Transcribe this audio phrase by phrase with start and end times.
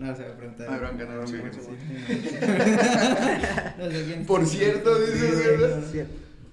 [0.00, 0.80] No, se va a preguntar.
[0.80, 1.68] Bronca, no, bronca, sí.
[3.78, 6.06] No sé quién- Por cierto, dices.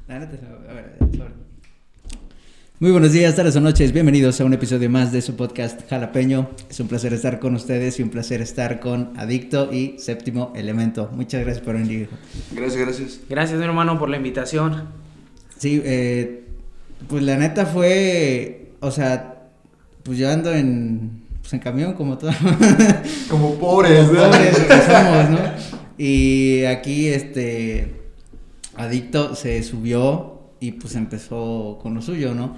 [0.09, 0.37] La neta,
[0.69, 1.29] a ver, sobre.
[2.79, 3.93] Muy buenos días, tardes o noches.
[3.93, 6.49] Bienvenidos a un episodio más de su podcast Jalapeño.
[6.69, 11.09] Es un placer estar con ustedes y un placer estar con Adicto y Séptimo Elemento.
[11.13, 12.01] Muchas gracias por venir.
[12.01, 12.17] hijo.
[12.51, 13.19] Gracias, gracias.
[13.29, 14.89] Gracias, mi hermano, por la invitación.
[15.57, 16.43] Sí, eh,
[17.07, 19.47] pues la neta fue, o sea,
[20.03, 22.31] pues yo ando en, pues en camión como todo.
[23.29, 25.39] Como pobres, Como pobres que somos, ¿no?
[25.97, 28.01] Y aquí, este,
[28.75, 32.57] Adicto se subió y pues empezó con lo suyo, ¿no?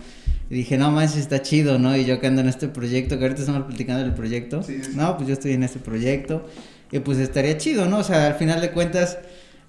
[0.50, 1.96] Y dije, no más está chido, ¿no?
[1.96, 4.64] Y yo que ando en este proyecto, que ahorita estamos platicando del proyecto.
[4.64, 4.94] Sí, sí.
[4.96, 6.48] No, pues yo estoy en este proyecto.
[6.92, 8.00] Y pues estaría chido, ¿no?
[8.00, 9.20] O sea, al final de cuentas,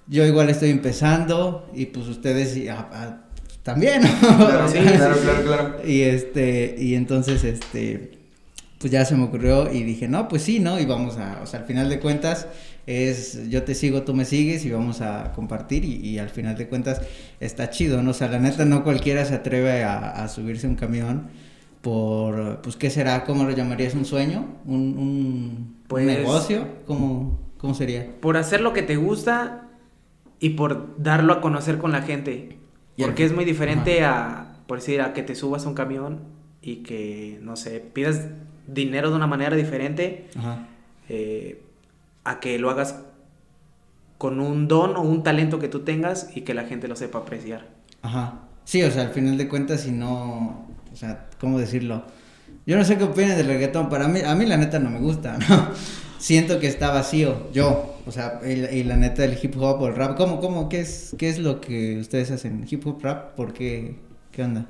[0.07, 3.17] yo igual estoy empezando y pues ustedes y, ah, ah,
[3.61, 4.37] también, ¿no?
[4.47, 5.87] Claro, Sí, claro, claro, claro.
[5.87, 8.20] Y este, y entonces, este,
[8.81, 10.79] pues ya se me ocurrió y dije, no, pues sí, ¿no?
[10.79, 12.47] Y vamos a, o sea, al final de cuentas
[12.87, 16.57] es, yo te sigo, tú me sigues y vamos a compartir y, y al final
[16.57, 17.01] de cuentas
[17.39, 18.11] está chido, ¿no?
[18.11, 21.29] O sea, la neta no cualquiera se atreve a, a subirse a un camión
[21.81, 23.23] por, pues, ¿qué será?
[23.23, 23.93] ¿Cómo lo llamarías?
[23.95, 24.45] ¿Un sueño?
[24.65, 26.67] ¿Un, un, un Pues- negocio?
[26.85, 28.07] ¿Cómo, ¿Cómo sería?
[28.19, 29.67] Por hacer lo que te gusta
[30.39, 32.57] y por darlo a conocer con la gente.
[32.97, 36.19] Y Porque es muy diferente a, por decir, a que te subas a un camión
[36.61, 38.25] y que, no sé, pidas
[38.73, 40.67] dinero de una manera diferente Ajá.
[41.09, 41.61] eh,
[42.23, 42.95] a que lo hagas
[44.17, 47.19] con un don o un talento que tú tengas y que la gente lo sepa
[47.19, 47.67] apreciar.
[48.01, 48.39] Ajá.
[48.65, 52.03] Sí, o sea, al final de cuentas, si no, o sea, ¿cómo decirlo?
[52.67, 54.99] Yo no sé qué opinan del reggaetón, para mí, a mí la neta no me
[54.99, 55.69] gusta, ¿no?
[56.19, 59.87] Siento que está vacío, yo, o sea, y, y la neta el hip hop o
[59.87, 62.67] el rap, ¿cómo, cómo, qué es, qué es lo que ustedes hacen?
[62.69, 63.33] ¿Hip hop, rap?
[63.35, 63.95] ¿Por qué?
[64.31, 64.67] ¿Qué onda?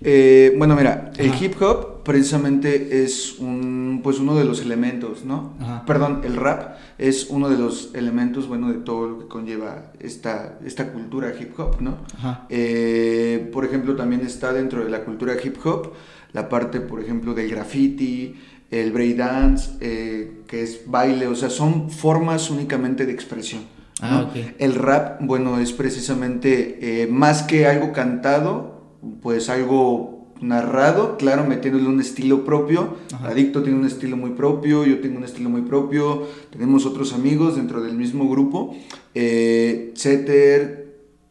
[0.00, 5.54] Eh, bueno, mira, el hip hop precisamente es un, pues uno de los elementos, ¿no?
[5.60, 5.84] Ajá.
[5.86, 10.58] Perdón, el rap es uno de los elementos, bueno, de todo lo que conlleva esta,
[10.64, 11.98] esta cultura hip hop, ¿no?
[12.18, 12.46] Ajá.
[12.50, 15.92] Eh, por ejemplo, también está dentro de la cultura hip hop
[16.34, 18.34] la parte, por ejemplo, del graffiti,
[18.70, 23.62] el breakdance, eh, que es baile, o sea, son formas únicamente de expresión.
[24.02, 24.08] ¿no?
[24.08, 24.30] Ah.
[24.58, 28.73] El rap, bueno, es precisamente eh, más que algo cantado,
[29.22, 32.96] pues algo narrado, claro, metiéndole un estilo propio.
[33.12, 33.28] Ajá.
[33.28, 37.56] Adicto tiene un estilo muy propio, yo tengo un estilo muy propio, tenemos otros amigos
[37.56, 38.76] dentro del mismo grupo,
[39.14, 39.92] eh,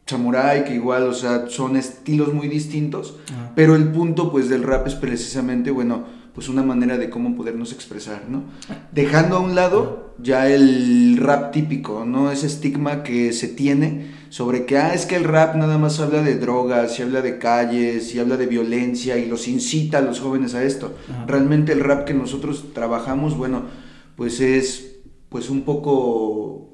[0.06, 3.52] Samurai, que igual, o sea, son estilos muy distintos, Ajá.
[3.56, 7.72] pero el punto, pues, del rap es precisamente, bueno, pues una manera de cómo podernos
[7.72, 8.42] expresar, ¿no?
[8.92, 12.30] Dejando a un lado ya el rap típico, ¿no?
[12.32, 16.20] Ese estigma que se tiene sobre que, ah, es que el rap nada más habla
[16.20, 20.18] de drogas, y habla de calles, y habla de violencia, y los incita a los
[20.18, 20.96] jóvenes a esto.
[21.08, 21.26] Ajá.
[21.26, 23.62] Realmente el rap que nosotros trabajamos, bueno,
[24.16, 24.96] pues es,
[25.28, 26.68] pues un poco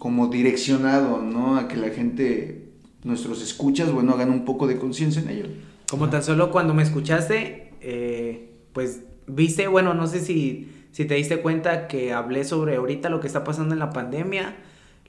[0.00, 1.58] como direccionado, ¿no?
[1.58, 2.72] A que la gente,
[3.04, 5.46] nuestros escuchas, bueno, hagan un poco de conciencia en ello.
[5.88, 11.14] Como tan solo cuando me escuchaste, eh, pues viste, bueno, no sé si, si te
[11.14, 14.56] diste cuenta que hablé sobre ahorita lo que está pasando en la pandemia,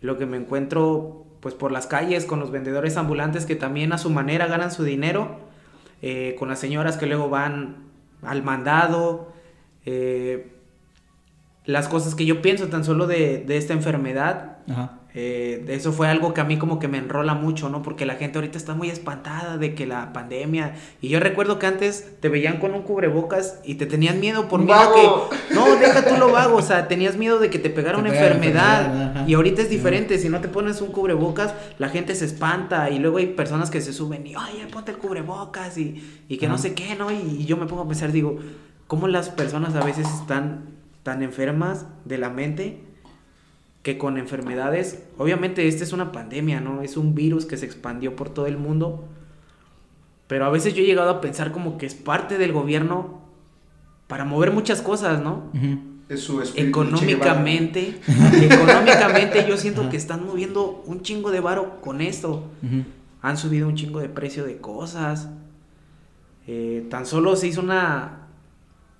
[0.02, 3.98] lo que me encuentro pues por las calles con los vendedores ambulantes que también a
[3.98, 5.40] su manera ganan su dinero,
[6.02, 7.78] eh, con las señoras que luego van
[8.22, 9.32] al mandado,
[9.86, 10.54] eh,
[11.66, 14.99] las cosas que yo pienso tan solo de, de esta enfermedad, Ajá.
[15.16, 17.82] Eh, eso fue algo que a mí como que me enrola mucho, ¿no?
[17.82, 20.76] Porque la gente ahorita está muy espantada de que la pandemia...
[21.02, 24.60] Y yo recuerdo que antes te veían con un cubrebocas y te tenían miedo por
[24.60, 25.30] miedo ¡Vago!
[25.30, 25.56] que...
[25.56, 28.12] No, deja tú lo vago, o sea, tenías miedo de que te pegara Te una
[28.12, 29.28] pegara enfermedad.
[29.28, 33.00] y ahorita es diferente, si no te pones un cubrebocas, la gente se espanta y
[33.00, 36.60] luego hay personas que se suben y, ay, ponte el cubrebocas y, y que no
[36.60, 37.10] sé qué, ¿no?
[37.10, 38.38] Y, y yo me pongo a pensar, digo,
[38.86, 40.66] ¿cómo las personas a veces están
[41.02, 42.89] tan enfermas de la mente?
[43.90, 46.84] Que con enfermedades, obviamente esta es una pandemia, ¿no?
[46.84, 49.04] Es un virus que se expandió por todo el mundo,
[50.28, 53.20] pero a veces yo he llegado a pensar como que es parte del gobierno
[54.06, 55.50] para mover muchas cosas, ¿no?
[56.08, 56.40] Es su.
[56.56, 58.00] Económicamente,
[58.42, 62.44] económicamente yo siento que están moviendo un chingo de varo con esto.
[63.24, 65.30] Han subido un chingo de precio de cosas.
[66.46, 68.28] Eh, tan solo se hizo una,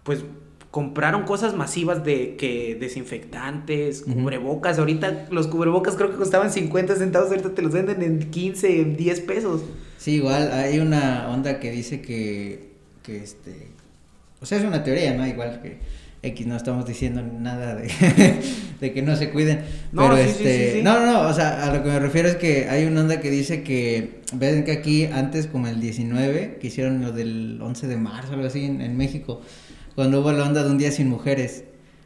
[0.02, 0.24] pues
[0.72, 4.78] compraron cosas masivas de que desinfectantes, cubrebocas.
[4.78, 8.96] Ahorita los cubrebocas creo que costaban 50 centavos, ahorita te los venden en 15, en
[8.96, 9.62] 10 pesos.
[9.98, 13.68] Sí, igual hay una onda que dice que, que este,
[14.42, 15.26] o sea, es una teoría, ¿no?
[15.26, 15.80] Igual que
[16.22, 17.90] X, no estamos diciendo nada de,
[18.80, 19.62] de que no se cuiden,
[19.92, 20.84] No, pero sí, sí, este, sí, sí.
[20.84, 23.22] no, no, no, o sea, a lo que me refiero es que hay una onda
[23.22, 27.88] que dice que, ven que aquí antes como el 19, que hicieron lo del 11
[27.88, 29.42] de marzo, algo así en, en México,
[30.00, 31.66] cuando hubo la onda de un día sin mujeres,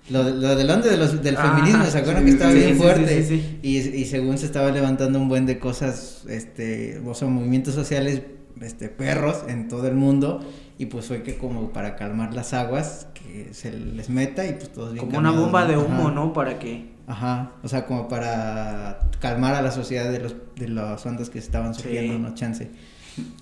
[0.10, 2.58] Lo, lo del onde de los, del Ah, feminismo, ¿se acuerdan sí, que estaba sí,
[2.58, 3.24] bien sí, fuerte?
[3.24, 3.60] sí, sí.
[3.62, 8.22] Y, y según se estaba levantando un buen de cosas, este, o sea, movimientos sociales,
[8.62, 10.42] este, perros en todo el mundo.
[10.78, 14.70] Y pues fue que como para calmar las aguas, que se les meta y pues
[14.74, 16.12] todos bien Como una bomba de humo, Ajá.
[16.16, 16.34] ¿no?
[16.34, 16.92] Para que...
[17.08, 21.40] Ajá, o sea, como para calmar a la sociedad de los de las ondas que
[21.40, 21.82] se estaban Sí.
[21.84, 22.70] sufriendo, no chance.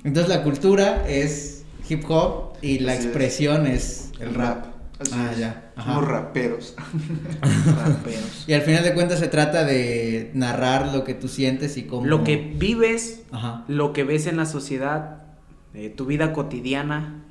[0.04, 4.66] Entonces la cultura es hip hop y la Así expresión es el rap.
[5.00, 5.40] Así ah, es.
[5.40, 5.72] ya.
[5.76, 5.94] Ajá.
[5.94, 6.76] Somos raperos.
[7.86, 8.44] raperos.
[8.48, 12.06] Y al final de cuentas se trata de narrar lo que tú sientes y cómo
[12.06, 13.64] Lo que vives, Ajá.
[13.68, 15.24] lo que ves en la sociedad,
[15.74, 17.24] eh, tu vida cotidiana.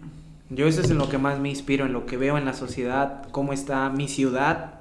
[0.49, 2.55] Yo eso es en lo que más me inspiro, en lo que veo en la
[2.55, 4.81] sociedad, cómo está mi ciudad.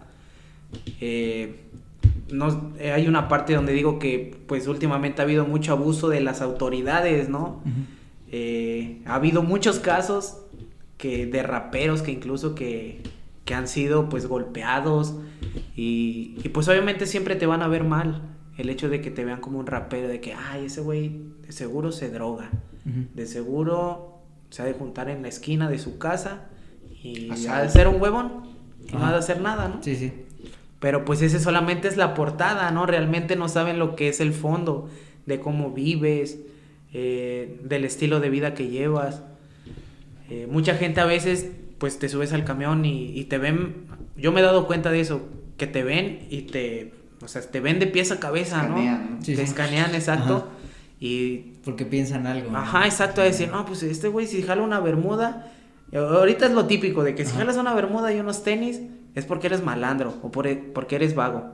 [1.00, 1.66] Eh,
[2.31, 6.21] no, eh, hay una parte donde digo que pues últimamente ha habido mucho abuso de
[6.21, 7.62] las autoridades, ¿no?
[8.31, 10.38] Eh, ha habido muchos casos
[10.98, 13.02] que de raperos que incluso que,
[13.46, 15.16] que han sido pues golpeados
[15.76, 18.22] y, y, pues obviamente siempre te van a ver mal
[18.58, 21.52] el hecho de que te vean como un rapero de que ay ese güey de
[21.52, 22.52] seguro se droga
[22.86, 23.06] Ujú.
[23.16, 26.50] de seguro se ha de juntar en la esquina de su casa
[27.02, 28.44] y Así ha de ser un huevón
[28.88, 29.81] y no ha de hacer nada, ¿no?
[29.81, 30.12] Sí, sí.
[30.80, 32.86] Pero pues ese solamente es la portada, ¿no?
[32.86, 34.90] Realmente no saben lo que es el fondo,
[35.26, 36.40] de cómo vives,
[36.94, 39.24] eh, del estilo de vida que llevas.
[40.30, 44.31] Eh, mucha gente a veces, pues te subes al camión y, y te ven, yo
[44.31, 45.27] me he dado cuenta de eso,
[45.57, 46.94] que te ven y te,
[47.24, 49.15] o sea, te ven de pies a cabeza, Escanean, ¿no?
[49.18, 49.21] ¿no?
[49.24, 49.44] Sí, te sí.
[49.44, 50.36] escanean, exacto.
[50.38, 50.45] Ajá.
[51.01, 52.51] Y Porque piensan algo.
[52.51, 52.57] ¿no?
[52.57, 55.51] Ajá, exacto, a decir, no, pues este güey si jala una bermuda,
[55.94, 57.39] ahorita es lo típico de que si Ajá.
[57.39, 58.81] jalas una bermuda y unos tenis,
[59.15, 61.45] es porque eres malandro o por- porque eres vago.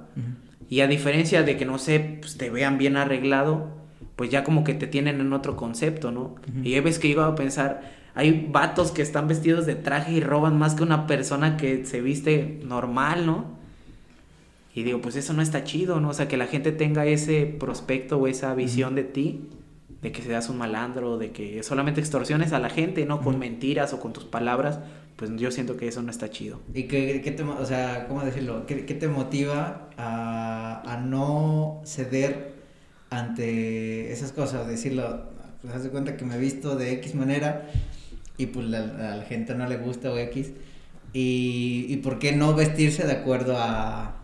[0.70, 3.70] Y a diferencia de que, no sé, pues te vean bien arreglado,
[4.16, 6.36] pues ya como que te tienen en otro concepto, ¿no?
[6.64, 7.82] Y hay veces que iba a pensar,
[8.16, 12.02] hay vatos que están vestidos de traje y roban más que una persona que se
[12.02, 13.56] viste normal, ¿no?
[14.74, 16.10] Y digo, pues eso no está chido, ¿no?
[16.10, 19.50] O sea, que la gente tenga ese prospecto o esa visión de ti,
[20.02, 23.22] de que seas un malandro, de que solamente extorsiones a la gente, ¿no?
[23.22, 24.80] Con mentiras o con tus palabras,
[25.16, 26.60] pues yo siento que eso no está chido.
[26.74, 28.66] ¿Y qué, qué te, o sea, cómo decirlo?
[28.66, 32.55] ¿Qué, qué te motiva a, a no ceder
[33.20, 34.68] ante esas cosas?
[34.68, 35.24] Decirlo,
[35.62, 37.68] pues haz de cuenta que me he visto de X manera
[38.38, 40.52] y pues la- a la gente no le gusta o X.
[41.14, 44.18] Y, y por qué no vestirse de acuerdo a,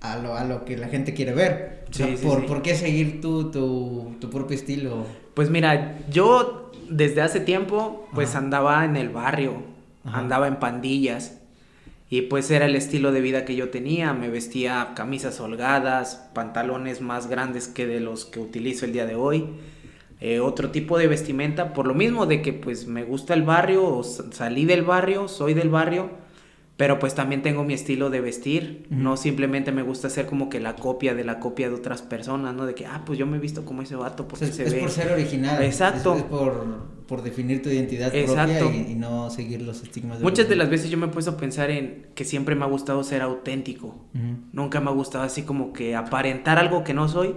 [0.00, 1.84] a, lo, a lo que la gente quiere ver?
[1.90, 2.46] O sea, Sí, sí, por, sí.
[2.46, 5.04] ¿Por qué seguir tú, tu, tu propio estilo?
[5.34, 8.38] Pues mira, yo desde hace tiempo pues Ajá.
[8.38, 9.62] andaba en el barrio,
[10.04, 10.18] Ajá.
[10.20, 11.40] andaba en pandillas
[12.10, 17.00] y pues era el estilo de vida que yo tenía, me vestía camisas holgadas, pantalones
[17.00, 19.46] más grandes que de los que utilizo el día de hoy,
[20.20, 24.02] eh, otro tipo de vestimenta, por lo mismo de que pues me gusta el barrio,
[24.02, 26.10] salí del barrio, soy del barrio,
[26.78, 30.60] pero pues también tengo mi estilo de vestir, no simplemente me gusta ser como que
[30.60, 32.66] la copia de la copia de otras personas, ¿no?
[32.66, 34.54] De que, ah, pues yo me he visto como ese vato O porque sea, es,
[34.54, 34.80] se es ve...
[34.82, 35.60] por ser original.
[35.60, 36.12] Exacto.
[36.14, 38.66] Es, es por, por definir tu identidad Exacto.
[38.66, 40.20] propia y, y no seguir los estigmas.
[40.20, 42.62] Muchas los de las veces yo me he puesto a pensar en que siempre me
[42.62, 44.06] ha gustado ser auténtico.
[44.52, 47.34] Nunca me ha gustado así como que aparentar algo que no soy.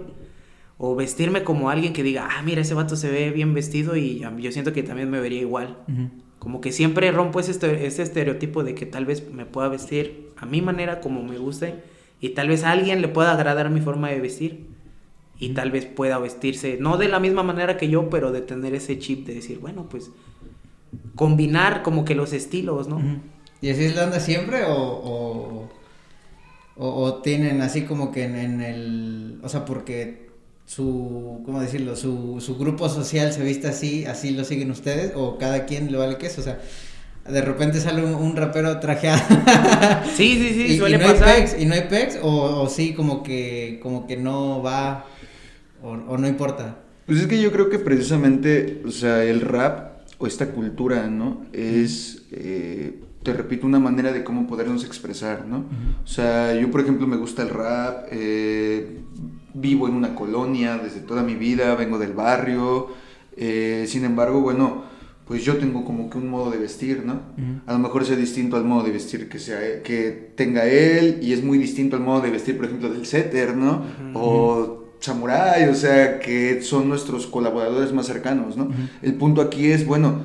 [0.78, 4.24] O vestirme como alguien que diga, ah, mira, ese vato se ve bien vestido y
[4.38, 5.78] yo siento que también me vería igual.
[5.88, 6.21] Ujú.
[6.42, 10.30] Como que siempre rompo ese, este- ese estereotipo de que tal vez me pueda vestir
[10.36, 11.74] a mi manera como me guste
[12.20, 14.66] y tal vez a alguien le pueda agradar mi forma de vestir
[15.38, 18.74] y tal vez pueda vestirse, no de la misma manera que yo, pero de tener
[18.74, 20.10] ese chip de decir, bueno, pues
[21.14, 23.00] combinar como que los estilos, ¿no?
[23.60, 25.68] ¿Y así es la onda siempre o, o,
[26.76, 29.40] o- o tienen así como que en, en el...
[29.44, 30.31] O sea, porque
[30.74, 31.42] su...
[31.44, 31.96] ¿Cómo decirlo?
[31.96, 35.98] Su, su grupo social se viste así, así lo siguen ustedes o cada quien le
[35.98, 36.60] vale queso, o sea...
[37.28, 39.22] De repente sale un, un rapero trajeado.
[40.16, 42.68] Sí, sí, sí, y, suele y no hay pecs, y no hay pecs, o, o
[42.68, 45.06] sí como que como que no va
[45.84, 46.78] o, o no importa.
[47.06, 51.46] Pues es que yo creo que precisamente, o sea, el rap o esta cultura, ¿no?
[51.52, 55.66] Es, eh, te repito, una manera de cómo podernos expresar, ¿no?
[56.04, 59.00] O sea, yo por ejemplo me gusta el rap, eh,
[59.54, 62.88] vivo en una colonia desde toda mi vida, vengo del barrio,
[63.36, 64.84] eh, sin embargo, bueno,
[65.26, 67.14] pues yo tengo como que un modo de vestir, ¿no?
[67.14, 67.60] Ujú.
[67.66, 71.32] A lo mejor sea distinto al modo de vestir que, sea, que tenga él y
[71.32, 73.82] es muy distinto al modo de vestir, por ejemplo, del setter, ¿no?
[74.14, 78.64] O samurai, o sea, que son nuestros colaboradores más cercanos, ¿no?
[78.64, 78.72] Ujú.
[79.00, 80.20] El punto aquí es, bueno,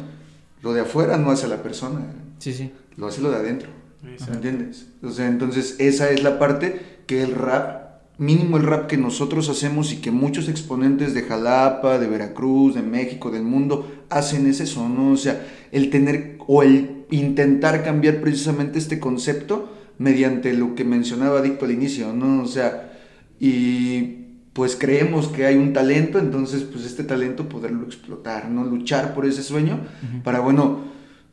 [0.61, 2.01] lo de afuera no hace a la persona,
[2.39, 2.71] Sí, sí.
[2.97, 3.69] lo hace lo de adentro.
[4.03, 4.87] ¿Me entiendes?
[5.03, 7.86] O sea, entonces esa es la parte que el rap,
[8.17, 12.81] mínimo el rap que nosotros hacemos y que muchos exponentes de Jalapa, de Veracruz, de
[12.81, 15.11] México, del mundo, hacen es eso, ¿no?
[15.11, 21.39] O sea, el tener o el intentar cambiar precisamente este concepto mediante lo que mencionaba
[21.39, 22.41] Adicto al inicio, ¿no?
[22.41, 22.97] O sea,
[23.39, 24.17] y
[24.53, 28.63] pues creemos que hay un talento, entonces pues este talento poderlo explotar, ¿no?
[28.63, 29.81] Luchar por ese sueño
[30.23, 30.85] para, bueno,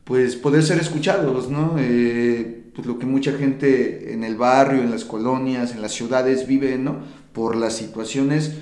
[0.03, 1.75] pues poder ser escuchados, ¿no?
[1.79, 6.47] Eh, pues lo que mucha gente en el barrio, en las colonias, en las ciudades
[6.47, 6.97] vive, ¿no?
[7.33, 8.53] Por las situaciones,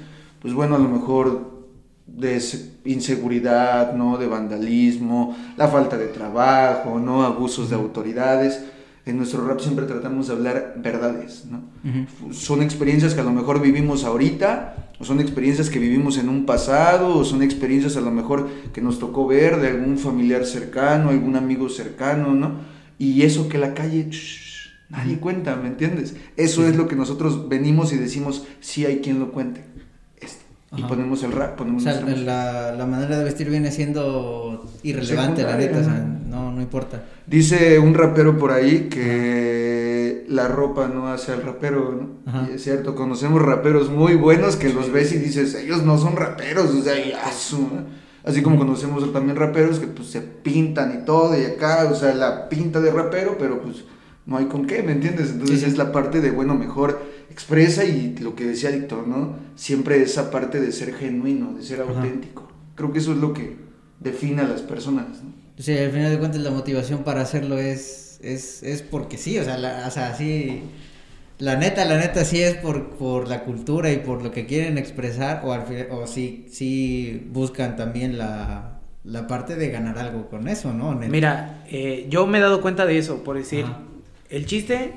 [0.42, 1.52] pues bueno, a lo mejor
[2.06, 2.42] de
[2.86, 4.18] inseguridad, ¿no?
[4.18, 7.24] De vandalismo, la falta de trabajo, ¿no?
[7.24, 8.62] Abusos de autoridades
[9.06, 11.62] en nuestro rap siempre tratamos de hablar verdades, ¿no?
[12.32, 16.46] Son experiencias que a lo mejor vivimos ahorita, o son experiencias que vivimos en un
[16.46, 21.10] pasado, o son experiencias a lo mejor que nos tocó ver de algún familiar cercano,
[21.10, 22.73] algún amigo cercano, ¿no?
[22.98, 24.10] Y eso que la calle,
[24.90, 26.16] nadie cuenta, ¿me entiendes?
[26.38, 29.64] Eso es lo que nosotros venimos y decimos, sí hay quien lo cuente.
[30.76, 35.44] Y ponemos el rap, ponemos o sea, la, la, manera de vestir viene siendo irrelevante,
[35.44, 35.94] la neta, o sea,
[36.28, 37.04] no, no importa.
[37.28, 42.48] Dice un rapero por ahí que la ropa no hace al rapero, ¿no?
[42.50, 46.16] Y es cierto, conocemos raperos muy buenos que los ves y dices, ellos no son
[46.16, 47.32] raperos, o sea, ya
[48.24, 52.14] Así como conocemos también raperos que pues se pintan y todo y acá, o sea,
[52.14, 53.84] la pinta de rapero, pero pues
[54.26, 55.32] no hay con qué, ¿me entiendes?
[55.32, 59.36] Entonces es la parte de, bueno, mejor expresa y lo que decía Víctor, ¿no?
[59.56, 62.48] Siempre esa parte de ser genuino, de ser auténtico.
[62.76, 63.58] Creo que eso es lo que
[64.00, 65.34] define a las personas, ¿no?
[65.58, 69.44] Sí, al final de cuentas la motivación para hacerlo es, es, es porque sí, o
[69.44, 70.64] sea, la, o sea, sí,
[71.40, 74.78] la neta, la neta sí es por, por la cultura y por lo que quieren
[74.78, 80.48] expresar o, al, o sí, sí buscan también la, la parte de ganar algo con
[80.48, 80.94] eso, ¿no?
[80.94, 83.66] Mira, eh, yo me he dado cuenta de eso, por decir,
[84.30, 84.94] el chiste...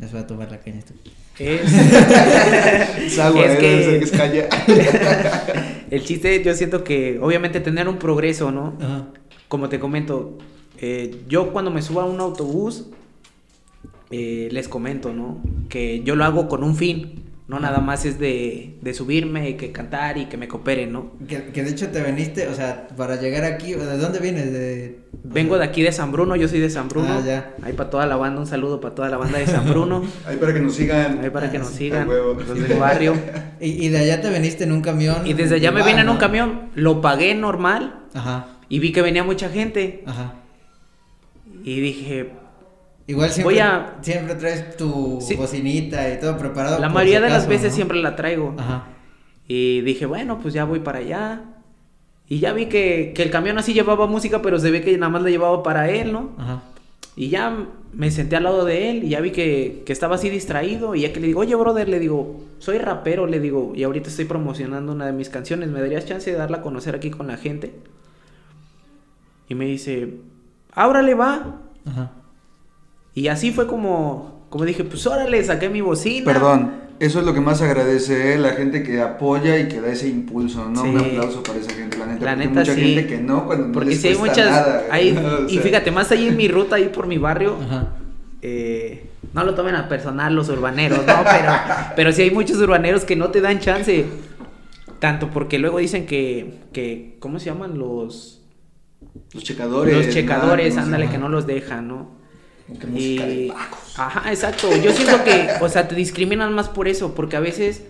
[0.00, 0.92] Les voy a tomar la caña esto.
[1.38, 1.72] Es,
[3.06, 4.48] es, agua, es que, que
[5.96, 8.76] el chiste, yo siento que obviamente tener un progreso, ¿no?
[9.48, 10.38] Como te comento,
[10.80, 12.88] eh, yo cuando me subo a un autobús,
[14.10, 15.42] eh, les comento, ¿no?
[15.68, 17.20] Que yo lo hago con un fin.
[17.46, 21.12] No nada más es de, de subirme, que cantar y que me cooperen, ¿no?
[21.28, 24.50] Que, que, de hecho te veniste, o sea, para llegar aquí, ¿de dónde vienes?
[24.50, 27.08] De, Vengo de aquí de San Bruno, yo soy de San Bruno.
[27.10, 27.54] Ah, ya.
[27.62, 30.02] Ahí para toda la banda, un saludo para toda la banda de San Bruno.
[30.26, 31.18] Ahí para que nos sigan.
[31.22, 33.14] Ahí para que nos sigan, los del barrio.
[33.60, 35.26] Y, y, de allá te veniste en un camión.
[35.26, 38.02] Y desde allá me vine en un camión, lo pagué normal.
[38.12, 38.48] Ajá.
[38.68, 40.02] Y vi que venía mucha gente.
[40.06, 40.34] Ajá.
[41.62, 42.32] Y dije,
[43.06, 43.60] Igual siempre,
[44.00, 46.78] siempre traes tu bocinita y todo preparado.
[46.78, 48.54] La mayoría de las veces siempre la traigo.
[48.56, 48.86] Ajá.
[49.46, 51.42] Y dije, bueno, pues ya voy para allá.
[52.28, 55.10] Y ya vi que, que, el camión así llevaba música, pero se ve que nada
[55.10, 56.32] más la llevaba para él, ¿no?
[56.38, 56.62] Ajá.
[57.14, 60.30] Y ya me senté al lado de él y ya vi que, que, estaba así
[60.30, 60.94] distraído.
[60.94, 64.08] Y ya que le digo, oye, brother, le digo, soy rapero, le digo, y ahorita
[64.08, 65.68] estoy promocionando una de mis canciones.
[65.68, 67.74] ¿Me darías chance de darla a conocer aquí con la gente?
[69.50, 70.20] Y me dice,
[70.72, 71.60] ábrale, va.
[71.84, 72.12] Ajá.
[73.14, 76.24] Y así fue como, como dije, pues órale, saqué mi bocina.
[76.24, 78.38] Perdón, eso es lo que más agradece, ¿eh?
[78.38, 80.82] la gente que apoya y que da ese impulso, ¿no?
[80.82, 82.24] Un aplauso para esa gente, la neta.
[82.24, 85.00] La neta, mucha gente que no, cuando porque no les hay muchas, nada,
[85.48, 87.56] y fíjate, más ahí en mi ruta, ahí por mi barrio,
[88.42, 91.52] eh, no lo tomen a personal los urbaneros, no, pero,
[91.96, 94.06] pero sí hay muchos urbaneros que no te dan chance.
[95.00, 97.76] Tanto porque luego dicen que, que ¿cómo se llaman?
[97.78, 98.40] Los...
[99.34, 100.06] Los checadores.
[100.06, 102.23] Los checadores, ándale, que no los dejan, ¿no?
[102.94, 103.50] Y...
[103.96, 104.68] Ajá, exacto.
[104.76, 107.84] Yo siento que, o sea, te discriminan más por eso, porque a veces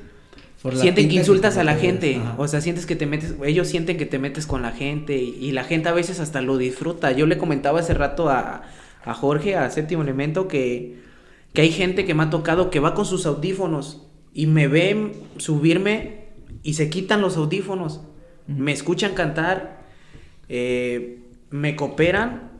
[0.72, 2.20] sienten que insultas a la gente.
[2.38, 5.52] O sea, sientes que te metes, ellos sienten que te metes con la gente y,
[5.52, 7.12] la gente a veces hasta lo disfruta.
[7.12, 8.62] Yo le comentaba hace rato a,
[9.04, 10.98] a Jorge, a Séptimo Elemento, que,
[11.52, 15.12] que hay gente que me ha tocado que va con sus audífonos y me ven
[15.36, 16.24] subirme
[16.62, 18.00] y se quitan los audífonos.
[18.46, 19.84] Me escuchan cantar,
[20.48, 22.53] eh, me cooperan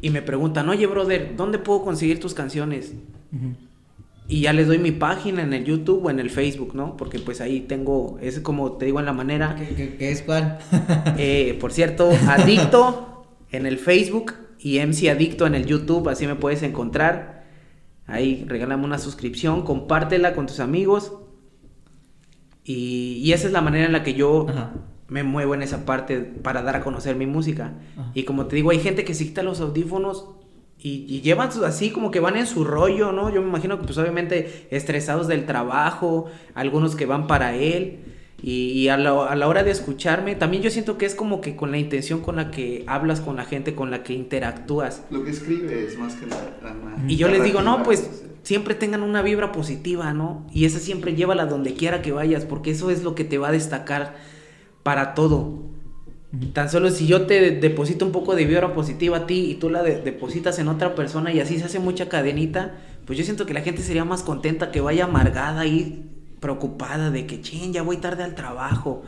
[0.00, 2.94] y me preguntan, oye, brother, ¿dónde puedo conseguir tus canciones?
[4.28, 6.96] Y ya les doy mi página en el YouTube o en el Facebook, ¿no?
[6.96, 9.56] Porque pues ahí tengo, es como te digo en la manera.
[9.56, 10.58] ¿Qué, es cuál?
[11.18, 16.34] Eh, por cierto, Adicto en el Facebook y MC Adicto en el YouTube, así me
[16.34, 17.44] puedes encontrar.
[18.06, 21.12] Ahí regálame una suscripción, compártela con tus amigos.
[22.64, 24.46] Y, esa es la manera en la que yo
[25.08, 27.72] me muevo en esa parte para dar a conocer mi música.
[28.14, 30.28] Y como te digo, hay gente que se quita los audífonos
[30.80, 33.32] y, llevan así como que van en su rollo, ¿no?
[33.32, 38.00] Yo me imagino que pues obviamente estresados del trabajo, algunos que van para él.
[38.40, 41.56] Y, a, la, a, la, hora de escucharme, también yo siento que es como que
[41.56, 45.02] con la intención con la que hablas con la gente, con la que interactúas.
[45.10, 46.56] Lo que escribes más que nada.
[47.08, 50.46] Y yo les digo, no, pues siempre tengan una vibra positiva, ¿no?
[50.52, 53.48] Y esa siempre llévala donde quiera que vayas, porque eso es lo que te va
[53.48, 54.14] a destacar
[54.88, 55.64] para todo.
[56.54, 59.68] Tan solo si yo te deposito un poco de vibra positiva a ti y tú
[59.68, 63.52] la depositas en otra persona y así se hace mucha cadenita, pues yo siento que
[63.52, 66.08] la gente sería más contenta que vaya amargada y
[66.40, 69.02] preocupada de que, ching, ya voy tarde al trabajo.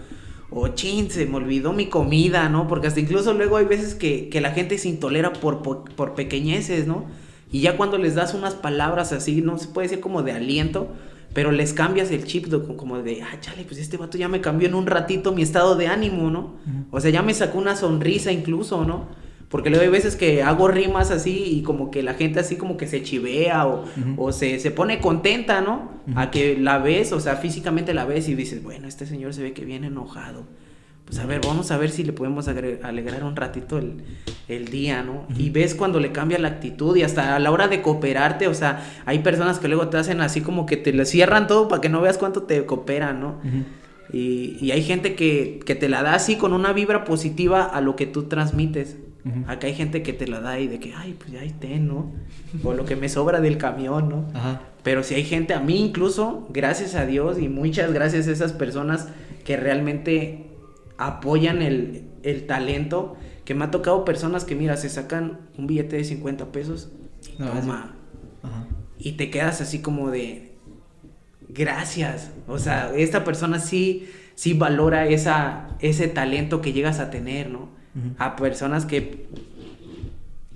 [0.51, 2.69] O chin, se me olvidó mi comida, ¿no?
[2.69, 7.07] Porque hasta incluso luego hay veces que, la gente se intolera por, por, pequeñeces, ¿no?
[7.51, 10.89] Y ya cuando les das unas palabras así, no se puede decir como de aliento,
[11.33, 12.47] pero les cambias el chip
[12.77, 15.77] como de, ah, chale, pues este vato ya me cambió en un ratito mi estado
[15.77, 16.57] de ánimo, ¿no?
[16.91, 19.09] O sea, ya me sacó una sonrisa incluso, ¿no?
[19.49, 22.77] Porque luego hay veces que hago rimas así y como que la gente así como
[22.77, 23.85] que se chivea o,
[24.17, 25.91] o se, se, pone contenta, ¿no?
[26.15, 29.43] A que la ves, o sea, físicamente la ves y dices, bueno, este señor se
[29.43, 30.45] ve que viene enojado.
[31.11, 33.95] Pues a ver, vamos a ver si le podemos alegrar un ratito el,
[34.47, 35.27] el día, ¿no?
[35.37, 38.55] Y ves cuando le cambia la actitud y hasta a la hora de cooperarte, o
[38.55, 41.81] sea, hay personas que luego te hacen así como que te le cierran todo para
[41.81, 43.41] que no veas cuánto te cooperan, ¿no?
[44.13, 47.81] y, y, hay gente que, que te la da así con una vibra positiva a
[47.81, 48.97] lo que tú transmites.
[49.49, 51.89] Acá hay gente que te la da y de que, ay, pues ya ahí ten,
[51.89, 52.13] ¿no?
[52.63, 54.29] O lo que me sobra del camión, ¿no?
[54.85, 58.53] Pero si hay gente, a mí incluso, gracias a Dios y muchas gracias a esas
[58.53, 59.09] personas
[59.45, 60.50] que realmente
[61.01, 62.05] apoyan el,
[62.47, 66.91] talento, que me ha tocado personas que, mira, se sacan un billete de 50 pesos,
[67.39, 67.97] toma,
[68.99, 70.53] y te quedas así como de,
[71.49, 77.49] gracias, o sea, esta persona sí, sí valora esa, ese talento que llegas a tener,
[77.49, 77.71] ¿no?
[78.19, 79.27] a personas que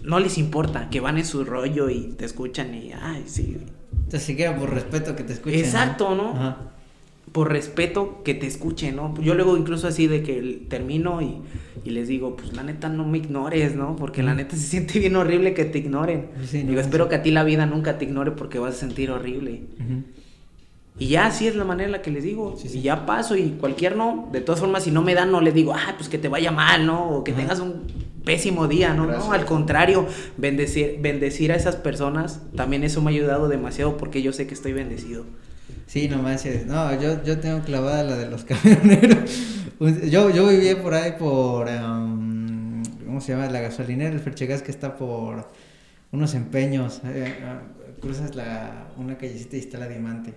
[0.00, 3.56] no les importa, que van en su rollo y te escuchan y, ay, sí.
[3.92, 5.58] Entonces, siquiera por respeto que te escuchen.
[5.58, 6.74] Exacto, ¿no?
[7.35, 9.12] Por respeto que te escuchen, ¿no?
[9.21, 11.43] Yo luego incluso así de que termino y,
[11.91, 13.97] les digo, pues la neta no me ignores, ¿no?
[13.97, 16.29] Porque la neta se siente bien horrible que te ignoren.
[16.53, 19.62] digo, espero que a ti la vida nunca te ignore porque vas a sentir horrible.
[20.97, 22.57] Y ya así es la manera en la que les digo.
[22.62, 24.29] Y ya paso y cualquier no.
[24.31, 26.53] De todas formas, si no me dan, no les digo, ah, pues que te vaya
[26.53, 27.09] mal, ¿no?
[27.09, 27.83] O que tengas un
[28.25, 29.07] pésimo día, ¿no?
[29.07, 34.23] No, al contrario, bendecir, bendecir a esas personas, también eso me ha ayudado demasiado porque
[34.23, 35.25] yo sé que estoy bendecido.
[35.87, 36.67] Sí, no manches.
[36.67, 39.31] No, yo, yo tengo clavada la de los camioneros.
[40.11, 43.47] yo, yo vivía por ahí por, um, ¿cómo se llama?
[43.47, 45.49] La gasolinera, el Ferchegas que está por
[46.12, 47.01] unos empeños.
[47.05, 47.62] Eh, ah,
[48.01, 50.35] cruzas la, una callecita y está la diamante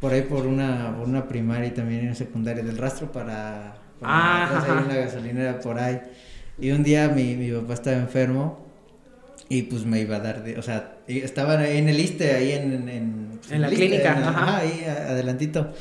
[0.00, 4.82] por ahí por una, por una primaria y también en secundaria del rastro para, para
[4.84, 6.00] una gasolinera por ahí.
[6.58, 8.65] Y un día mi, mi papá estaba enfermo
[9.48, 12.88] y pues me iba a dar de, o sea, estaba en el ISTE ahí en
[12.88, 14.58] en, en la clínica, ajá.
[14.58, 15.72] ahí adelantito.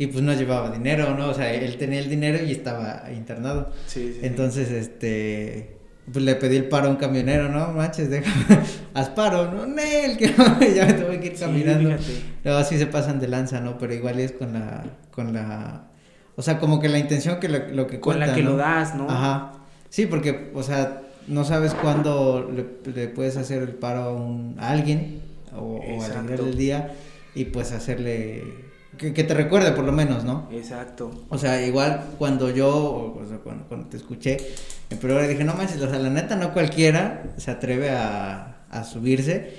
[0.00, 1.28] Y pues no llevaba dinero, ¿no?
[1.28, 3.72] O sea, él tenía el dinero y estaba internado.
[3.86, 4.20] Sí, sí.
[4.22, 5.78] Entonces, este
[6.12, 8.60] pues le pedí el paro a un camionero, no manches, déjame,
[8.94, 10.28] haz paro, no, Nel, que
[10.74, 11.96] ya me tuve que ir caminando.
[12.44, 13.78] Luego así se pasan de lanza, ¿no?
[13.78, 15.88] Pero igual es con la, con la,
[16.36, 19.08] o sea, como que la intención que lo, que Con la que lo das, ¿no?
[19.08, 19.52] Ajá.
[19.90, 24.70] Sí, porque, o sea, no sabes cuándo le, puedes hacer el paro a, un, a
[24.70, 25.22] alguien
[25.54, 26.94] o, o al final del día
[27.34, 30.48] y pues hacerle que, te recuerde por lo menos, ¿no?
[30.50, 31.10] Exacto.
[31.28, 34.38] O sea, igual cuando yo, o sea, cuando, te escuché,
[35.00, 39.54] pero dije, no manches, o sea, la neta no cualquiera se atreve a, a subirse,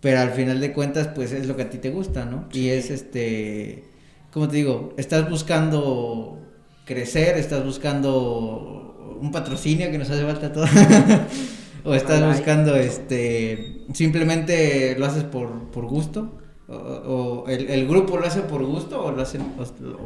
[0.00, 2.46] pero al final de cuentas, pues es lo que a ti te gusta, ¿no?
[2.52, 3.84] Y es este,
[4.32, 4.94] ¿cómo te digo?
[4.96, 6.38] Estás buscando
[6.84, 10.66] crecer, estás buscando un patrocinio que nos hace falta todo.
[11.84, 16.38] o estás buscando, este, simplemente lo haces por, por gusto.
[16.66, 19.42] O, el, grupo lo hace por gusto o lo hacen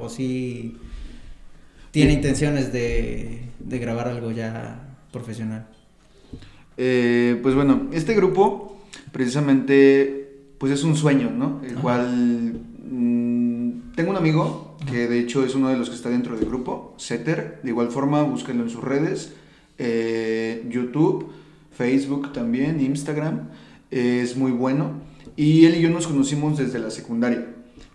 [0.01, 0.77] o, si
[1.93, 5.69] tiene intenciones de, grabar algo ya profesional.
[6.77, 14.11] Eh, pues bueno este grupo precisamente pues es un sueño no el cual mm, tengo
[14.11, 17.61] un amigo que de hecho es uno de los que está dentro del grupo Setter
[17.63, 19.35] de igual forma búsquenlo en sus redes
[19.79, 21.31] eh, YouTube
[21.73, 23.49] Facebook también Instagram
[23.91, 27.47] es muy bueno y él y yo nos conocimos desde la secundaria.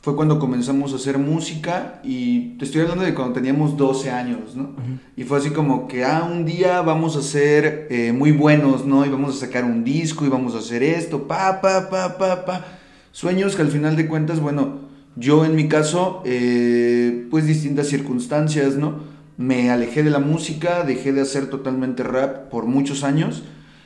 [0.02, 4.56] Fue cuando comenzamos a hacer música y te estoy hablando de cuando teníamos 12 años,
[4.56, 4.76] ¿no?
[5.18, 9.06] Y fue así como que, ah, un día vamos a ser eh, muy buenos, ¿no?
[9.06, 12.46] Y vamos a sacar un disco y vamos a hacer esto, pa, pa, pa, pa,
[12.46, 12.66] pa.
[13.12, 14.83] Sueños que al final de cuentas, bueno,
[15.16, 19.02] yo en mi caso, eh, pues distintas circunstancias, ¿no?
[19.38, 23.44] Me alejé de la música, dejé de hacer totalmente rap por muchos años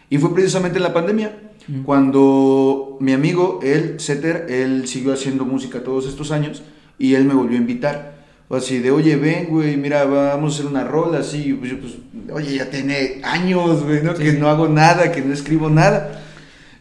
[0.10, 1.48] y fue precisamente en la pandemia
[1.84, 6.64] cuando mi amigo, él, Setter, él siguió haciendo música todos estos años
[6.98, 8.18] y él me volvió a invitar.
[8.50, 11.54] Así de, oye, ven, güey, mira, vamos a hacer una rola, así.
[11.54, 11.96] Pues yo, pues,
[12.32, 14.14] oye, ya tiene años, güey, ¿no?
[14.14, 16.24] Que no hago nada, que no escribo nada.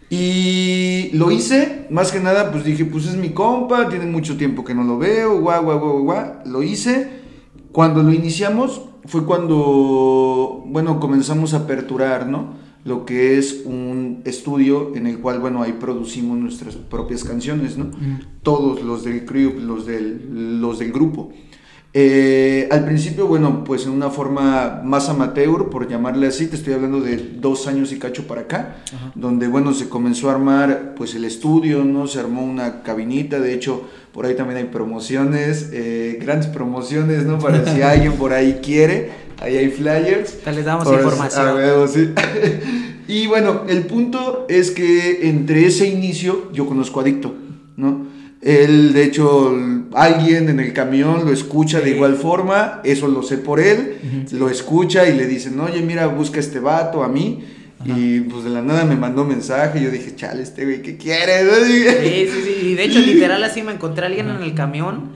[0.09, 4.64] Y lo hice, más que nada, pues dije, pues es mi compa, tiene mucho tiempo
[4.64, 6.33] que no lo veo, guau, guau, guau, guau.
[6.45, 7.25] Lo hice.
[7.73, 12.55] Cuando lo iniciamos, fue cuando, bueno, comenzamos a aperturar, ¿no?
[12.85, 17.90] Lo que es un estudio en el cual, bueno, ahí producimos nuestras propias canciones, ¿no?
[18.42, 21.33] Todos los del crew, los del, los del grupo.
[21.99, 26.75] Eh, al principio, bueno, pues en una forma más amateur, por llamarle así, te estoy
[26.75, 28.77] hablando de dos años y cacho para acá,
[29.15, 32.07] donde, bueno, se comenzó a armar, pues el estudio, ¿no?
[32.07, 37.39] Se armó una cabinita, de hecho, por ahí también hay promociones, eh, grandes promociones, ¿no?
[37.39, 40.41] Para si alguien por ahí quiere, ahí hay flyers.
[40.41, 41.89] Te les damos información.
[41.89, 42.11] sí.
[43.09, 47.46] y bueno, el punto es que entre ese inicio yo conozco a Adicto.
[48.47, 49.53] Él, de hecho,
[49.93, 53.97] alguien en el camión lo escucha de igual forma, eso lo sé por él,
[54.31, 57.43] lo escucha y le dicen, oye, mira, busca este vato a mí.
[57.85, 60.97] Y pues de la nada me mandó mensaje y yo dije, chale, este güey, ¿qué
[60.97, 61.43] quiere?
[62.03, 62.67] Sí, sí, sí.
[62.69, 65.11] Y de hecho, literal, así me encontré a alguien en el camión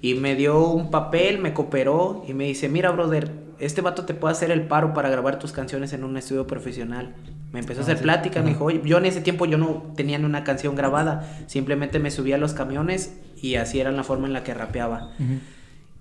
[0.00, 4.14] y me dio un papel, me cooperó y me dice, mira, brother, este vato te
[4.14, 7.14] puede hacer el paro para grabar tus canciones en un estudio profesional.
[7.52, 9.92] Me empezó a hacer ah, plática, me dijo, oye, yo en ese tiempo yo no
[9.96, 14.04] tenía ni una canción grabada, simplemente me subía a los camiones y así era la
[14.04, 15.12] forma en la que rapeaba.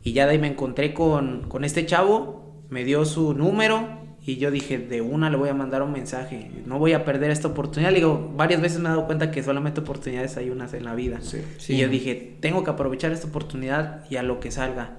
[0.03, 4.37] Y ya de ahí me encontré con, con este chavo, me dio su número y
[4.37, 7.47] yo dije, de una le voy a mandar un mensaje, no voy a perder esta
[7.47, 7.91] oportunidad.
[7.91, 10.93] Le digo, varias veces me he dado cuenta que solamente oportunidades hay unas en la
[10.93, 11.19] vida.
[11.67, 14.97] Y yo dije, tengo que aprovechar esta oportunidad y a lo que salga.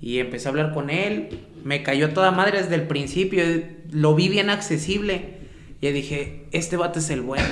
[0.00, 3.42] Y empecé a hablar con él, me cayó toda madre desde el principio,
[3.90, 5.38] lo vi bien accesible.
[5.80, 7.46] Y dije, este vato es el bueno.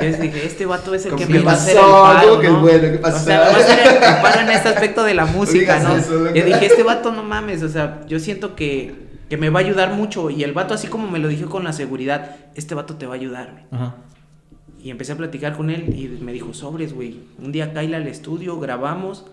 [0.00, 2.60] Y dije, este vato es el que me va a hacer el paro, ¿no?
[2.62, 2.90] bueno?
[2.90, 3.16] ¿Qué pasó?
[3.16, 5.96] O sea, va a hacer el paro en este aspecto de la música, ¿no?
[6.30, 8.94] y dije, este vato no mames, o sea, yo siento que,
[9.28, 10.30] que, me va a ayudar mucho.
[10.30, 13.12] Y el vato, así como me lo dijo con la seguridad, este vato te va
[13.12, 13.94] a ayudar, Ajá.
[14.82, 17.18] Y empecé a platicar con él y me dijo, sobres, güey.
[17.38, 19.26] Un día caíle al estudio, grabamos.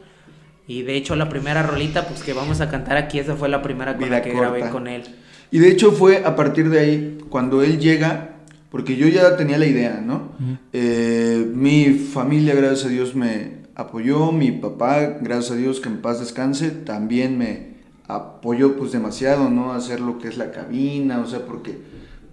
[0.67, 3.61] Y de hecho, la primera rolita, pues que vamos a cantar aquí, esa fue la
[3.61, 5.03] primera con la que grabé con él.
[5.49, 8.35] Y de hecho fue a partir de ahí, cuando él llega,
[8.69, 10.33] porque yo ya tenía la idea, ¿no?
[10.73, 16.01] Eh, mi familia, gracias a Dios, me apoyó, mi papá, gracias a Dios, que en
[16.01, 17.77] paz descanse, también me
[18.07, 19.73] apoyó pues demasiado, ¿no?
[19.73, 21.77] hacer lo que es la cabina, o sea, porque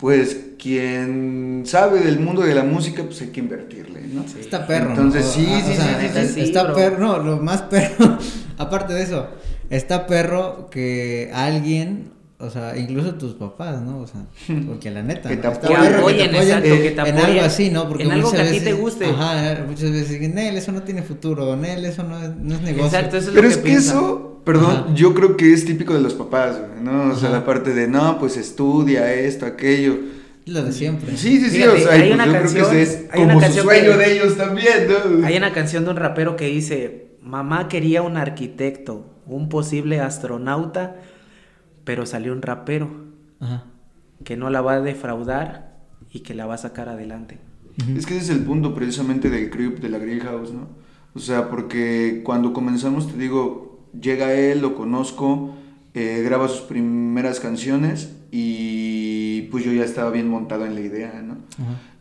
[0.05, 4.23] pues quien sabe del mundo de la música, pues hay que invertirle, ¿no?
[4.39, 4.91] Está perro.
[4.91, 8.19] Entonces, sí, sí, sí, sí, Está perro, no, lo más perro,
[8.59, 9.29] aparte de eso,
[9.71, 14.01] está perro que alguien o sea, incluso tus papás, ¿no?
[14.01, 14.27] O sea,
[14.67, 15.29] porque la neta.
[15.29, 17.19] Que te, apoyen, que exacto, que te apoyen.
[17.19, 17.89] En algo así, ¿no?
[17.89, 19.07] Porque en algo que a ti te guste.
[19.07, 22.61] Ajá, muchas veces dicen, Nel, eso no tiene futuro, Nel, eso no es, no es
[22.63, 22.87] negocio.
[22.87, 26.01] Exacto, eso es Pero lo es que, eso, perdón, yo creo que es típico de
[26.01, 27.13] los papás, ¿no?
[27.13, 29.97] O sea, la parte de, no, pues estudia esto, aquello.
[30.47, 31.17] Lo de siempre.
[31.17, 33.65] Sí, sí, sí, o sea, hay pues una canción, que es hay como una canción
[33.65, 35.27] su sueño de ellos también, ¿no?
[35.27, 40.97] Hay una canción de un rapero que dice, mamá quería un arquitecto, un posible astronauta,
[41.85, 42.91] pero salió un rapero
[44.25, 45.77] que no la va a defraudar
[46.13, 47.39] y que la va a sacar adelante.
[47.97, 50.69] Es que ese es el punto precisamente del creep de la Grill House, ¿no?
[51.15, 55.55] O sea, porque cuando comenzamos, te digo, llega él, lo conozco,
[55.93, 61.23] eh, graba sus primeras canciones y pues yo ya estaba bien montado en la idea,
[61.23, 61.37] ¿no?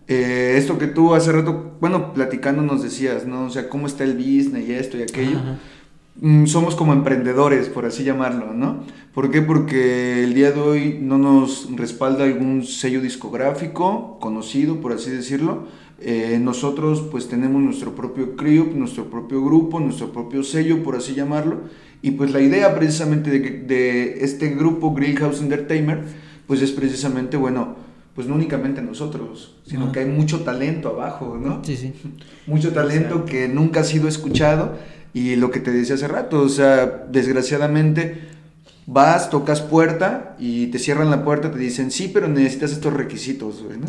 [0.07, 3.45] Eh, esto que tú hace rato, bueno, platicando nos decías, ¿no?
[3.45, 5.39] O sea, cómo está el business y esto y aquello.
[5.39, 5.57] Mm,
[6.45, 8.83] somos como emprendedores, por así llamarlo, ¿no?
[9.13, 9.41] ¿Por qué?
[9.41, 15.67] Porque el día de hoy no nos respalda algún sello discográfico conocido, por así decirlo.
[15.99, 21.13] Eh, nosotros pues tenemos nuestro propio crew, nuestro propio grupo, nuestro propio sello, por así
[21.13, 21.61] llamarlo.
[22.01, 26.03] Y pues la idea precisamente de, de este grupo Greenhouse Entertainment,
[26.45, 27.75] pues es precisamente, bueno,
[28.15, 31.63] pues no únicamente nosotros, sino que hay mucho talento abajo, ¿no?
[31.63, 31.93] Sí, sí.
[32.45, 34.77] Mucho talento que nunca ha sido escuchado
[35.13, 38.33] y lo que te decía hace rato, o sea, desgraciadamente
[38.85, 43.63] vas, tocas puerta y te cierran la puerta, te dicen, sí, pero necesitas estos requisitos,
[43.63, 43.87] ¿no?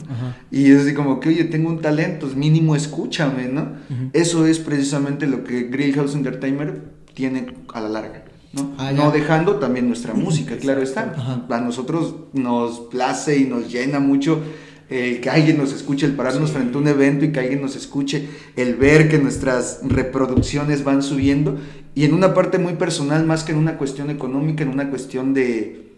[0.51, 3.73] Y es así como que, oye, tengo un talento, mínimo escúchame, ¿no?
[4.13, 6.79] Eso es precisamente lo que Grillhouse Entertainment
[7.15, 8.25] tiene a la larga.
[8.53, 8.73] ¿no?
[8.79, 11.45] Ah, no dejando también nuestra música, claro está.
[11.49, 14.41] A nosotros nos place y nos llena mucho
[14.91, 17.75] eh, que alguien nos escuche, el pararnos frente a un evento y que alguien nos
[17.75, 21.59] escuche, el ver que nuestras reproducciones van subiendo
[21.95, 25.33] y en una parte muy personal más que en una cuestión económica, en una cuestión
[25.33, 25.93] de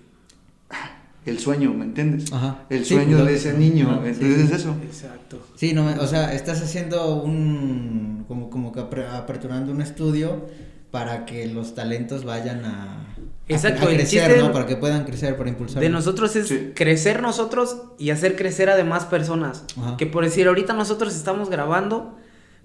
[0.70, 2.31] ah, el sueño, ¿me entiendes?
[2.70, 4.77] El sueño de ese niño, entonces es eso.
[4.85, 5.40] Exacto.
[5.57, 10.46] Sí, no, o sea, estás haciendo un, como, como que aperturando un estudio
[10.90, 13.16] para que los talentos vayan a
[13.49, 14.53] Exacto, crecer, ¿no?
[14.53, 15.81] Para que puedan crecer, para impulsar.
[15.81, 19.64] De nosotros es crecer nosotros y hacer crecer a demás personas.
[19.99, 22.16] Que por decir, ahorita nosotros estamos grabando,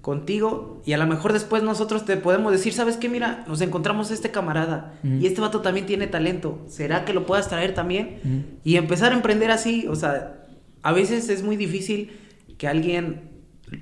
[0.01, 3.07] contigo y a lo mejor después nosotros te podemos decir, ¿sabes qué?
[3.07, 6.65] Mira, nos encontramos este camarada y este vato también tiene talento.
[6.67, 8.59] ¿Será que lo puedas traer también?
[8.63, 10.45] Y empezar a emprender así, o sea,
[10.81, 12.17] a veces es muy difícil
[12.57, 13.29] que alguien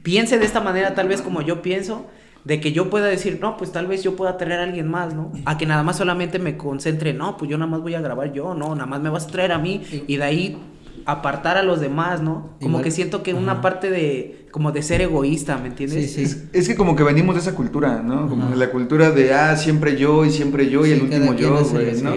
[0.04, 2.06] piense de esta manera, tal vez como yo pienso,
[2.44, 5.14] de que yo pueda decir, no, pues tal vez yo pueda traer a alguien más,
[5.14, 5.32] ¿no?
[5.46, 8.32] A que nada más solamente me concentre, no, pues yo nada más voy a grabar
[8.34, 10.58] yo, no, nada más me vas a traer a mí y de ahí
[11.06, 12.52] apartar a los demás, ¿no?
[12.62, 16.12] Como que siento que una parte de, como de ser egoísta, ¿me entiendes?
[16.12, 16.50] Sí, sí.
[16.54, 18.28] Es, que como que venimos de esa cultura, ¿no?
[18.28, 21.64] Como de la cultura de, ah, siempre yo y siempre yo y el último yo,
[21.66, 22.14] güey, ¿no?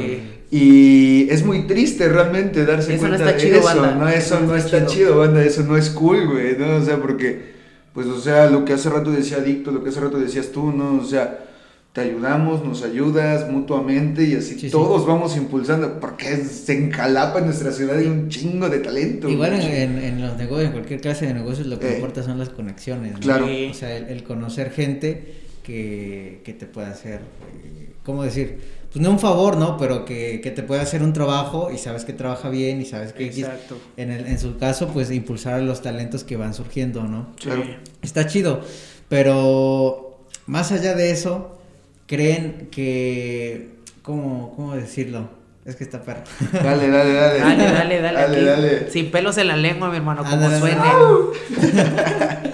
[0.51, 4.09] Y es muy triste realmente darse cuenta de eso, ¿no?
[4.09, 6.77] Eso, no, está, chido, banda, eso no es cool, güey, ¿no?
[6.77, 7.52] O sea, porque,
[7.93, 10.73] pues, o sea, lo que hace rato decía Adicto, lo que hace rato decías tú,
[10.73, 11.01] ¿no?
[11.01, 11.47] O sea,
[11.93, 17.71] te ayudamos, nos ayudas mutuamente y así todos vamos impulsando, porque se encalapa en nuestra
[17.71, 19.29] ciudad y un chingo de talento.
[19.29, 22.39] Igual en, en, los negocios, en cualquier clase de negocios, lo que eh, importa son
[22.39, 23.19] las conexiones.
[23.19, 23.45] Claro.
[23.45, 27.21] O sea, el, conocer gente que, que, te pueda hacer,
[27.63, 28.83] eh, ¿cómo decir?
[28.93, 29.79] Pues no un favor, ¿no?
[29.79, 33.13] Pero que, que, te pueda hacer un trabajo y sabes que trabaja bien y sabes
[33.13, 33.25] que...
[33.25, 33.79] Exacto.
[33.97, 37.29] En, el, en su caso, pues impulsar a los talentos que van surgiendo, ¿no?
[37.41, 37.65] Claro.
[38.03, 38.61] Está chido,
[39.09, 41.59] pero más allá de eso
[42.07, 43.71] creen que,
[44.03, 45.31] ¿cómo, cómo decirlo?
[45.65, 46.25] Es que está perro.
[46.53, 47.39] Dale, dale, dale.
[47.39, 48.19] Dale, dale, dale.
[48.19, 48.91] dale, dale.
[48.91, 50.81] Sin pelos en la lengua, mi hermano, como suene.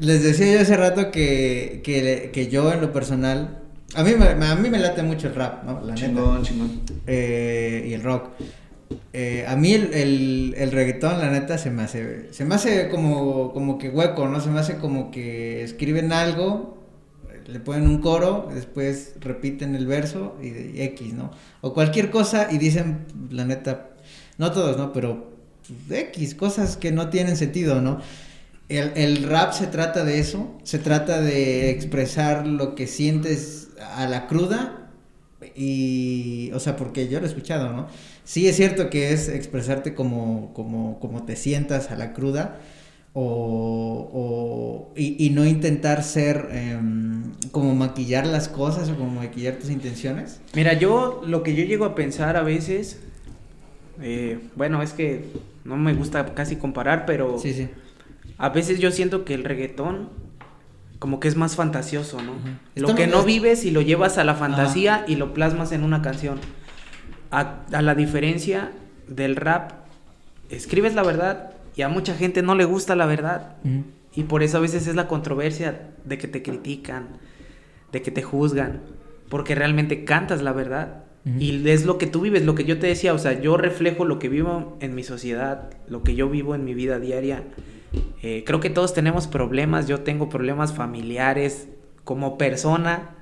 [0.00, 3.59] Les decía yo hace rato que, que, que, yo en lo personal,
[3.94, 5.80] a mí, me, a mí me late mucho el rap, ¿no?
[5.80, 6.82] La chingón, chingón.
[7.06, 8.30] Eh, y el rock.
[9.12, 12.88] Eh, a mí el, el, el, reggaetón, la neta, se me hace, se me hace
[12.88, 14.40] como, como que hueco, ¿no?
[14.40, 16.80] Se me hace como que escriben algo
[17.50, 21.30] le ponen un coro, después repiten el verso y, X, ¿no?
[21.60, 23.90] O cualquier cosa y dicen, la neta,
[24.38, 24.92] no todos, ¿no?
[24.92, 25.30] Pero
[25.88, 28.00] pues, X, cosas que no tienen sentido, ¿no?
[28.68, 34.06] El, el, rap se trata de eso, se trata de expresar lo que sientes a
[34.06, 34.88] la cruda
[35.54, 37.88] y, o sea, porque yo lo he escuchado, ¿no?
[38.24, 42.60] Sí es cierto que es expresarte como, como, como te sientas a la cruda,
[43.12, 50.40] o, y, no intentar ser em, como maquillar las cosas o como maquillar tus intenciones?
[50.54, 53.00] Mira, yo lo que yo llego a pensar a veces,
[54.00, 55.24] eh, bueno, es que
[55.64, 57.68] no me gusta casi comparar, pero sí, sí.
[58.38, 60.08] a veces yo siento que el reggaetón
[61.00, 62.34] como que es más fantasioso, ¿no?
[62.76, 66.02] Lo que no vives y lo llevas a la fantasía y lo plasmas en una
[66.02, 66.38] canción.
[67.32, 68.70] A, a la diferencia
[69.08, 69.72] del rap,
[70.50, 73.56] escribes la verdad y a mucha gente no le gusta la verdad.
[74.14, 77.08] Y por eso a veces es la controversia de que te critican,
[77.92, 78.82] de que te juzgan,
[79.30, 81.04] porque realmente cantas la verdad.
[81.38, 84.04] Y es lo que tú vives, lo que yo te decía, o sea, yo reflejo
[84.04, 87.44] lo que vivo en mi sociedad, lo que yo vivo en mi vida diaria.
[88.22, 91.68] Eh, creo que todos tenemos problemas, yo tengo problemas familiares
[92.04, 93.16] como persona.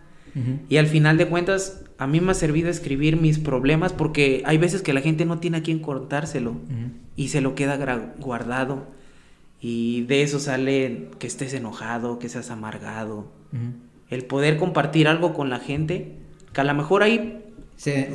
[0.68, 4.56] Y al final de cuentas, a mí me ha servido escribir mis problemas porque hay
[4.56, 6.54] veces que la gente no tiene a quién contárselo
[7.16, 7.76] y se lo queda
[8.20, 8.86] guardado
[9.60, 13.32] y de eso sale que estés enojado, que seas amargado.
[14.10, 16.16] El poder compartir algo con la gente,
[16.52, 17.42] que a lo mejor ahí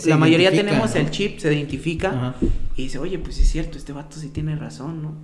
[0.05, 2.35] la mayoría tenemos el chip, se identifica
[2.75, 5.15] y dice, oye, pues es cierto, este vato sí tiene razón, ¿no?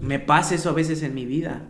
[0.00, 1.62] Me pasa eso a veces en mi vida.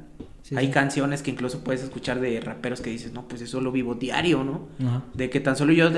[0.57, 3.95] Hay canciones que incluso puedes escuchar de raperos que dices, no, pues eso lo vivo
[3.95, 4.69] diario, ¿no?
[5.14, 5.91] De que tan solo yo,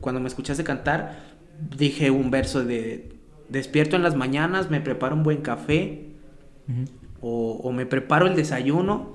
[0.00, 1.24] cuando me escuchaste cantar,
[1.76, 3.12] dije un verso de,
[3.48, 6.08] despierto en las mañanas, me preparo un buen café,
[7.20, 9.12] o, me preparo el desayuno,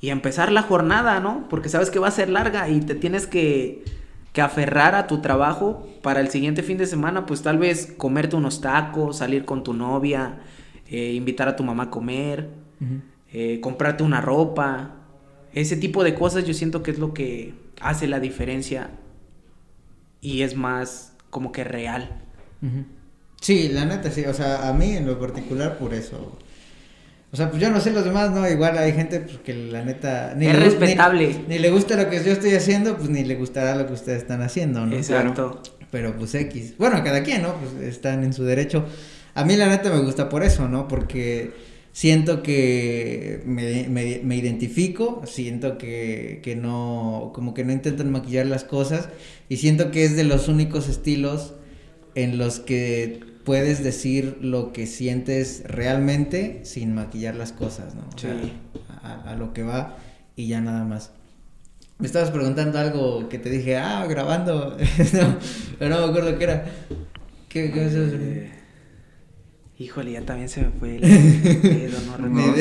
[0.00, 1.46] y empezar la jornada, ¿no?
[1.48, 3.84] Porque sabes que va a ser larga y te tienes que,
[4.32, 8.36] que aferrar a tu trabajo para el siguiente fin de semana, pues tal vez comerte
[8.36, 10.40] unos tacos, salir con tu novia,
[10.88, 12.48] eh, invitar a tu mamá a comer.
[13.32, 14.94] Eh, comprarte una ropa,
[15.54, 18.90] ese tipo de cosas yo siento que es lo que hace la diferencia
[20.20, 22.22] y es más como que real.
[23.40, 26.38] Sí, la neta, sí, o sea, a mí en lo particular por eso.
[27.32, 28.48] O sea, pues yo no sé los demás, ¿no?
[28.48, 30.34] Igual hay gente pues, que la neta...
[30.36, 31.44] Ni es respetable.
[31.48, 34.22] Ni, le gusta lo que yo estoy haciendo, pues ni le gustará lo que ustedes
[34.22, 34.94] están haciendo, ¿no?
[34.94, 35.60] Exacto.
[35.90, 36.74] Pero pues X.
[36.78, 37.54] Bueno, cada quien, ¿no?
[37.56, 38.86] Pues están en su derecho.
[39.34, 40.86] A mí la neta me gusta por eso, ¿no?
[40.86, 41.52] Porque
[41.92, 48.64] siento que me, me, identifico, siento que, que, no, como que no intentan maquillar las
[48.64, 49.08] cosas
[49.48, 51.54] y siento que es de los únicos estilos
[52.16, 58.02] en los que puedes decir lo que sientes realmente sin maquillar las cosas, ¿no?
[58.14, 58.36] O sea,
[59.02, 59.96] a, lo que va
[60.34, 61.10] y ya nada más.
[61.98, 64.76] Me estabas preguntando algo que te dije, ah, grabando,
[65.78, 66.64] pero no me acuerdo qué era.
[67.48, 68.16] ¿Qué, qué es eso?
[68.16, 68.50] Eh,
[69.84, 71.00] Híjole, ya también se me fue el
[71.60, 72.54] pedo, no recuerdo.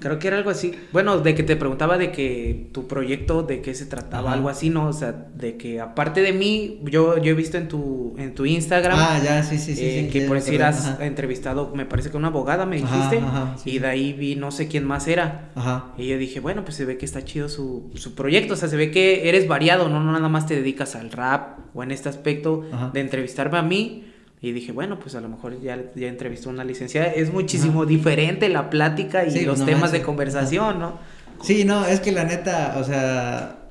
[0.00, 0.72] Creo que era algo así.
[0.92, 4.36] Bueno, de que te preguntaba de que tu proyecto, de qué se trataba, Ajá.
[4.38, 4.86] algo así, ¿no?
[4.88, 8.46] O sea, de que aparte de mí, yo, yo he visto en tu, en tu
[8.46, 9.84] Instagram Ah, ya, sí, sí, sí.
[9.84, 11.04] eh, sí, que por decir has ajá.
[11.04, 14.50] entrevistado, me parece que una abogada me dijiste, ajá, sí, y de ahí vi no
[14.50, 15.50] sé quién más era.
[15.54, 15.92] Ajá.
[15.98, 18.70] Y yo dije, bueno, pues se ve que está chido su, su proyecto, o sea,
[18.70, 20.00] se ve que eres variado, ¿no?
[20.02, 22.90] No nada más te dedicas al rap o en este aspecto Ajá.
[22.94, 24.06] de entrevistarme a mí.
[24.42, 27.08] Y dije, bueno, pues a lo mejor ya, ya entrevistó a una licenciada.
[27.08, 30.98] Es muchísimo diferente la plática y Sí, los no temas de conversación, ¿no?
[31.42, 33.70] Sí, no, es que la neta, o sea,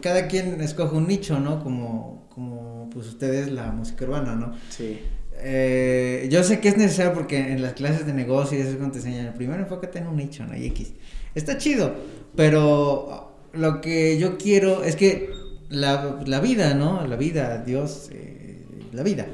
[0.00, 1.62] cada quien escoge un nicho, ¿no?
[1.62, 4.52] Como, como pues ustedes la música urbana, ¿no?
[4.68, 5.00] Sí.
[5.38, 8.76] Eh, yo sé que es necesario porque en las clases de negocio y eso es
[8.76, 10.56] cuando te enseñan, primero enfócate en un nicho, ¿no?
[10.56, 10.92] Y X.
[11.34, 11.94] Está chido,
[12.34, 15.30] pero lo que yo quiero es que
[15.68, 17.06] la, la vida, ¿no?
[17.06, 19.26] La vida, Dios, eh, la vida,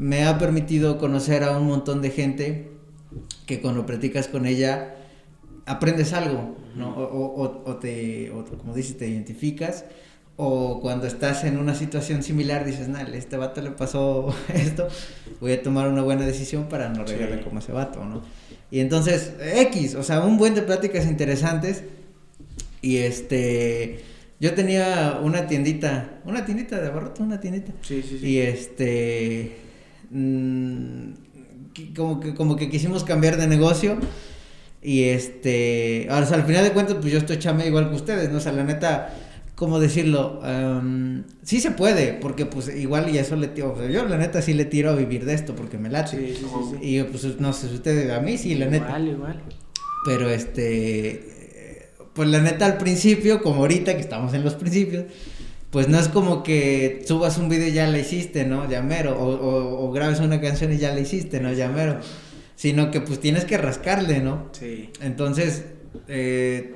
[0.00, 2.70] me ha permitido conocer a un montón de gente
[3.46, 4.94] que cuando platicas con ella
[5.66, 6.88] aprendes algo, ¿no?
[6.96, 7.04] O,
[7.42, 9.84] o- o- te, o como dices, te identificas.
[10.42, 14.88] O cuando estás en una situación similar dices, nah, este vato le pasó esto,
[15.38, 17.12] voy a tomar una buena decisión para no Sí.
[17.14, 18.22] regarle como ese vato, ¿no?
[18.70, 21.82] Y entonces, X, o sea, un buen de pláticas interesantes.
[22.80, 24.00] Y este,
[24.40, 27.72] yo tenía una tiendita, una tiendita de abarrotes, una tiendita.
[27.82, 28.26] Sí, sí, sí.
[28.26, 29.56] Y este,
[30.10, 31.12] mm,
[31.96, 33.98] como que, como que quisimos cambiar de negocio.
[34.82, 38.30] Y este, o sea, al final de cuentas, pues yo estoy chame igual que ustedes,
[38.30, 38.38] ¿no?
[38.38, 39.14] O sea, la neta,
[39.54, 40.40] ¿cómo decirlo?
[40.44, 44.16] Em, sí se puede, porque pues igual y eso le tiro, o sea, yo la
[44.16, 46.16] neta sí le tiro a vivir de esto, porque me late.
[46.16, 46.96] Sí, sí, sí, sí.
[46.96, 48.86] Y pues no sé si ustedes, a mí sí, la neta.
[48.86, 49.42] Igual, igual.
[50.06, 55.04] Pero este, pues la neta al principio, como ahorita que estamos en los principios,
[55.70, 58.68] pues no es como que subas un video y ya la hiciste, ¿no?
[58.68, 59.16] Ya mero.
[59.18, 61.52] O, o, o grabes una canción y ya la hiciste, ¿no?
[61.52, 62.00] Ya mero.
[62.56, 64.48] Sino que pues tienes que rascarle, ¿no?
[64.52, 64.90] Sí.
[65.00, 65.64] Entonces,
[66.08, 66.74] eh,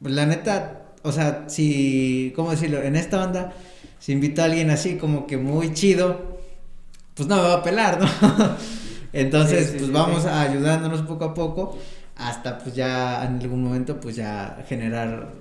[0.00, 2.82] pues, la neta, o sea, si, ¿cómo decirlo?
[2.82, 3.52] En esta banda,
[3.98, 6.38] si invito a alguien así como que muy chido,
[7.14, 8.08] pues no me va a pelar, ¿no?
[9.12, 11.78] Entonces, Sí, sí, pues sí, vamos ayudándonos poco a poco
[12.16, 15.32] hasta pues ya en algún momento pues ya generar,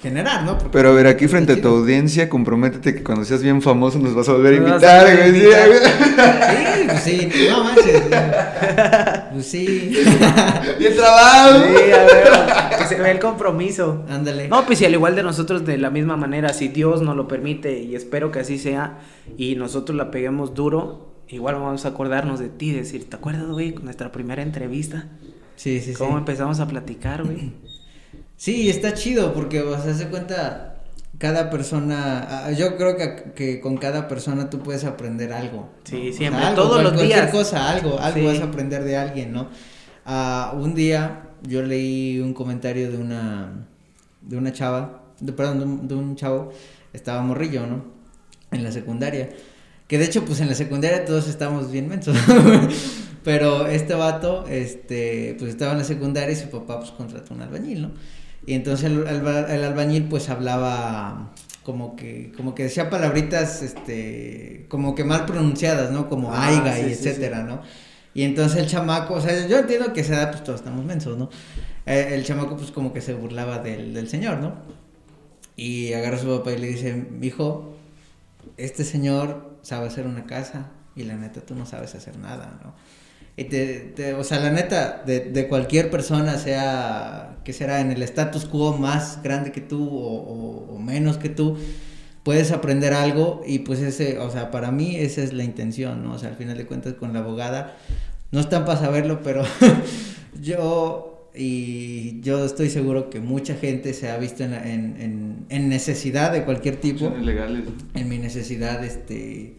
[0.00, 0.58] generar, ¿no?
[0.58, 3.98] Porque Pero a ver, aquí frente a tu audiencia, comprométete que cuando seas bien famoso
[3.98, 5.40] nos vas a volver a invitar, a güey.
[5.40, 8.02] Sí, pues sí, no manches.
[9.32, 9.92] Pues sí.
[10.78, 11.64] Bien trabado.
[11.64, 14.04] Sí, a ver, que se ve el compromiso.
[14.08, 14.48] Ándale.
[14.48, 17.28] No, pues y al igual de nosotros de la misma manera, si Dios nos lo
[17.28, 18.98] permite y espero que así sea
[19.36, 23.72] y nosotros la peguemos duro, igual vamos a acordarnos de ti, decir, ¿te acuerdas, güey,
[23.72, 25.08] con nuestra primera entrevista?
[25.56, 25.98] Sí, sí, sí.
[25.98, 27.52] ¿Cómo empezamos a platicar, güey?
[28.42, 30.74] Sí, está chido porque, o sea, se cuenta,
[31.18, 35.70] cada persona, ah, yo creo que, que con cada persona tú puedes aprender algo.
[35.84, 36.00] Sí, ¿no?
[36.00, 37.30] O sea, siempre, algo, todos los cualquier días.
[37.30, 38.26] cosa, algo, algo Sí.
[38.26, 39.46] vas a aprender de alguien, ¿no?
[40.04, 43.64] Ah, un día yo leí un comentario de una,
[44.22, 46.50] de una chava, de, perdón, de un, de un chavo,
[46.92, 47.84] estaba morrillo, ¿no?
[48.50, 49.28] En la secundaria.
[49.86, 52.16] Que de hecho, pues en la secundaria todos estábamos bien mensos.
[53.22, 57.42] Pero este vato, este, pues estaba en la secundaria y su papá pues contrató un
[57.42, 57.90] albañil, ¿no?
[58.46, 61.30] Y entonces el, alba- el albañil pues hablaba
[61.62, 66.08] como que, como que decía palabritas, este, como que mal pronunciadas, ¿no?
[66.08, 67.62] Como Ah, aiga sí, y sí, etcétera, ¿no?
[68.14, 70.84] Y entonces el chamaco, o sea, yo entiendo que a esa edad pues todos estamos
[70.84, 71.30] mensos, ¿no?
[71.86, 74.54] Eh, el chamaco pues como que se burlaba del, del señor, ¿no?
[75.56, 77.74] Y agarra a su papá y le dice, hijo,
[78.56, 82.74] este señor sabe hacer una casa y la neta tú no sabes hacer nada, ¿no?
[83.36, 87.90] Y te, te- o sea, la neta, de, de cualquier persona, sea que será en
[87.90, 91.56] el status quo más grande que tú o, o- o menos que tú,
[92.24, 96.12] puedes aprender algo y pues ese, o sea, para mí esa es la intención, ¿no?
[96.14, 97.76] O sea, al final de cuentas con la abogada,
[98.30, 99.42] no están para saberlo, pero
[100.40, 105.68] yo y yo estoy seguro que mucha gente se ha visto en, en, en, en
[105.70, 107.06] necesidad de cualquier tipo
[107.94, 109.56] en mi necesidad este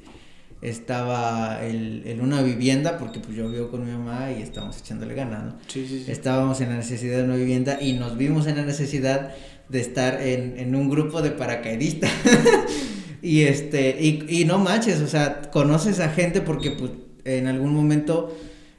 [0.64, 5.14] estaba el, en una vivienda porque pues yo vivo con mi mamá y estábamos echándole
[5.14, 5.56] ganas, ¿no?
[5.68, 6.12] Sí, sí, sí.
[6.12, 9.32] Estábamos en la necesidad de una vivienda y nos vimos en la necesidad
[9.68, 12.12] de estar en, en un grupo de paracaidistas.
[13.22, 16.92] y este, y, y no manches, o sea, conoces a gente porque pues
[17.26, 18.34] en algún momento,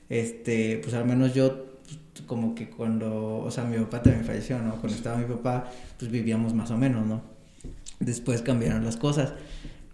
[0.09, 4.59] este, pues al menos yo pues, como que cuando, o sea, mi papá también falleció,
[4.59, 4.77] ¿no?
[4.77, 7.23] Cuando estaba mi papá, pues vivíamos más o menos, ¿no?
[8.01, 9.35] Después cambiaron las cosas.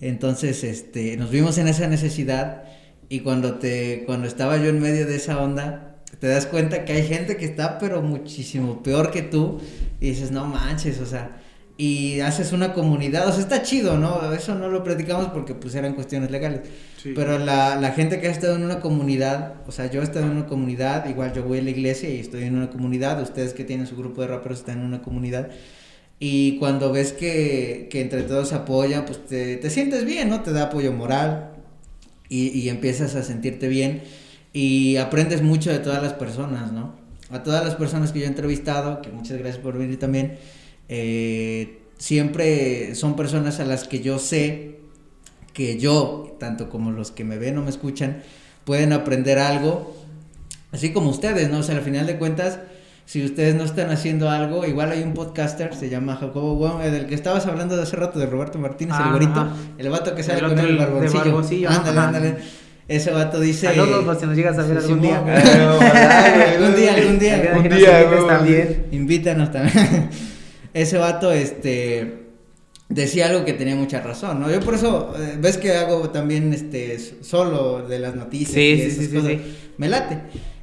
[0.01, 2.65] Entonces, este, nos vimos en esa necesidad
[3.09, 6.93] y cuando te, cuando estaba yo en medio de esa onda, te das cuenta que
[6.93, 9.61] hay gente que está pero muchísimo peor que tú
[10.01, 11.41] y dices, no manches, o sea,
[11.77, 14.33] y haces una comunidad, o sea, está chido, ¿no?
[14.35, 16.61] Eso no lo platicamos porque pues eran cuestiones legales.
[17.03, 20.27] Pero la, la, gente que ha estado en una comunidad, o sea, yo he estado
[20.27, 23.55] en una comunidad, igual yo voy a la iglesia y estoy en una comunidad, ustedes
[23.55, 25.49] que tienen su grupo de raperos están en una comunidad.
[26.21, 30.43] Y cuando ves que, que entre todos apoyan, pues te, te, sientes bien, ¿no?
[30.43, 31.53] Te da apoyo moral
[32.29, 34.03] y, y empiezas a sentirte bien
[34.53, 36.95] y aprendes mucho de todas las personas, ¿no?
[37.31, 40.39] A todas las personas que yo he entrevistado, que muchas gracias por venir también
[40.93, 44.81] eh, siempre son personas a las que yo sé
[45.55, 48.23] que yo, tanto como los que me ven o me escuchan,
[48.65, 49.97] pueden aprender algo,
[50.73, 51.59] así como ustedes, ¿no?
[51.59, 52.59] O sea, al final de cuentas,
[53.11, 57.07] si ustedes no están haciendo algo, igual hay un podcaster, se llama Jacobo bueno, del
[57.07, 59.49] que estabas hablando de hace rato, de Roberto Martínez, el gorito,
[59.79, 61.71] el vato que sale con el barboncillo.
[61.71, 62.37] ándale, ándale.
[62.87, 63.67] Ese vato dice.
[63.67, 65.19] Saludos, pues si nos llegas a ver algún día.
[65.19, 67.53] algún día, algún día.
[67.53, 68.87] Algún día, también.
[68.93, 70.09] Invítanos también
[70.73, 72.27] ese vato, este,
[72.89, 74.49] decía algo que tenía mucha razón, ¿no?
[74.53, 78.83] Yo por eso, eh, ves que hago también, este, solo de las noticias sí, y
[78.83, 79.33] esas cosas,
[79.79, 80.19] me late.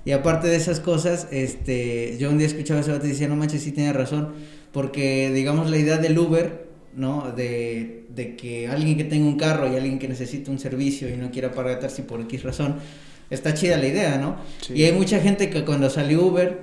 [0.07, 3.27] Y aparte de esas cosas, este, yo un día escuchaba a ese vato y decía,
[3.27, 4.35] no manches, sí tiene razón,
[4.71, 7.33] porque, digamos, la idea del Uber, ¿no?
[7.35, 11.17] De, de que alguien que tenga un carro y alguien que necesite un servicio y
[11.17, 12.77] no quiera pagar taxi por X razón,
[13.29, 14.37] está chida la idea, ¿no?
[14.73, 16.57] Y hay mucha gente que cuando salió Uber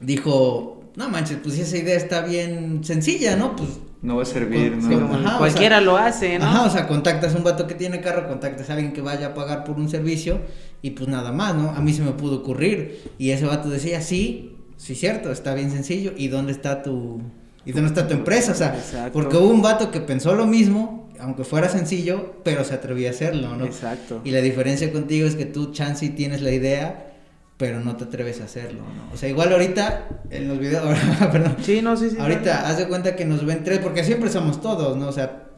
[0.00, 3.56] dijo, no manches, pues esa idea está bien sencilla, ¿no?
[3.56, 3.70] Pues
[4.02, 5.38] no va a servir, ¿no?
[5.38, 6.46] Cualquiera lo hace, ¿no?
[6.46, 9.28] Ajá, o sea, contactas a un vato que tiene carro, contactas a alguien que vaya
[9.28, 10.40] a pagar por un servicio
[10.80, 11.70] y pues nada más, ¿no?
[11.70, 15.70] A mí se me pudo ocurrir y ese vato decía, sí, sí, cierto, está bien
[15.70, 16.12] sencillo.
[16.16, 17.20] ¿Y dónde está tu,
[17.66, 18.52] y dónde está tu empresa?
[18.52, 22.72] O sea, porque hubo un vato que pensó lo mismo, aunque fuera sencillo, pero se
[22.72, 23.66] atrevía a hacerlo, ¿no?
[23.66, 24.22] Exacto.
[24.24, 27.09] Y la diferencia contigo es que tú, Chansey, tienes la idea
[27.60, 29.12] pero no te atreves a hacerlo, ¿no?
[29.12, 30.98] O sea, igual ahorita, en los videos,
[31.30, 31.56] perdón.
[31.62, 32.16] Sí, no, sí, sí.
[32.18, 35.08] Ahorita, haz de cuenta que nos ven tres, porque siempre somos todos, ¿no?
[35.08, 35.50] O sea,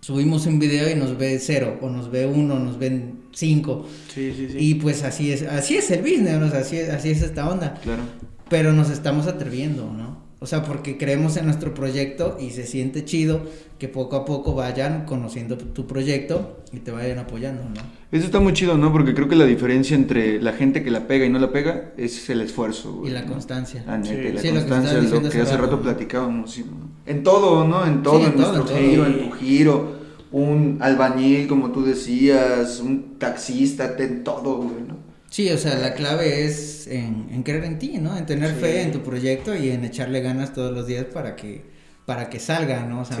[0.00, 3.88] subimos un video y nos ve cero, o nos ve uno, nos ven cinco.
[4.12, 4.58] Sí, sí, sí.
[4.58, 6.46] Y pues así es, así es el business, ¿no?
[6.48, 7.72] O sea, así es, así es esta onda.
[7.82, 8.02] Claro.
[8.50, 10.25] Pero nos estamos atreviendo, ¿no?
[10.46, 13.40] O sea, porque creemos en nuestro proyecto y se siente chido
[13.80, 17.80] que poco a poco vayan conociendo tu proyecto y te vayan apoyando, ¿no?
[18.12, 18.92] Eso está muy chido, ¿no?
[18.92, 21.94] Porque creo que la diferencia entre la gente que la pega y no la pega
[21.96, 23.02] es el esfuerzo.
[23.04, 23.82] y la constancia.
[23.88, 26.60] La neta, y la constancia, lo que, lo que hace rato platicábamos.
[27.06, 27.84] En todo, ¿no?
[27.84, 29.96] En todo, en, nuestro giro, en tu giro.
[30.30, 35.05] Un albañil, como tú decías, un taxista, en todo, güey, ¿no?
[35.36, 38.16] Sí, o sea, la clave es en, en creer en ti, ¿no?
[38.16, 41.62] En tener fe en tu proyecto y en echarle ganas todos los días para que,
[42.06, 43.02] para que salga, ¿no?
[43.02, 43.18] O sea,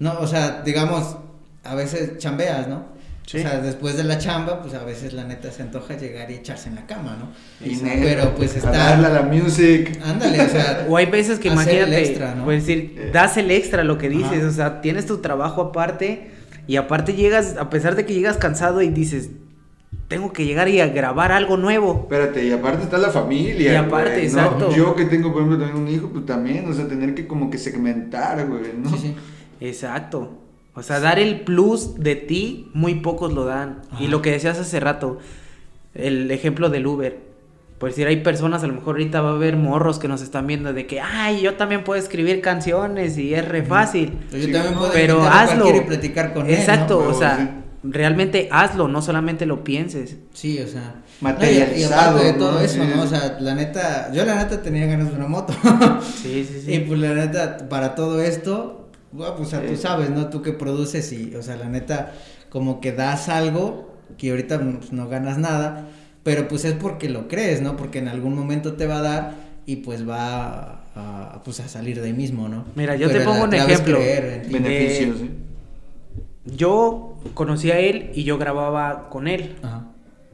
[0.00, 1.16] no, o sea, digamos,
[1.62, 2.84] a veces chambeas, ¿no?
[3.24, 6.34] O sea, después de la chamba, pues a veces la neta se antoja llegar y
[6.34, 7.30] echarse en la cama, ¿no?
[7.66, 8.94] Y pero pues está.
[8.98, 9.98] la music.
[10.04, 10.84] Ándale, o sea.
[10.90, 12.44] o hay veces que imagínate, extra, ¿no?
[12.44, 13.10] puedes decir, eh.
[13.14, 16.32] das el extra lo que dices, o sea, tienes tu trabajo aparte
[16.66, 19.30] y aparte llegas, a pesar de que llegas cansado y dices,
[20.08, 22.00] tengo que llegar y a grabar algo nuevo.
[22.02, 23.72] Espérate, y aparte está la familia.
[23.72, 24.74] Y aparte, exacto.
[24.74, 27.50] Yo que tengo, por ejemplo, también un hijo, pues también, o sea, tener que como
[27.50, 28.90] que segmentar, güey, ¿no?
[28.90, 29.16] Sí, sí.
[29.60, 30.38] Exacto.
[30.74, 33.82] O sea, dar el plus de ti, muy pocos lo dan.
[34.00, 35.18] Y lo que decías hace rato,
[35.94, 37.34] el ejemplo del Uber.
[37.78, 40.46] Por decir, hay personas, a lo mejor ahorita va a haber morros que nos están
[40.46, 44.18] viendo de que, ay, yo también puedo escribir canciones y es re fácil.
[44.32, 45.74] Yo también puedo pero hazlo.
[45.74, 50.16] Y platicar con Exacto, o sea, realmente hazlo, no solamente lo pienses.
[50.32, 51.02] Sí, o sea.
[51.20, 52.20] Materializado.
[52.22, 53.02] y, de todo eso, ¿no?
[53.02, 55.52] O sea, la neta, yo la neta tenía ganas de una moto.
[56.22, 56.72] sí, sí, sí.
[56.72, 60.28] Y pues la neta, para todo esto, bueno, pues o sea, tú sabes, ¿no?
[60.28, 62.12] Tú que produces y, o sea, la neta,
[62.48, 65.88] como que das algo que ahorita pues, no ganas nada,
[66.22, 67.76] pero pues es porque lo crees, ¿no?
[67.76, 69.34] Porque en algún momento te va a dar
[69.66, 72.64] y pues va a, pues a salir de ahí mismo, ¿no?
[72.74, 73.98] Mira, yo te pongo un ejemplo.
[73.98, 75.30] Beneficios, ¿sí?
[76.44, 79.56] Yo conocí a él y yo grababa con él.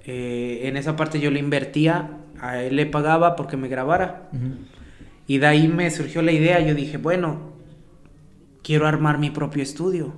[0.05, 4.29] Eh, en esa parte yo le invertía, a él le pagaba porque me grabara.
[5.27, 7.53] Y de ahí me surgió la idea, yo dije, bueno,
[8.63, 10.13] quiero armar mi propio estudio.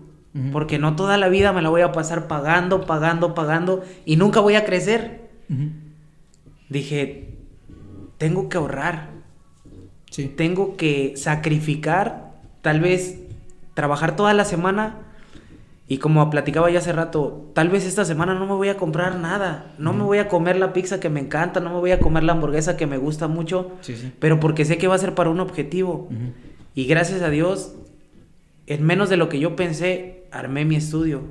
[0.51, 4.41] Porque no toda la vida me la voy a pasar pagando, pagando, pagando y nunca
[4.41, 5.29] voy a crecer.
[6.71, 7.37] Dije,
[8.17, 9.11] tengo que ahorrar.
[10.37, 12.33] Tengo que sacrificar,
[12.63, 13.19] tal vez
[13.75, 15.12] trabajar toda la semana
[15.89, 19.17] y como platicaba ya hace rato, tal vez esta semana no me voy a comprar
[19.17, 21.99] nada, no me voy a comer la pizza que me encanta, no me voy a
[21.99, 23.73] comer la hamburguesa que me gusta mucho,
[24.19, 26.09] pero porque sé que va a ser para un objetivo.
[26.75, 27.75] Y gracias a Dios,
[28.67, 31.23] en menos de lo que yo pensé, armé mi estudio.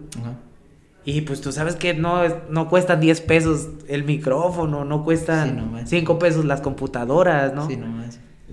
[1.04, 6.20] Y pues tú sabes que no, no cuestan 10 pesos el micrófono, no cuestan 5
[6.20, 7.68] pesos las computadoras, ¿no?
[7.68, 7.88] Sí, no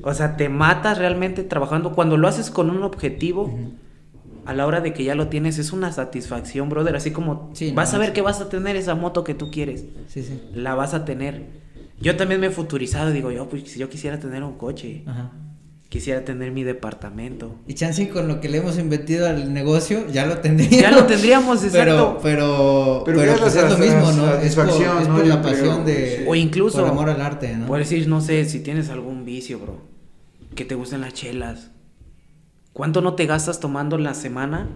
[0.03, 1.93] O sea, te matas realmente trabajando.
[1.93, 3.53] Cuando lo haces con un objetivo,
[4.49, 6.97] a la hora de que ya lo tienes, es una satisfacción, brother.
[6.97, 8.15] Así como Sí, vas no, a ver sí.
[8.15, 9.85] que vas a tener esa moto que tú quieres.
[10.09, 10.41] Sí, sí.
[10.55, 11.45] La vas a tener.
[12.01, 13.11] Yo también me he futurizado.
[13.13, 15.33] Digo, yo, pues si yo quisiera tener un coche, Ajá.
[15.91, 17.57] quisiera tener mi departamento.
[17.67, 20.81] Y chance con lo que le hemos invertido al negocio, ya lo tendríamos.
[20.81, 22.19] Ya lo tendríamos, exacto.
[22.23, 24.33] Pero, pero, Pero pero, ya pues es lo mismo, ¿no?
[24.35, 24.79] Es por, es
[25.09, 25.15] ¿no?
[25.17, 26.25] por Yo la creo, pasión de...
[26.27, 27.67] O incluso- Por amor al arte, ¿no?
[27.67, 29.83] Por decir, no sé, si tienes algún vicio, bro.
[30.55, 31.71] Que te gusten las chelas.
[32.79, 34.69] ¿Cuánto no te gastas tomando la semana?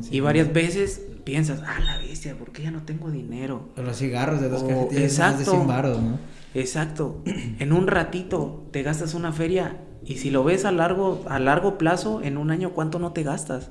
[0.00, 0.16] Sí.
[0.16, 3.68] Y varias veces piensas, ah, la bestia, ¿por qué ya no tengo dinero?
[3.76, 5.50] O los cigarros de dos cajetillas más de exacto.
[5.50, 6.18] 100 baros, ¿no?
[6.54, 7.22] Exacto.
[7.58, 11.76] En un ratito te gastas una feria y si lo ves a largo, a largo
[11.76, 13.70] plazo, en un año, ¿cuánto no te gastas?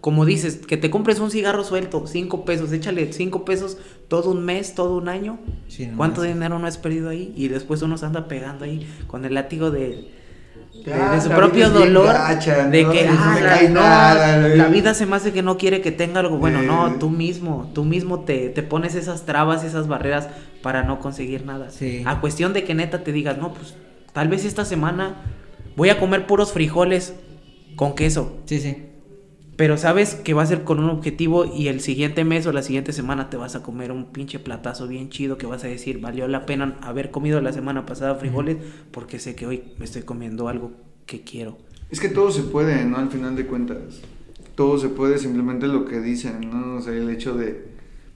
[0.00, 3.76] Como dices, que te compres un cigarro suelto, cinco pesos, échale cinco pesos
[4.08, 5.38] todo un mes, todo un año.
[5.78, 7.34] No ¿Cuánto dinero no has perdido ahí?
[7.36, 10.18] Y después uno se anda pegando ahí con el látigo de,
[10.84, 12.06] de- su propio dolor.
[12.06, 14.80] gacha, de que no ah, la, no, nada, la güey.
[14.80, 16.60] vida se me hace que no quiere que tenga algo bueno.
[16.60, 16.66] Eh.
[16.66, 20.28] No, tú mismo, tú mismo te, te pones esas trabas, esas barreras
[20.62, 21.70] para no conseguir nada.
[21.70, 22.02] Sí.
[22.06, 23.74] A cuestión de que neta te digas, no, pues
[24.12, 25.16] tal vez esta semana
[25.76, 27.14] voy a comer puros frijoles
[27.76, 28.38] con queso.
[28.46, 28.86] Sí, sí.
[29.60, 32.62] Pero sabes que va a ser con un objetivo y el siguiente mes o la
[32.62, 36.00] siguiente semana te vas a comer un pinche platazo bien chido que vas a decir,
[36.00, 38.56] valió la pena haber comido la semana pasada frijoles
[38.90, 40.72] porque sé que hoy me estoy comiendo algo
[41.04, 41.58] que quiero.
[41.90, 42.96] Es que todo se puede, ¿no?
[42.96, 44.00] Al final de cuentas.
[44.54, 46.76] Todo se puede, simplemente lo que dicen, ¿no?
[46.76, 47.62] O sea, el hecho de,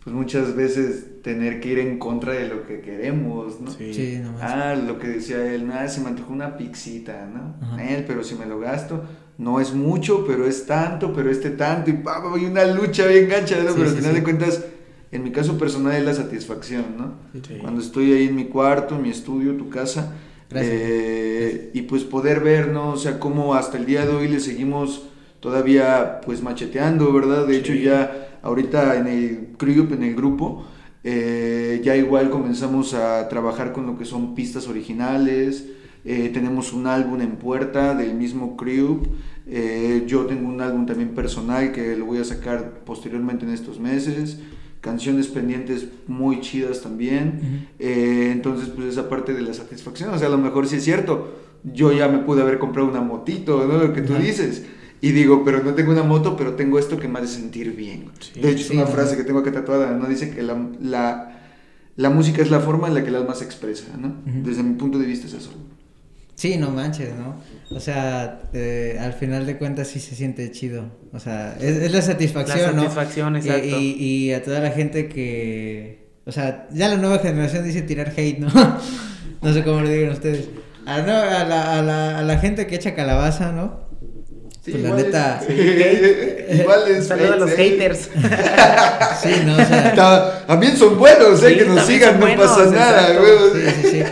[0.05, 3.71] pues muchas veces tener que ir en contra de lo que queremos, ¿no?
[3.71, 4.51] Sí, no manches.
[4.51, 7.79] Ah, lo que decía él, nada, se me antojó una pixita, ¿no?
[7.83, 9.03] Él, pero si me lo gasto,
[9.39, 13.07] no es mucho, pero es tanto, pero este tanto, y pa, pa, y una lucha
[13.07, 13.71] bien gancha, ¿no?
[13.71, 14.19] Sí, pero sí, al final sí.
[14.19, 14.65] de cuentas,
[15.11, 17.15] en mi caso personal es la satisfacción, ¿no?
[17.43, 17.55] Sí.
[17.61, 20.13] Cuando estoy ahí en mi cuarto, en mi estudio, tu casa,
[20.51, 20.73] Gracias.
[20.77, 22.91] eh, y pues poder ver, ¿no?
[22.91, 25.09] O sea, cómo hasta el día de hoy le seguimos
[25.41, 27.47] todavía pues macheteando, ¿verdad?
[27.47, 27.83] De hecho Sí.
[27.85, 30.67] ya ahorita en el group, en el grupo,
[31.03, 35.67] eh, ya igual comenzamos a trabajar con lo que son pistas originales,
[36.05, 39.03] eh, tenemos un álbum en puerta del mismo crew,
[39.47, 43.81] eh, yo tengo un álbum también personal que lo voy a sacar posteriormente en estos
[43.81, 44.39] meses,
[44.83, 50.29] canciones pendientes muy chidas también, eh, entonces pues esa parte de la satisfacción, o sea,
[50.29, 53.79] a lo mejor sí es cierto, yo ya me pude haber comprado una motito, ¿no?
[53.79, 54.67] Lo que tú dices.
[55.09, 58.11] Y digo, pero no tengo una moto, pero tengo esto que me hace sentir bien.
[58.21, 58.41] Sí.
[58.41, 60.07] de hecho, es una frase que tengo acá tatuada, ¿no?
[60.07, 61.41] Dice que la, la,
[61.97, 64.17] la música es la forma en la que el alma se expresa, ¿no?
[64.25, 65.53] Desde mi punto de vista es eso.
[66.37, 67.37] Sí, no manches, ¿no?
[67.77, 70.87] O sea, eh, al final de cuentas sí se siente chido.
[71.13, 72.83] O sea, es, es la satisfacción, La ¿no?
[72.83, 73.67] satisfacción, Y- exacto.
[73.81, 76.09] Y, y a toda la gente que...
[76.27, 78.49] O sea, ya la nueva generación dice tirar hate, ¿no?
[79.43, 80.49] no sé cómo lo digan ustedes.
[80.87, 83.84] A la, nueva- a la, a la, a la gente que echa calabaza, ¿no?
[84.65, 87.57] Pues la neta- igual Un es saludo a los ¿eh?
[87.57, 88.09] haters.
[89.23, 89.55] Sí, ¿no?
[89.55, 89.93] O sea...
[89.97, 91.51] Ta- También son buenos, ¿eh?
[91.51, 93.33] Sí, que nos sigan, no buenos, pasa nada, güey.
[93.67, 94.03] Sí, sí, sí.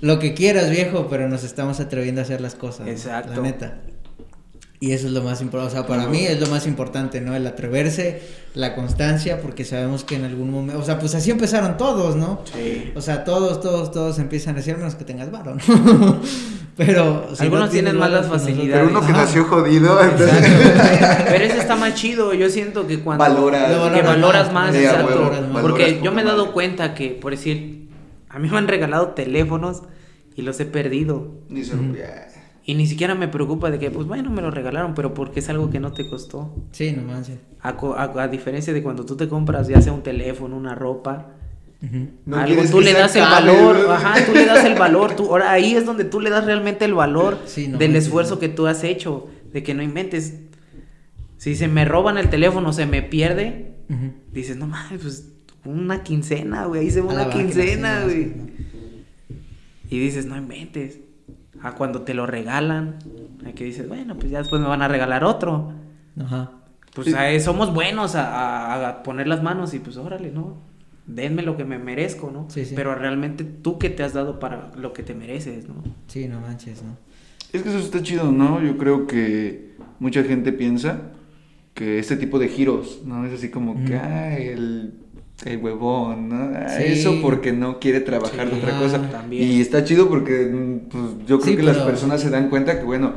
[0.00, 2.86] Lo que quieras, viejo, pero nos estamos atreviendo a hacer las cosas.
[2.86, 2.92] ¿no?
[2.92, 3.32] Exacto.
[3.36, 3.74] La neta.
[4.84, 5.74] Y eso es lo más importante.
[5.74, 7.34] O sea, para mí es lo más importante, ¿no?
[7.34, 8.20] El atreverse,
[8.54, 10.78] la constancia, porque sabemos que en algún momento.
[10.78, 12.42] O sea, pues así empezaron todos, ¿no?
[12.52, 12.92] Sí.
[12.94, 16.20] O sea, todos, todos, todos empiezan a decir, a menos que tengas varo, ¿no?
[16.76, 17.28] Pero.
[17.34, 18.72] si Algunos no tienen más varo, las pues facilidades.
[18.88, 19.22] Pero uno que Ajá.
[19.24, 20.38] nació jodido, entonces...
[21.28, 22.34] Pero ese está más chido.
[22.34, 23.24] Yo siento que cuando.
[23.24, 25.06] Valora- Lo que valoras más, exacto.
[25.06, 25.62] huevo, Valoras más.
[25.62, 27.88] Porque valoras yo me he dado cuenta que, por decir,
[28.28, 29.82] a mí me han regalado teléfonos
[30.36, 31.28] y los he perdido.
[31.48, 31.94] Ni se- Ujú.
[32.66, 35.48] Y ni siquiera me preocupa de que, pues bueno, me lo regalaron, pero porque es
[35.50, 36.54] algo que no te costó.
[36.72, 37.38] Sí, no manches.
[37.60, 40.74] A, co- a- a diferencia de cuando tú te compras ya sea un teléfono, una
[40.74, 41.28] ropa.
[42.24, 43.92] No algo, tú que le das el valor, ¿no?
[43.92, 46.86] ajá, tú le das el valor, tú, ahora ahí es donde tú le das realmente
[46.86, 48.40] el valor Sí, no del manches, esfuerzo ¿no?
[48.40, 50.32] que tú has hecho, de que no inventes.
[51.36, 53.74] Si se me roban el teléfono, se me pierde,
[54.32, 55.28] dices, no mames, pues
[55.66, 58.32] una quincena, güey, ahí se va una quincena, güey.
[59.90, 61.00] Y dices, no inventes.
[61.64, 62.96] A cuando te lo regalan,
[63.48, 65.72] a que dices, bueno, pues ya después me van a regalar otro.
[66.22, 66.50] Ajá.
[66.94, 67.40] Pues Sí.
[67.40, 68.30] somos buenos a,
[68.74, 70.58] a- a poner las manos y pues órale, ¿no?
[71.06, 72.46] Denme lo que me merezco, ¿no?
[72.48, 72.74] Sí, sí.
[72.76, 75.74] Pero realmente tú que te has dado para lo que te mereces, ¿no?
[76.06, 76.96] Sí, no manches, ¿no?
[77.52, 78.62] Es que eso está chido, ¿no?
[78.62, 81.00] Yo creo que mucha gente piensa
[81.74, 83.26] que este tipo de giros, ¿no?
[83.26, 84.94] Es así como que, ay, el,
[85.52, 86.50] el huevón, ¿no?
[86.56, 86.84] Ah, Sí.
[86.86, 89.10] Eso porque no quiere trabajar de otra ah, cosa.
[89.10, 89.42] también.
[89.50, 92.78] Y está chido porque mm, pues, yo creo Sí, que las personas se dan cuenta
[92.78, 93.12] que, bueno,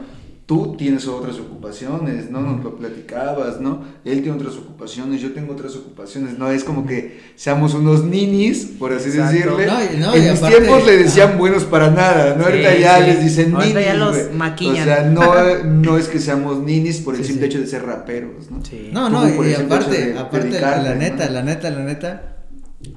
[0.47, 2.39] tú tienes otras ocupaciones, ¿no?
[2.41, 3.83] Nos lo platicabas, ¿no?
[4.05, 6.49] Él tiene otras ocupaciones, yo tengo otras ocupaciones, ¿no?
[6.49, 9.33] Es como que seamos unos ninis, por así Exacto.
[9.33, 9.65] decirle.
[9.67, 9.73] No,
[10.07, 11.37] no, en mis aparte- tiempos le decían ajá.
[11.37, 12.45] buenos para nada, ¿no?
[12.45, 13.03] Sí, Ahorita ya sí.
[13.07, 13.85] les dicen Ahorita ninis.
[13.85, 14.81] ya los maquillan.
[14.81, 17.51] O sea, no, no es que seamos ninis por el Sí, simple sí.
[17.51, 18.63] hecho de ser raperos, ¿no?
[18.63, 18.89] Sí.
[18.93, 20.95] No, no, y aparte, de aparte, la ¿no?
[20.95, 22.36] neta, la neta, la neta,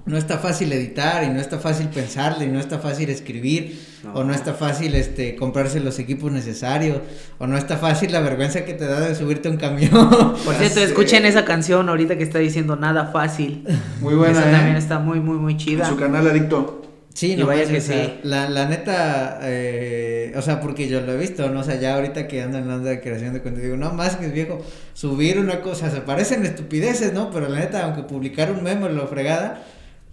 [0.04, 4.12] no está fácil editar y no está fácil pensarle y no está fácil escribir No.
[4.12, 6.98] o no está fácil este comprarse los equipos necesarios
[7.38, 9.90] o no está fácil la vergüenza que te da de subirte a un camión.
[10.44, 10.84] Por cierto, sé.
[10.84, 13.64] escuchen esa canción ahorita que está diciendo nada fácil.
[14.00, 14.52] Muy buena, Esa ¿eh?
[14.52, 15.88] también está muy, muy, muy En chida.
[15.88, 16.79] su canal Adicto.
[17.14, 18.12] Sí, Y no vaya que o sea, sí.
[18.22, 21.60] La, la neta, eh, o sea, porque yo lo he visto, ¿no?
[21.60, 24.26] O sea, ya ahorita que ando en la creación de contenido, digo, no más que
[24.26, 27.30] es viejo, subir una cosa, se parecen estupideces, ¿no?
[27.30, 29.64] Pero la neta, aunque publicar un memo lo fregada,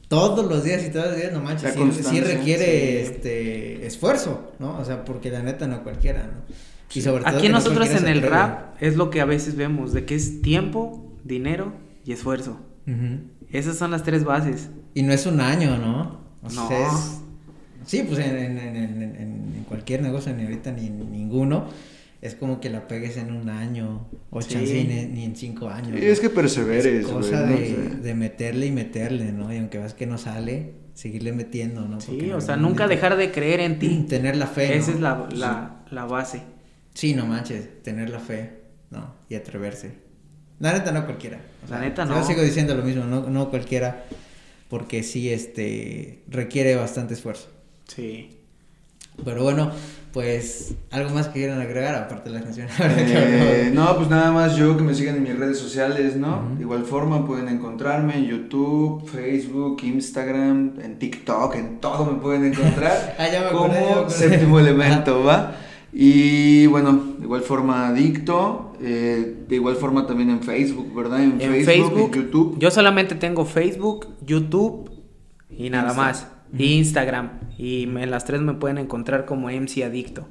[0.07, 3.11] todos los días y todos los días, no manches, sí, requiere sí.
[3.11, 4.77] este esfuerzo, ¿no?
[4.79, 6.55] O sea, porque la neta no cualquiera, ¿no?
[6.93, 9.93] Y sobre todo Aquí no nosotros en el rap es lo que a veces vemos,
[9.93, 11.73] de que es tiempo, dinero
[12.05, 12.59] y esfuerzo.
[13.51, 14.69] Esas son las tres bases.
[14.93, 16.26] Y no es un año, ¿no?
[16.43, 16.87] O sea, No.
[16.87, 17.21] es-
[17.85, 19.01] Sí, pues en, en, en,
[19.55, 21.67] en, cualquier negocio, ni ahorita ni en ninguno,
[22.21, 24.49] es como que la pegues en un año, o Sí.
[24.49, 25.91] chance ni, ni en cinco años.
[25.91, 25.97] ¿no?
[25.97, 27.55] es que perseveres, Es güey, cosa ¿no?
[27.55, 29.53] de, de meterle y meterle, ¿no?
[29.53, 32.01] Y aunque vas que no sale, seguirle metiendo, ¿no?
[32.01, 34.05] Sí, Porque o sea, nunca dejar de creer en ti.
[34.09, 34.95] Tener la fe, Esa ¿no?
[34.95, 36.41] es la, la, la base.
[36.93, 38.49] Sí, no manches, tener la fe,
[38.89, 39.13] ¿no?
[39.29, 39.91] Y atreverse.
[40.59, 41.37] La neta no cualquiera.
[41.65, 42.23] O La sea, neta Yo no.
[42.25, 44.05] sigo diciendo lo mismo, no, no cualquiera,
[44.69, 47.47] porque sí, este, requiere bastante esfuerzo.
[47.87, 48.29] Sí.
[49.23, 49.71] Pero bueno,
[50.13, 52.67] pues algo más que quieran agregar aparte de la canción.
[52.79, 56.43] Eh, no, pues nada más yo que me sigan en mis redes sociales, ¿no?
[56.55, 62.45] De igual forma pueden encontrarme en YouTube, Facebook, Instagram, en TikTok, en todo me pueden
[62.45, 64.13] encontrar Ah, ya me acordé, ya me como acordé.
[64.15, 65.55] séptimo elemento, ¿va?
[65.93, 71.23] Y bueno, de igual forma adicto, eh, de igual forma también en Facebook, ¿verdad?
[71.23, 72.59] En, En Facebook, Facebook, en YouTube.
[72.59, 74.89] yo solamente tengo Facebook, YouTube
[75.49, 76.01] y nada Insta.
[76.01, 76.27] más.
[76.57, 77.31] Y Instagram.
[77.57, 80.27] Y en las tres me pueden encontrar como MC Adicto.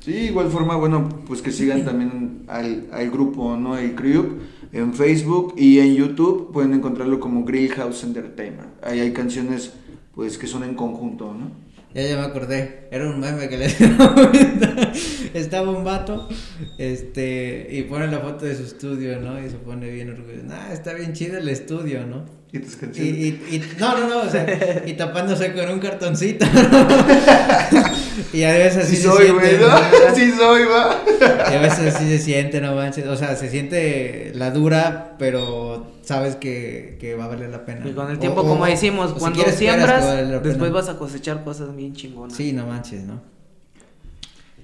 [0.00, 3.76] Sí, igual forma, bueno, pues que sigan también al, al grupo, ¿no?
[3.76, 4.36] El Crew
[4.72, 8.68] en Facebook y en YouTube pueden encontrarlo como Grill House Entertainment.
[8.84, 9.72] Ahí hay canciones,
[10.14, 11.50] pues, que son en conjunto, ¿no?
[11.96, 13.66] Ya, ya me acordé, era un meme que le
[15.32, 16.28] Estaba un vato,
[16.76, 19.42] este, y pone la foto de su estudio, ¿no?
[19.42, 20.44] Y se pone bien orgulloso.
[20.44, 22.26] Nah, está bien chido el estudio, ¿no?
[22.52, 23.12] Y tus Y, canciones.
[23.14, 23.26] y,
[23.56, 26.46] y- no, no, no, o sea, y tapándose con un cartoncito.
[28.32, 29.32] y a veces así sí se soy, siente.
[29.56, 29.68] güey, ¿no?
[29.68, 30.14] ¿no?
[30.14, 31.02] Sí soy, va.
[31.50, 33.06] Y a veces así se siente, no manches.
[33.08, 37.86] O sea, se siente la dura, pero sabes que, que va a valer la pena.
[37.86, 41.74] Y con el tiempo, o- como o decimos, cuando siembras, después vas a cosechar cosas
[41.74, 42.36] bien chingonas.
[42.36, 43.20] Sí, no manches, ¿no?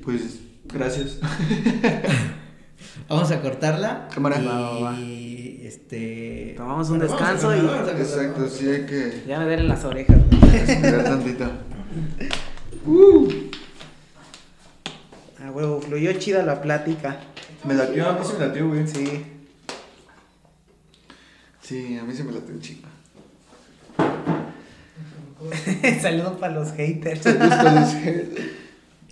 [0.04, 0.38] Pues,
[0.72, 1.18] gracias.
[3.08, 4.08] Vamos a cortarla.
[4.14, 4.38] Cámara.
[4.40, 4.96] Y, Va, va, va.
[5.74, 6.54] Este.
[6.56, 9.84] Tomamos un Bueno, vamos a descanso y- Exacto, sí hay que Ya me duelen las
[9.84, 10.16] orejas.
[10.30, 10.56] güey.
[10.56, 11.50] esperar tantito.
[12.86, 13.28] Uh,
[15.44, 17.18] Ah, huevo, fluyó chida la plática.
[17.64, 18.86] me latió, a mí se me latió, güey.
[18.86, 19.24] Sí.
[21.62, 22.88] Sí, a mí se me latió chico.
[26.00, 27.22] Saludos para los haters.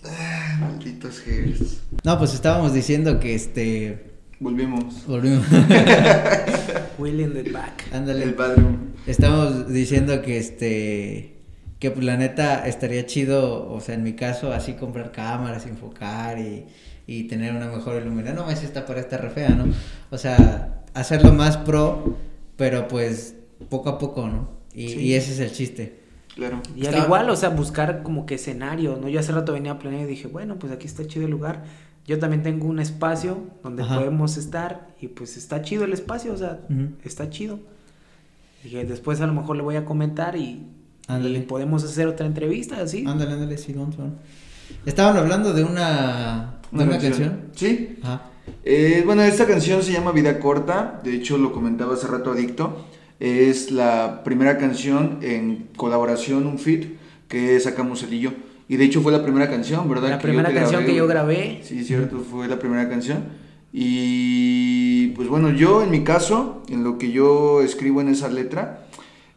[0.05, 1.81] Ah, malditos haters.
[2.03, 4.10] No, pues estábamos diciendo que este.
[4.41, 5.05] Volvimos.
[5.05, 5.45] Volvimos.
[6.97, 7.83] Will in the back.
[7.93, 8.23] Ándale.
[8.23, 8.77] El bathroom.
[9.05, 11.37] Estamos diciendo que este
[11.79, 16.37] que pues la neta estaría chido, o sea, en mi caso, así comprar cámaras, enfocar
[16.39, 16.65] y,
[17.07, 18.35] y tener una mejor iluminación.
[18.35, 19.65] No, más esta para esta re fea, ¿no?
[20.11, 22.17] O sea, hacerlo más pro,
[22.55, 23.35] pero pues
[23.69, 24.49] poco a poco, ¿no?
[24.73, 24.99] Y, Sí.
[24.99, 26.01] y ese es el chiste.
[26.35, 26.61] Claro.
[26.75, 29.09] Y al igual, o sea, buscar como que escenario, ¿no?
[29.09, 31.63] Yo hace rato venía a planear y dije, bueno, pues aquí está chido el lugar.
[32.07, 33.99] Yo también tengo un espacio donde Ajá.
[33.99, 36.89] podemos estar y pues está chido el espacio, o sea, Ujú.
[37.03, 37.59] está chido.
[38.63, 40.65] Dije, después a lo mejor le voy a comentar y,
[41.09, 43.05] y podemos hacer otra entrevista, así.
[43.07, 44.15] Ándale, ándale, Simón, Simón.
[44.85, 47.43] Estaban hablando de una, de una canción.
[47.55, 47.97] Sí.
[48.03, 48.23] Ajá.
[48.63, 51.01] Eh, bueno, esta canción se llama Vida Corta.
[51.03, 52.85] De hecho, lo comentaba hace rato Adicto.
[53.19, 56.85] Es la primera canción en colaboración, un feat,
[57.27, 58.31] que sacamos él y yo.
[58.71, 60.11] Y de hecho fue la primera canción, ¿verdad?
[60.11, 61.59] La yo primera te canción que yo grabé.
[61.61, 63.25] Sí, cierto, fue la primera canción.
[63.73, 68.87] Y pues bueno, yo en mi caso, en lo que yo escribo en esa letra,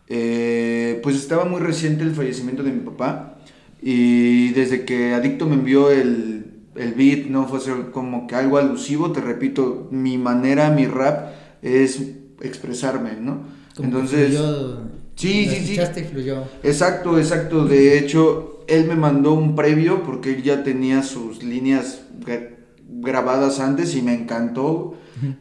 [0.06, 3.38] eh, pues estaba muy reciente el fallecimiento de mi papá.
[3.82, 8.58] Y desde que Adicto me envió el, el beat, no fue ser como que algo
[8.58, 12.00] alusivo, te repito, mi manera, mi rap es
[12.40, 13.48] expresarme, ¿no?
[13.74, 14.78] Como que Entonces, fluyó,
[15.16, 16.04] sí, sí, sí.
[16.04, 16.44] fluyó.
[16.62, 17.64] Exacto, exacto.
[17.64, 22.50] De hecho, él me mandó un previo porque él ya tenía sus líneas gra-
[22.88, 24.94] grabadas antes y me encantó.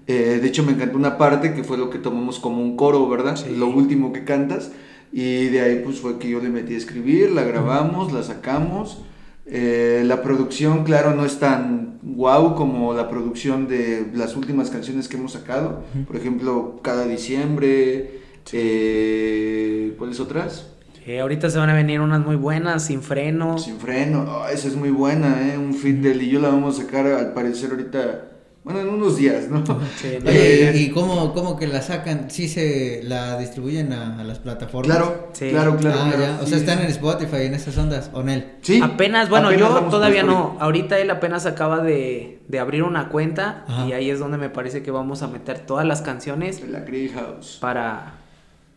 [0.08, 3.10] Eh, de hecho, me encantó una parte que fue lo que tomamos como un coro,
[3.10, 3.36] ¿verdad?
[3.36, 3.56] Sí.
[3.58, 4.72] Lo último que cantas.
[5.12, 9.02] Y de ahí pues fue que yo le metí a escribir, la grabamos, la sacamos.
[9.46, 15.08] Eh, la producción, claro, no es tan guau como la producción de las últimas canciones
[15.08, 15.84] que hemos sacado.
[16.08, 18.22] Por ejemplo, cada diciembre.
[18.52, 20.68] eh, ¿Cuáles otras?
[21.06, 23.58] Sí, ahorita se van a venir unas muy buenas, sin freno.
[23.58, 24.26] Sin freno.
[24.28, 25.58] Oh, esa es muy buena, ¿eh?
[25.58, 28.30] Un fit del y yo la vamos a sacar al parecer ahorita.
[28.64, 29.62] Bueno, en unos días, ¿no?
[29.98, 32.30] Sí, no, Eh, ¿y cómo, cómo que la sacan?
[32.32, 34.96] ¿Sí se la distribuyen a, a las plataformas?
[34.96, 35.50] Claro, Sí.
[35.50, 36.00] claro, claro.
[36.02, 36.40] ah, claro, ya.
[36.42, 36.84] O sí, sea, están sí.
[36.86, 38.52] en Spotify, en esas ondas, o en él.
[38.62, 38.80] Sí.
[38.82, 40.56] Apenas, bueno, apenas yo todavía no.
[40.62, 43.86] Ahorita él apenas acaba de, de abrir una cuenta Ajá.
[43.88, 46.80] y ahí es donde me parece que vamos a meter todas las canciones De la
[46.80, 47.58] Grey House.
[47.60, 48.14] para,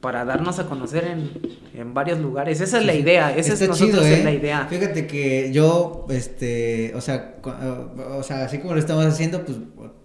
[0.06, 1.32] para darnos a conocer en,
[1.74, 2.60] en varios lugares.
[2.60, 4.22] Esa es la idea, esa es Está nosotros chido, es ¿eh?
[4.22, 4.64] la idea.
[4.70, 9.58] Fíjate que yo, este, o sea, o sea, así como lo estamos haciendo, pues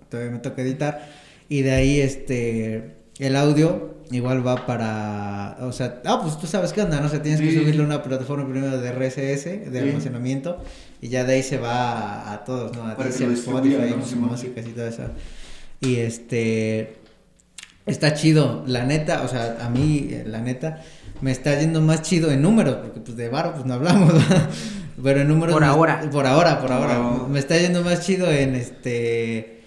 [0.10, 1.08] todavía me toca editar.
[1.50, 6.74] Y de ahí, este, el audio igual va para, o sea, ah, pues tú sabes
[6.74, 7.06] qué onda, ¿no?
[7.06, 7.60] O sea, tienes que Sí.
[7.60, 9.88] subirle a una plataforma primero de RSS, de Sí.
[9.88, 10.58] almacenamiento,
[11.00, 12.88] y ya de ahí se va a, a todos, ¿no?
[12.88, 15.04] A que Spotify, músicas y todo eso.
[15.80, 17.01] Y este,
[17.86, 20.82] está chido, la neta, o sea, a mí, eh, la neta,
[21.22, 24.50] me está yendo más chido en números, porque pues de varo pues no hablamos, ¿verdad?
[25.04, 25.54] pero en números...
[25.54, 26.02] Por ahora.
[26.12, 26.96] Por ahora, por ahora.
[26.96, 27.28] No.
[27.28, 29.64] Me está yendo más chido en este,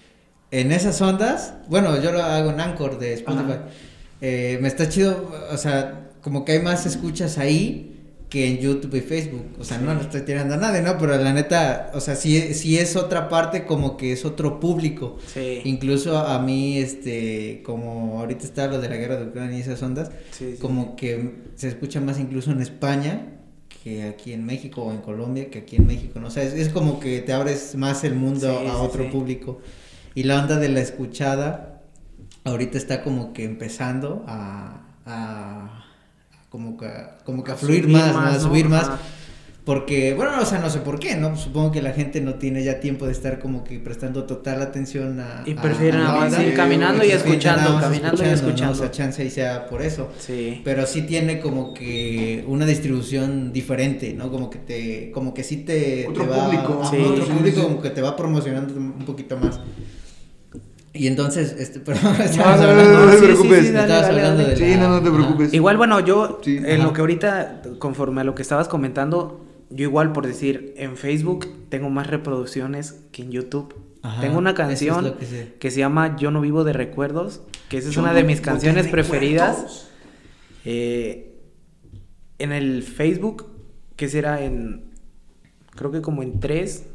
[0.51, 3.59] en esas ondas, bueno, yo lo hago en Anchor de Spotify.
[4.21, 7.94] Eh, me está chido, o sea, como que hay más escuchas ahí
[8.35, 10.97] que en YouTube y Facebook, o sea, no le estoy tirando a nadie, ¿no?
[10.97, 15.17] Pero la neta, o sea, sí, sí es otra parte como que es otro público.
[15.33, 15.61] Sí.
[15.63, 19.81] Incluso a mí, este, como ahorita está lo de la guerra de Ucrania y esas
[19.81, 23.37] ondas, Sí, como que se escucha más incluso en España
[23.81, 26.27] que aquí en México o en Colombia que aquí en México, ¿no?
[26.27, 29.61] O sea, es, es como que te abres más el mundo a otro público.
[30.13, 31.83] Y la onda de la escuchada,
[32.43, 35.84] ahorita está como que empezando a- a
[36.55, 36.87] como que,
[37.25, 38.21] como que a, fluir subir más, ¿no?
[38.21, 38.39] más, a ¿no?
[38.39, 38.87] subir más.
[38.87, 38.99] Ajá.
[39.65, 41.35] Porque, bueno, o sea, no sé por qué, ¿no?
[41.35, 45.19] Supongo que la gente no tiene ya tiempo de estar como que prestando total atención
[45.19, 45.41] a...
[45.43, 46.45] Y prefieren a la nada más onda.
[46.45, 48.31] ir caminando y escuchando, más caminando y ¿no?
[48.31, 48.73] escuchando.
[48.73, 50.11] O sea, chance y sea por eso.
[50.19, 50.61] Sí.
[50.63, 54.29] Pero sí tiene como que una distribución diferente, ¿no?
[54.29, 56.87] Como que te, como que sí te, Otro te va, público.
[56.91, 56.97] Sí.
[56.97, 59.59] otro público como que te va promocionando un poquito más.
[60.97, 63.65] Y entonces, este, pero No, no, hablando, no, no te sí, sí, preocupes.
[63.67, 64.49] sí, dale, estabas dale, hablando dale.
[64.55, 65.17] de Sí, la- no, no te ajá.
[65.17, 65.53] preocupes.
[65.53, 66.57] Igual, bueno, yo, Sí.
[66.57, 66.83] en Ajá.
[66.83, 71.47] lo que ahorita, conforme a lo que estabas comentando, yo igual por decir, en Facebook
[71.69, 73.75] tengo más reproducciones que en YouTube.
[74.03, 75.15] Ajá, tengo una es canción
[75.59, 78.23] que se llama Yo no vivo de recuerdos, que esa es Yo una no de
[78.23, 79.87] mis canciones de preferidas.
[80.63, 81.39] Eh,
[82.39, 83.47] en el Facebook,
[83.95, 84.85] que será en,
[85.75, 86.85] creo que como en 3,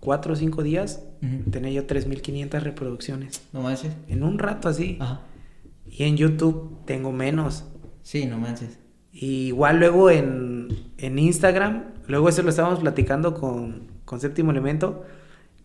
[0.00, 1.50] 4 o 5 días, Ujú.
[1.50, 3.42] tenía yo 3.500 reproducciones.
[3.52, 3.94] No manches.
[4.08, 4.96] En un rato así.
[5.00, 5.20] Ajá.
[5.88, 7.64] Y en YouTube tengo menos.
[8.02, 8.78] Sí, no manches.
[9.12, 15.04] Y igual luego en, en Instagram, luego eso lo estábamos platicando con, con Séptimo Elemento,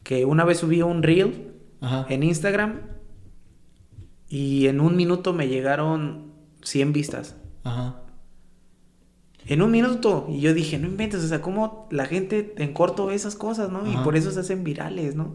[0.03, 2.05] que una vez subí un reel Ajá.
[2.09, 2.79] en Instagram
[4.29, 6.31] y en un minuto me llegaron
[6.63, 7.35] 100 vistas.
[7.63, 8.01] Ajá.
[9.47, 10.27] En un minuto.
[10.29, 13.71] Y yo dije, no inventes, o sea, cómo la gente en corto ve esas cosas,
[13.71, 13.85] ¿no?
[13.89, 14.03] Y Ajá.
[14.03, 15.33] por eso se hacen virales, ¿no?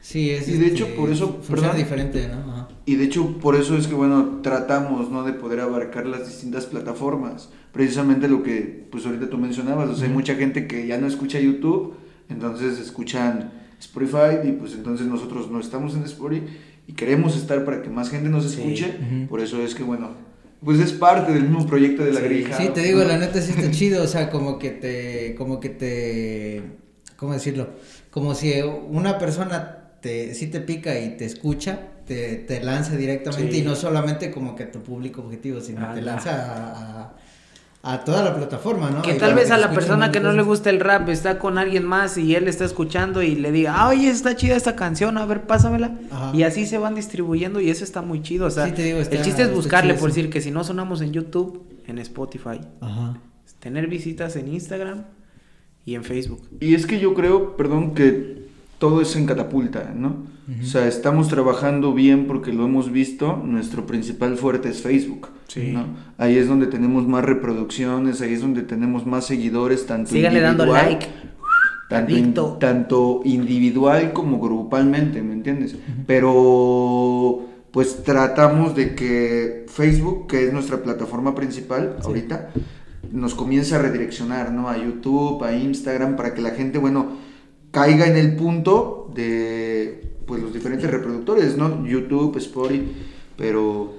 [0.00, 1.76] Sí, es Y de hecho, este, por eso, perdón.
[1.76, 2.38] diferente, ¿no?
[2.52, 2.68] Ajá.
[2.86, 5.24] Y de hecho, por eso es que, bueno, tratamos, ¿no?
[5.24, 7.50] De poder abarcar las distintas plataformas.
[7.72, 11.06] Precisamente lo que, pues ahorita tú mencionabas, o sea, hay mucha gente que ya no
[11.06, 11.94] escucha YouTube,
[12.30, 16.44] entonces escuchan Spotify y pues entonces nosotros no estamos en Spotify
[16.86, 18.60] y queremos estar para que más gente nos Sí.
[18.60, 18.98] escuche.
[19.00, 19.28] Ujú.
[19.28, 20.08] Por eso es que, bueno,
[20.64, 22.56] pues es parte del mismo proyecto de la grija.
[22.56, 25.68] Sí, te digo, la neta sí está chido, o sea, como que te, como que
[25.70, 26.62] te,
[27.16, 27.70] ¿cómo decirlo?
[28.10, 33.52] Como si una persona te, sí te pica y te escucha, te, te lanza directamente
[33.52, 33.58] Sí.
[33.60, 37.16] y no solamente como que a tu público objetivo, sino te lanza a, a,
[37.82, 39.00] a toda la plataforma, ¿no?
[39.00, 41.56] Que Y tal vez a la persona que no le gusta el rap está con
[41.56, 45.16] alguien más y él está escuchando y le diga, ah, oye, está chida esta canción,
[45.16, 45.96] a ver, pásamela.
[46.10, 46.30] Ajá.
[46.36, 48.46] Y así se van distribuyendo y eso está muy chido.
[48.46, 50.62] O sea, Sí, te digo, está- el chiste es buscarle, por decir que si no
[50.62, 53.16] sonamos en YouTube, en Spotify, Ajá.
[53.60, 55.04] tener visitas en Instagram
[55.86, 56.42] y en Facebook.
[56.60, 58.44] Y es que yo creo, perdón, que
[58.78, 60.16] todo es en catapulta, ¿no?
[60.62, 63.36] O sea, estamos trabajando bien porque lo hemos visto.
[63.44, 65.28] Nuestro principal fuerte es Facebook.
[65.46, 65.72] Sí.
[65.72, 65.84] ¿no?
[66.18, 70.64] Ahí es donde tenemos más reproducciones, ahí es donde tenemos más seguidores, tanto Síganle dando
[70.64, 71.06] individual- like.
[71.88, 75.74] Tanto, in- tanto individual como grupalmente, ¿me entiendes?
[76.06, 82.50] Pero pues tratamos de que Facebook, que es nuestra plataforma principal ahorita,
[83.12, 84.68] nos comience a redireccionar, ¿no?
[84.68, 87.16] A YouTube, a Instagram, para que la gente, bueno,
[87.72, 91.84] caiga en el punto de pues los diferentes reproductores, ¿no?
[91.86, 92.86] YouTube, Spotify,
[93.36, 93.92] pero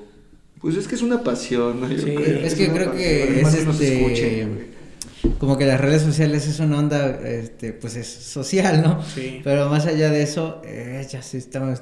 [0.61, 1.89] pues es que es una pasión, ¿no?
[1.89, 5.37] Yo Sí, creo es que creo pasión, que además es nos este, escuchen, güey.
[5.39, 9.03] como que las redes sociales es una onda, este, pues es social, ¿no?
[9.03, 9.41] Sí.
[9.43, 11.79] Pero más allá de eso, eh, ya sí estamos.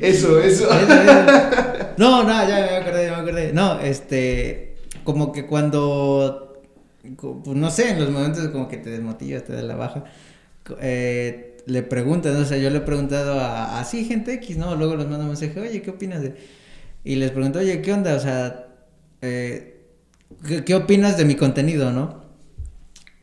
[0.00, 0.40] Eso, eso.
[0.42, 0.68] Eso.
[1.98, 3.52] No, no, ya me acordé, ya me acordé.
[3.52, 6.62] No, este, como que cuando,
[7.20, 10.04] pues no sé, en los momentos como que te desmotivas, te da la baja,
[10.80, 12.40] eh, le preguntan, ¿no?
[12.40, 14.74] o sea, yo le he preguntado a, así gente X, ¿no?
[14.76, 16.34] Luego les mando un mensaje, oye, ¿qué opinas de...?
[17.04, 18.14] Y les pregunto, oye, ¿qué onda?
[18.14, 18.66] O sea,
[19.22, 19.80] eh,
[20.46, 22.24] ¿qué, qué opinas de mi contenido, no?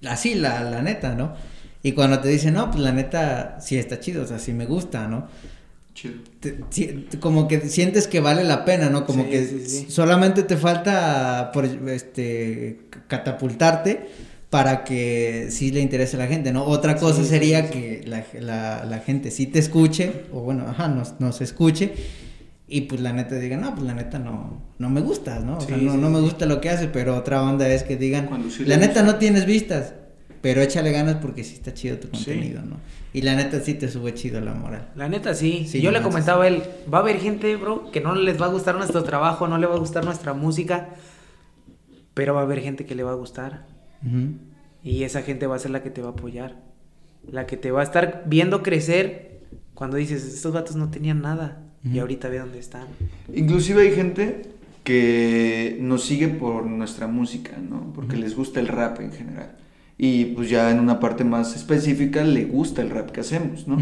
[0.07, 1.35] Así, la, la neta, ¿no?
[1.83, 4.65] Y cuando te dicen, no, pues la neta sí está chido, o sea, sí me
[4.65, 5.27] gusta, ¿no?
[5.93, 6.15] Chido.
[6.39, 9.05] te- si- como que sientes que vale la pena, ¿no?
[9.05, 9.85] Como Sí, que sí, sí.
[9.89, 14.07] solamente te falta por este catapultarte
[14.49, 16.63] para que sí le interese a la gente, ¿no?
[16.63, 17.73] Otra cosa Sí, sería sí, sí.
[17.73, 21.93] que la, la, la gente sí te escuche, o bueno, ajá, nos, nos escuche,
[22.69, 25.57] y pues la neta diga, no, pues la neta no, no me gustas, ¿no?
[25.57, 28.29] O sea, no, no me gusta lo que hace, pero otra onda es que digan,
[28.65, 29.93] la neta no tienes vistas,
[30.41, 32.77] pero échale ganas porque sí está chido tu contenido, ¿no?
[33.13, 34.89] Y la neta sí te sube chido la moral.
[34.95, 35.65] La neta sí.
[35.67, 36.13] Sí, Yo le manches.
[36.13, 36.61] comentaba a él,
[36.93, 39.65] va a haber gente, bro, que no les va a gustar nuestro trabajo, no le
[39.67, 40.89] va a gustar nuestra música,
[42.13, 43.65] pero va a haber gente que le va a gustar.
[44.83, 46.61] Y esa gente va a ser la que te va a apoyar.
[47.29, 49.41] La que te va a estar viendo crecer
[49.73, 51.63] cuando dices, estos vatos no tenían nada.
[51.83, 52.87] Y ahorita ve dónde están.
[53.33, 54.41] Inclusive hay gente
[54.83, 57.93] que nos sigue por nuestra música, ¿no?
[57.93, 59.55] Porque les gusta el rap en general.
[59.97, 63.77] Y pues ya en una parte más específica le gusta el rap que hacemos, ¿no?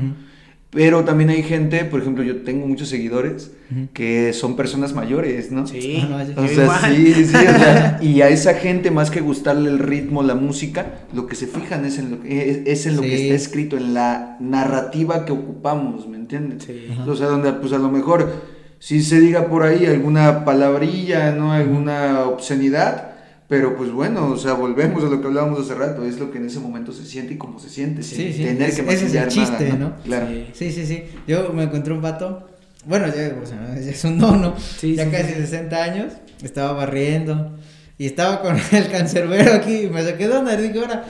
[0.76, 3.52] Pero también hay gente, por ejemplo, yo tengo muchos seguidores
[3.94, 5.66] que son personas mayores, ¿no?
[5.66, 6.96] Sí, Ah, no, yo- O sea, igual.
[6.96, 10.86] sí, sí, o sea, y a esa gente más que gustarle el ritmo, la música,
[11.14, 13.78] lo que se fijan es en lo que, es, es en lo que está escrito,
[13.78, 16.64] en la narrativa que ocupamos, ¿me entiendes?
[16.66, 16.90] Sí.
[16.92, 17.10] Ajá.
[17.10, 18.34] O sea, donde pues a lo mejor
[18.80, 21.54] si se diga por ahí alguna palabrilla, ¿no?
[21.54, 23.15] Alguna obscenidad,
[23.48, 26.40] pero pues bueno, o sea, volvemos a lo que hablábamos hace rato, es lo que
[26.40, 29.02] en ese momento se siente y cómo se siente, sin Sí, tener que ese es
[29.02, 29.96] el maquillar chiste, nada, ¿no?
[30.04, 30.28] Claro.
[30.54, 30.72] Sí.
[30.72, 31.04] Sí, sí.
[31.28, 32.50] Yo me encontré un vato.
[32.86, 34.56] Bueno, ya, o sea, ya es un dono.
[34.58, 35.40] Sí, ya sí, casi sí.
[35.42, 36.14] 60 años.
[36.44, 37.58] Estaba barriendo.
[37.98, 39.84] Y estaba con el cancerbero aquí.
[39.84, 40.54] Y me saqué de onda.
[40.54, 41.06] Y dije, ahora.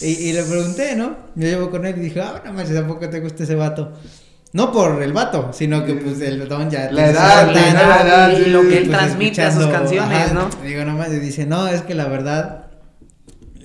[0.00, 1.16] Y, y le pregunté, ¿no?
[1.34, 3.92] Yo llevo con él y dije, ah, no manches, tampoco te gusta ese vato.
[4.52, 6.90] No por el vato, sino que pues el don ya.
[6.90, 10.48] La edad, 60 la edad, y lo que él pues, transmite a sus canciones, ¿no?
[10.64, 12.67] Digo, nomás, y dice, no, es que la verdad.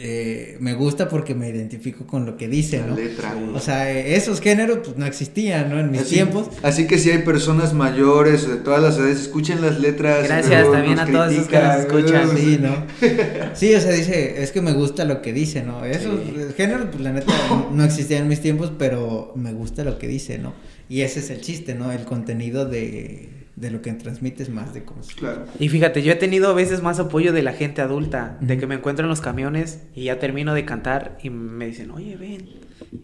[0.06, 2.95] Eh, me gusta porque me identifico con lo que dice, La ¿no?
[2.97, 3.34] letra.
[3.54, 5.80] O sea, eh, esos géneros pues no existían, ¿no?
[5.80, 6.49] En mis Así- tiempos.
[6.62, 10.28] Así que si hay personas mayores de todas las edades, escuchen las letras.
[10.28, 12.28] Gracias también a todos esos que nos critican, escuchan.
[12.28, 12.38] ¿no?
[12.38, 13.56] Sí, ¿no?
[13.56, 15.86] Sí, o sea, dice, es que me gusta lo que dice, ¿no?
[15.86, 16.34] Esos Sí.
[16.58, 17.34] géneros, pues la neta,
[17.72, 20.54] no existían en mis tiempos, pero me gusta lo que dice, ¿no?
[20.89, 21.91] Y ese es el chiste, ¿no?
[21.93, 25.14] El contenido de, de lo que transmites más de cosas.
[25.16, 25.45] Claro.
[25.60, 28.66] Y fíjate, yo he tenido a veces más apoyo de la gente adulta, de que
[28.68, 32.49] me encuentro en los camiones y ya termino de cantar y me dicen, oye, ven.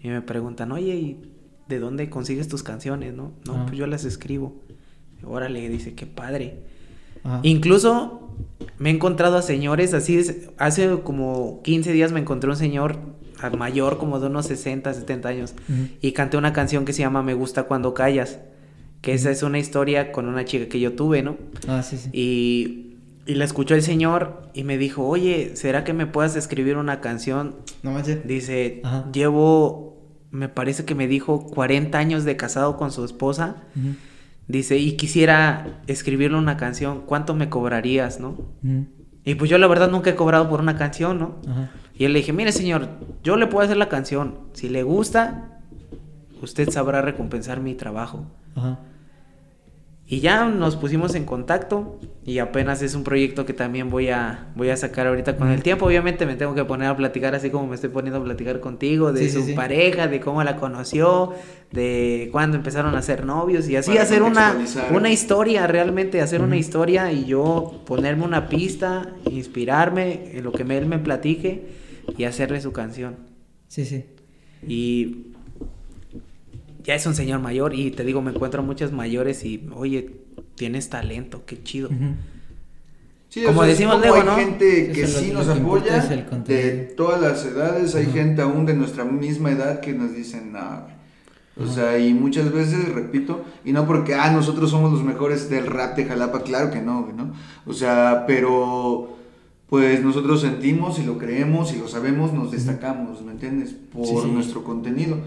[0.01, 1.21] Y me preguntan, oye, ¿y
[1.67, 3.33] de dónde consigues tus canciones, no?
[3.45, 3.65] No, Ah.
[3.67, 4.55] pues yo las escribo.
[5.23, 6.61] Órale, dice, qué padre.
[7.23, 7.41] Ajá.
[7.43, 8.35] Incluso
[8.77, 12.97] me he encontrado a señores así, es- hace como 15 días me encontré un señor
[13.57, 15.53] mayor, como de unos 60, 70 años,
[16.01, 18.39] y canté una canción que se llama Me gusta cuando callas,
[19.01, 21.37] que esa es una historia con una chica que yo tuve, ¿no?
[21.67, 22.09] Ah, sí, sí.
[22.11, 26.77] Y, y la escuchó el señor y me dijo, oye, ¿será que me puedas escribir
[26.77, 27.55] una canción?
[27.83, 28.27] No manches.
[28.27, 29.05] Dice, Ajá.
[29.13, 33.63] llevo, me parece que me dijo 40 años de casado con su esposa.
[34.47, 38.35] Dice, y quisiera escribirle una canción, ¿cuánto me cobrarías, no?
[39.23, 41.35] Y pues yo la verdad nunca he cobrado por una canción, ¿no?
[41.47, 41.69] Ajá.
[41.95, 42.89] Y él le dije, mire señor,
[43.23, 44.39] yo le puedo hacer la canción.
[44.53, 45.59] Si le gusta,
[46.41, 48.25] usted sabrá recompensar mi trabajo.
[48.55, 48.79] Ajá.
[50.11, 54.47] Y ya nos pusimos en contacto y apenas es un proyecto que también voy a,
[54.55, 55.85] voy a sacar ahorita con el tiempo.
[55.85, 59.13] Obviamente me tengo que poner a platicar así como me estoy poniendo a platicar contigo,
[59.13, 59.53] de Sí, su sí.
[59.53, 61.33] pareja, de cómo la conoció,
[61.71, 64.57] de cuándo empezaron a ser novios y así Para hacer una,
[64.91, 70.63] una historia, realmente hacer una historia y yo ponerme una pista, inspirarme en lo que
[70.63, 71.67] él me platique
[72.17, 73.15] y hacerle su canción.
[73.67, 74.05] Sí, sí.
[74.67, 75.33] Y
[76.83, 80.11] ya es un señor mayor y te digo, me encuentro muchas mayores y, oye,
[80.55, 81.89] tienes talento, qué chido.
[83.29, 84.35] Sí, Como o sea, decimos luego, hay ¿no?
[84.37, 85.99] gente que sí lo- nos apoya
[86.47, 90.59] de todas las edades, hay gente aún de nuestra misma edad que nos dicen, no,
[91.57, 91.69] güey".
[91.69, 95.67] o sea, y muchas veces, repito, y no porque, ah, nosotros somos los mejores del
[95.67, 97.33] rap de Jalapa, claro que no, ¿no?
[97.67, 99.15] O sea, pero
[99.69, 103.75] pues nosotros sentimos y lo creemos y lo sabemos, nos destacamos, ¿me entiendes?
[103.93, 104.31] Por Sí, sí.
[104.31, 105.17] nuestro contenido.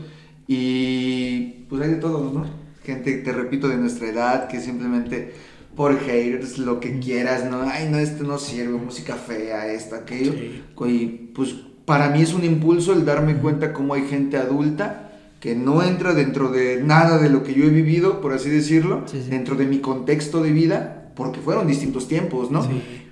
[0.46, 2.44] Y pues hay de todos, ¿no?
[2.84, 5.32] Gente, te repito, de nuestra edad que simplemente
[5.76, 7.62] por haters, lo que quieras, ¿no?
[7.62, 10.34] Ay, no, esto no sirve, música fea, esto, aquello.
[10.34, 15.56] Y pues para mí es un impulso el darme cuenta cómo hay gente adulta que
[15.56, 19.56] no entra dentro de nada de lo que yo he vivido, por así decirlo, dentro
[19.56, 22.64] de mi contexto de vida, porque fueron distintos tiempos, ¿no?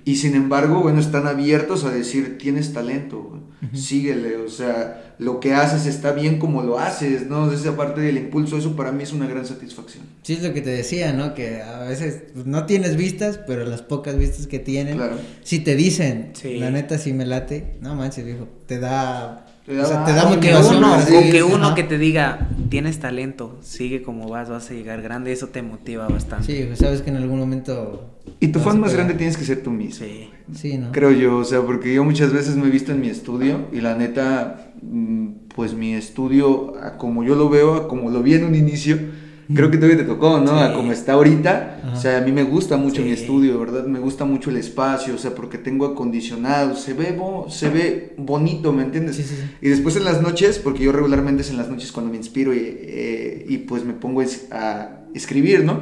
[0.05, 3.37] Y sin embargo, bueno, están abiertos a decir, tienes talento,
[3.73, 7.51] síguele, o sea, lo que haces está bien como lo haces, ¿no?
[7.51, 10.03] Esa parte del impulso, eso para mí es una gran satisfacción.
[10.23, 11.33] Sí, es lo que te decía, ¿no?
[11.33, 14.99] Que a veces pues, no tienes vistas, pero las pocas vistas que tienen,
[15.43, 20.31] si te dicen, la neta sí me late, no manches, viejo, te da te da,
[20.31, 24.71] o que uno, o que, uno que te diga, tienes talento, sigue como vas, vas
[24.71, 26.47] a llegar grande, eso te motiva bastante.
[26.47, 28.17] Sí, pues sabes que en algún momento...
[28.43, 30.03] Y tu fan más grande tienes que ser tú mismo.
[30.03, 30.29] Sí.
[30.51, 30.91] sí, ¿no?
[30.91, 33.81] Creo yo, o sea, porque yo muchas veces me he visto en mi estudio y
[33.81, 38.55] la neta, mm, pues mi estudio, como yo lo veo, como lo vi en un
[38.55, 38.97] inicio,
[39.53, 40.59] creo que todavía te tocó, ¿no?
[40.59, 41.91] A como está ahorita.
[41.93, 43.85] O sea, a mí me gusta mucho mi estudio, ¿verdad?
[43.85, 47.15] Me gusta mucho el espacio, o sea, porque tengo acondicionado, se ve,
[47.49, 49.17] se ve bonito, ¿me entiendes?
[49.17, 49.25] Sí,
[49.61, 52.55] y después en las noches, porque yo regularmente es en las noches cuando me inspiro
[52.55, 55.81] y, eh, y pues me pongo a escribir, ¿no?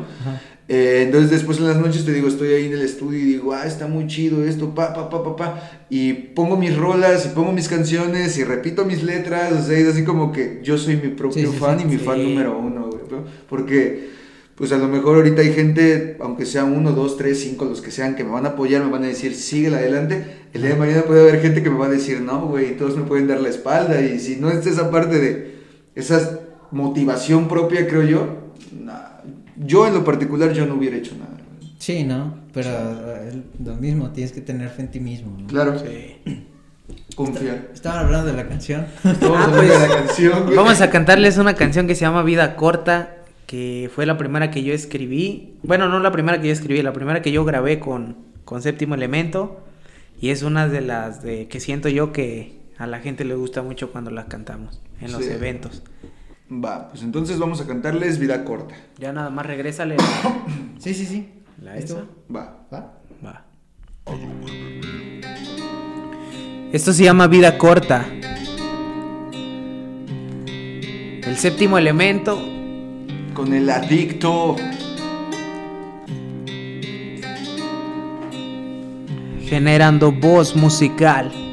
[0.72, 3.53] Eh, entonces después en las noches te digo, estoy ahí en el estudio y digo,
[3.53, 5.72] ah, está muy chido esto, pa, pa, pa, pa, pa.
[5.89, 9.88] Y pongo mis rolas y pongo mis canciones y repito mis letras, o sea, es
[9.88, 13.01] así como que yo soy mi propio fan y mi fan número uno, güey,
[13.49, 14.09] Porque,
[14.53, 17.89] pues a lo mejor ahorita hay gente, aunque sea uno, dos, tres, cinco, los que
[17.89, 20.24] sean, que me van a apoyar, me van a decir, sigue adelante.
[20.53, 22.95] El día de mañana puede haber gente que me va a decir, no, güey, todos
[22.95, 24.01] me pueden dar la espalda.
[24.01, 25.55] Y si no es esa parte de
[25.95, 28.39] esa motivación propia, creo yo,
[29.60, 31.38] yo en lo particular yo no hubiera hecho nada.
[31.78, 32.36] Sí, ¿no?
[32.53, 32.70] Pero
[33.64, 35.38] lo mismo, tienes que tener fe en ti mismo.
[35.39, 35.47] ¿no?
[35.47, 35.78] Claro.
[35.80, 36.18] Sí.
[37.16, 37.70] Confiar.
[37.74, 38.86] Estaban hablando de la canción.
[39.03, 40.55] Ah, pues, de la canción.
[40.55, 44.64] Vamos a cantarles una canción que se llama Vida Corta, que fue la primera que
[44.64, 45.57] yo escribí.
[45.64, 48.95] Bueno, no la primera que yo escribí, la primera que yo grabé con, con Séptimo
[48.95, 49.64] Elemento.
[50.22, 53.62] Y es una de las de, que siento yo que a la gente le gusta
[53.62, 55.84] mucho cuando las cantamos en los eventos.
[56.52, 58.74] Va, pues entonces vamos a cantarles Vida Corta.
[58.97, 59.97] Ya nada más regrésale.
[60.80, 61.32] sí, sí, sí.
[61.62, 62.08] ¿La ¿Esto?
[62.34, 62.66] Va.
[62.74, 62.93] Va.
[63.24, 63.45] Va.
[66.72, 68.08] Esto se llama Vida Corta.
[70.47, 72.41] El séptimo elemento.
[73.36, 74.56] Con el adicto.
[79.45, 81.49] Generando voz musical.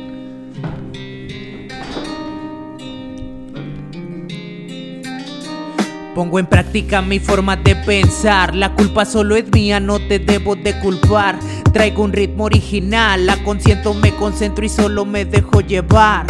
[6.17, 8.57] Pongo en práctica mi forma de pensar.
[8.57, 11.39] La culpa solo es mía, no te debo de culpar.
[11.75, 16.25] Traigo un ritmo original, la consiento, me concentro y solo me dejo llevar.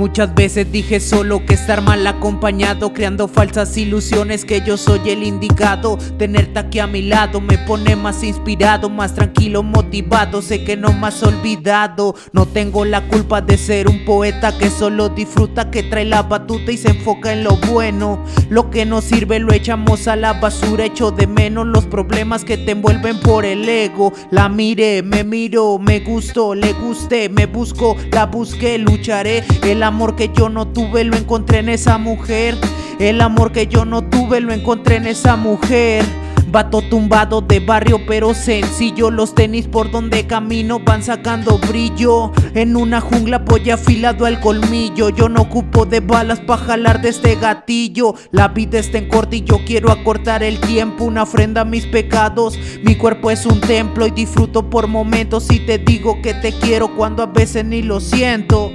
[0.00, 5.22] Muchas veces dije solo que estar mal acompañado, creando falsas ilusiones que yo soy el
[5.22, 5.98] indicado.
[6.16, 10.40] Tenerte aquí a mi lado me pone más inspirado, más tranquilo, motivado.
[10.40, 12.14] Sé que no más olvidado.
[12.32, 16.72] No tengo la culpa de ser un poeta que solo disfruta, que trae la batuta
[16.72, 18.24] y se enfoca en lo bueno.
[18.48, 22.56] Lo que no sirve lo echamos a la basura, echo de menos los problemas que
[22.56, 24.14] te envuelven por el ego.
[24.30, 29.44] La miré, me miro, me gustó, le gusté, me busco, la busqué, lucharé.
[29.62, 32.56] El amor que yo no tuve lo encontré en esa mujer.
[33.00, 36.04] El amor que yo no tuve lo encontré en esa mujer.
[36.52, 39.10] Vato tumbado de barrio pero sencillo.
[39.10, 42.30] Los tenis por donde camino van sacando brillo.
[42.54, 45.10] En una jungla voy afilado al colmillo.
[45.10, 48.14] Yo no ocupo de balas para jalar de este gatillo.
[48.30, 51.04] La vida está en corte y yo quiero acortar el tiempo.
[51.04, 52.56] Una ofrenda a mis pecados.
[52.84, 55.50] Mi cuerpo es un templo y disfruto por momentos.
[55.50, 58.70] Y te digo que te quiero cuando a veces ni lo siento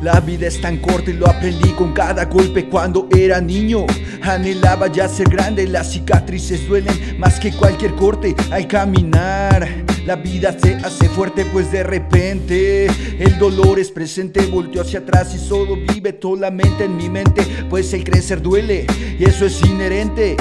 [0.00, 3.86] la vida es tan corta y lo aprendí con cada golpe cuando era niño.
[4.22, 9.68] Anhelaba ya ser grande, las cicatrices duelen más que cualquier corte al caminar.
[10.04, 12.86] La vida se hace fuerte pues de repente
[13.18, 17.92] el dolor es presente, volteo hacia atrás y solo vive solamente en mi mente, pues
[17.92, 18.86] el crecer duele
[19.18, 20.36] y eso es inherente,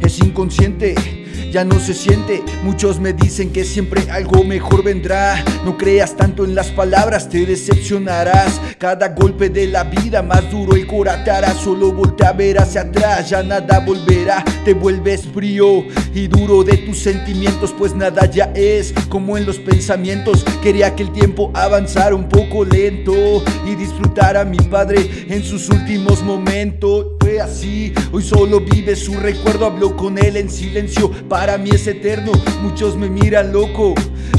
[0.00, 1.23] es inconsciente
[1.54, 2.42] ya no se siente.
[2.64, 5.44] Muchos me dicen que siempre algo mejor vendrá.
[5.64, 8.60] No creas tanto en las palabras, te decepcionarás.
[8.76, 11.14] Cada golpe de la vida más duro el corazón
[11.62, 14.42] Solo voltea a ver hacia atrás, ya nada volverá.
[14.64, 19.58] Te vuelves frío y duro de tus sentimientos, pues nada ya es como en los
[19.58, 20.44] pensamientos.
[20.62, 25.68] Quería que el tiempo avanzara un poco lento y disfrutar a mi padre en sus
[25.68, 27.06] últimos momentos.
[27.24, 27.92] Fue así.
[28.12, 31.10] Hoy solo vive su recuerdo, hablo con él en silencio.
[31.26, 33.94] Para mí es eterno, muchos me miran loco,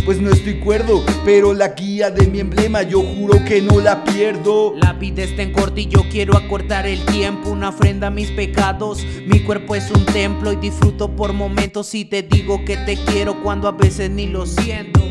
[0.05, 1.03] pues no estoy cuerdo.
[1.25, 4.75] Pero la guía de mi emblema, yo juro que no la pierdo.
[4.77, 7.49] La vida está en corto y yo quiero acortar el tiempo.
[7.49, 9.03] Una ofrenda a mis pecados.
[9.25, 11.95] Mi cuerpo es un templo y disfruto por momentos.
[11.95, 15.01] Y te digo que te quiero cuando a veces ni lo siento.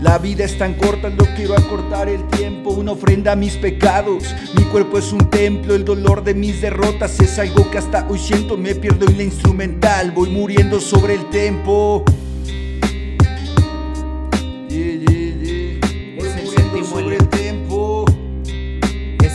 [0.00, 2.70] La vida es tan corta, no quiero acortar el tiempo.
[2.70, 4.34] Una ofrenda a mis pecados.
[4.56, 8.18] Mi cuerpo es un templo, el dolor de mis derrotas es algo que hasta hoy
[8.18, 8.56] siento.
[8.56, 12.04] Me pierdo en la instrumental, voy muriendo sobre el tempo.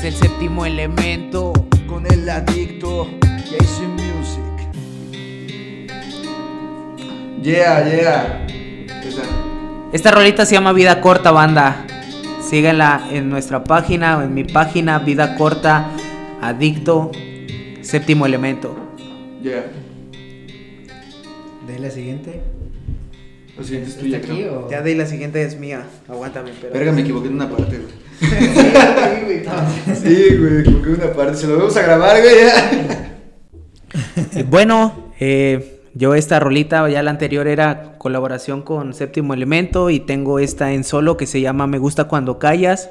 [0.06, 1.52] El séptimo elemento.
[1.88, 3.08] Con el adicto,
[3.50, 4.44] Jason Music.
[7.42, 8.55] Yeah, yeah.
[9.96, 11.86] Esta rolita se llama Vida Corta Banda.
[12.42, 15.90] Síguela en nuestra página o en mi página Vida Corta
[16.42, 17.12] Adicto
[17.80, 18.76] Séptimo Elemento.
[19.42, 19.68] Yeah.
[21.66, 22.42] De la siguiente.
[23.58, 24.66] Lo siguiente es ¿Está tuya, aquí creo.
[24.66, 24.70] o...?
[24.70, 25.86] Ya de la siguiente es mía.
[26.10, 26.74] Aguántame, pero.
[26.74, 27.94] Verga, me equivoqué en una parte, güey.
[29.96, 31.38] Sí, güey, me equivoqué en una parte.
[31.38, 32.36] Se lo vamos a grabar, güey.
[32.36, 33.12] ya.
[34.50, 40.40] Bueno, eh, yo esta rolita, ya la anterior era colaboración con Séptimo Elemento y tengo
[40.40, 42.90] esta en solo que se llama Me gusta cuando callas.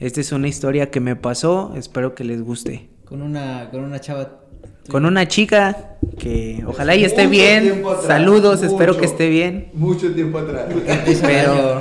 [0.00, 2.88] Esta es una historia que me pasó, espero que les guste.
[3.04, 4.40] Con una, con una chava...
[4.88, 7.84] Con una chica que ojalá y esté bien.
[7.84, 9.68] atrás, Saludos, espero que esté bien.
[9.74, 10.68] Mucho tiempo atrás.
[11.04, 11.80] ¿Te hizo Pero-?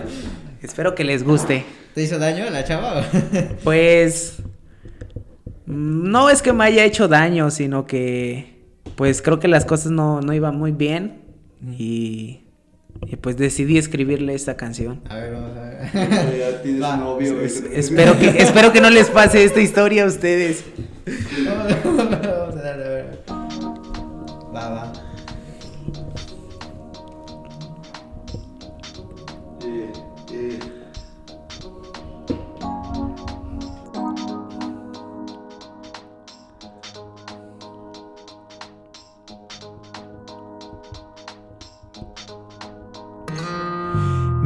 [0.62, 1.66] Espero que les guste.
[1.94, 3.04] ¿Te hizo daño la chava?
[3.62, 4.38] Pues
[5.66, 8.55] no es que me haya hecho daño, sino que
[8.96, 11.22] pues creo que las cosas no, no iban muy bien
[11.78, 12.40] y,
[13.06, 15.00] y, pues decidí escribirle esta canción.
[15.08, 16.60] A ver, vamos a ver.
[16.66, 16.96] Ya Va.
[16.96, 17.40] novio.
[17.40, 20.64] Es- espero que espero que no les pase esta historia a ustedes.
[21.46, 23.22] Vamos a darle, a ver.
[24.54, 24.92] Va, va.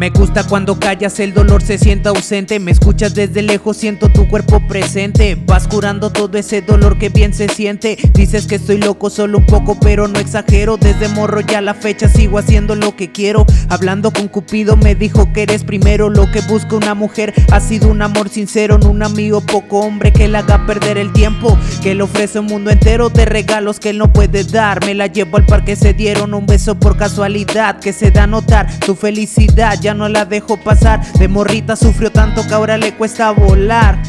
[0.00, 2.58] Me gusta cuando callas, el dolor se siente ausente.
[2.58, 5.34] Me escuchas desde lejos, siento tu cuerpo presente.
[5.34, 7.98] Vas curando todo ese dolor que bien se siente.
[8.14, 10.78] Dices que estoy loco solo un poco, pero no exagero.
[10.78, 13.44] Desde morro ya la fecha sigo haciendo lo que quiero.
[13.68, 16.08] Hablando con Cupido me dijo que eres primero.
[16.08, 20.28] Lo que busca una mujer ha sido un amor sincero, un amigo poco hombre que
[20.28, 21.58] le haga perder el tiempo.
[21.82, 24.82] Que le ofrece un mundo entero de regalos que él no puede dar.
[24.82, 27.78] Me la llevo al parque, se dieron un beso por casualidad.
[27.80, 31.00] Que se da a notar su felicidad, ya no la dejo pasar.
[31.14, 34.00] De morrita sufrió tanto que ahora le cuesta volar.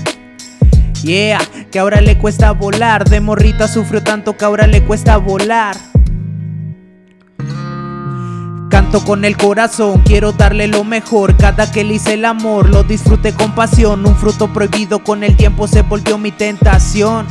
[1.03, 1.39] Yeah,
[1.71, 3.09] que ahora le cuesta volar.
[3.09, 5.75] De morrita sufrió tanto que ahora le cuesta volar.
[8.69, 11.35] Canto con el corazón, quiero darle lo mejor.
[11.35, 14.05] Cada que le hice el amor, lo disfruté con pasión.
[14.05, 17.27] Un fruto prohibido con el tiempo se volvió mi tentación.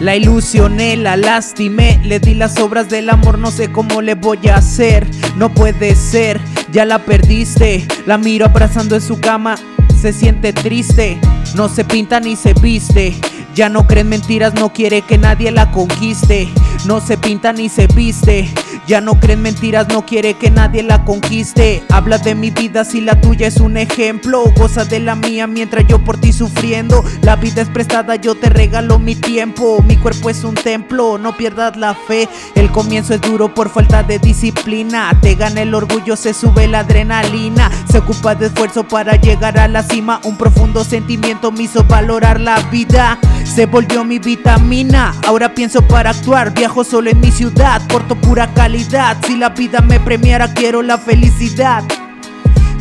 [0.00, 4.38] La ilusioné, la lastimé, le di las obras del amor, no sé cómo le voy
[4.48, 5.08] a hacer.
[5.36, 6.40] No puede ser,
[6.72, 7.86] ya la perdiste.
[8.06, 9.56] La miro abrazando en su cama,
[10.00, 11.18] se siente triste.
[11.54, 13.14] No se pinta ni se viste.
[13.54, 16.48] Ya no creen mentiras, no quiere que nadie la conquiste.
[16.86, 18.48] No se pinta ni se viste.
[18.88, 21.84] Ya no creen mentiras, no quiere que nadie la conquiste.
[21.90, 24.44] Habla de mi vida si la tuya es un ejemplo.
[24.56, 27.04] Goza de la mía mientras yo por ti sufriendo.
[27.20, 29.82] La vida es prestada, yo te regalo mi tiempo.
[29.82, 32.30] Mi cuerpo es un templo, no pierdas la fe.
[32.54, 35.10] El comienzo es duro por falta de disciplina.
[35.20, 37.70] Te gana el orgullo, se sube la adrenalina.
[37.92, 40.18] Se ocupa de esfuerzo para llegar a la cima.
[40.24, 43.18] Un profundo sentimiento me hizo valorar la vida.
[43.44, 45.14] Se volvió mi vitamina.
[45.26, 46.54] Ahora pienso para actuar.
[46.54, 47.82] Viajo solo en mi ciudad.
[47.88, 48.77] Porto pura calidad.
[48.78, 51.82] Si la vida me premiara, quiero la felicidad.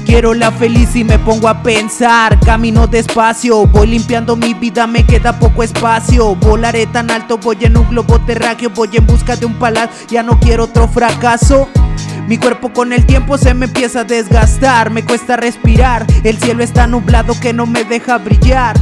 [0.05, 2.39] Quiero la feliz y me pongo a pensar.
[2.41, 6.35] Camino despacio, voy limpiando mi vida, me queda poco espacio.
[6.35, 10.07] Volaré tan alto, voy en un globo terráqueo, voy en busca de un palacio.
[10.07, 11.67] Ya no quiero otro fracaso.
[12.27, 16.05] Mi cuerpo con el tiempo se me empieza a desgastar, me cuesta respirar.
[16.23, 18.77] El cielo está nublado que no me deja brillar.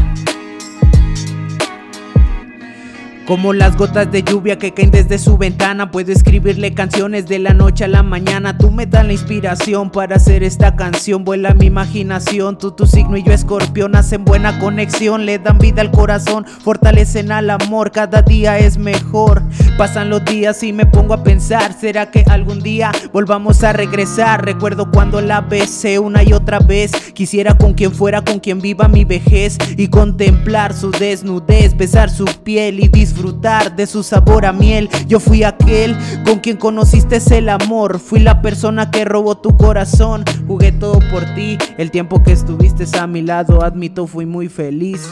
[3.26, 7.56] Como las gotas de lluvia que caen desde su ventana, puedo escribirle canciones de la
[7.56, 8.56] noche a la mañana.
[8.56, 11.23] Tú me das la inspiración para hacer esta canción.
[11.23, 15.81] Vuela mi imaginación, tú tu signo y yo escorpión hacen buena conexión, le dan vida
[15.81, 17.91] al corazón, fortalecen al amor.
[17.91, 19.41] Cada día es mejor.
[19.76, 24.45] Pasan los días y me pongo a pensar, ¿será que algún día volvamos a regresar?
[24.45, 26.91] Recuerdo cuando la besé una y otra vez.
[27.15, 32.26] Quisiera con quien fuera, con quien viva mi vejez y contemplar su desnudez, besar su
[32.43, 34.90] piel y disfrutar disfrutar de su sabor a miel.
[35.08, 38.00] Yo fui aquel con quien conociste el amor.
[38.00, 40.26] Fui la persona que robó tu corazón.
[40.48, 41.58] Jugué todo por ti.
[41.78, 45.10] El tiempo que estuviste a mi lado, admito, fui muy feliz.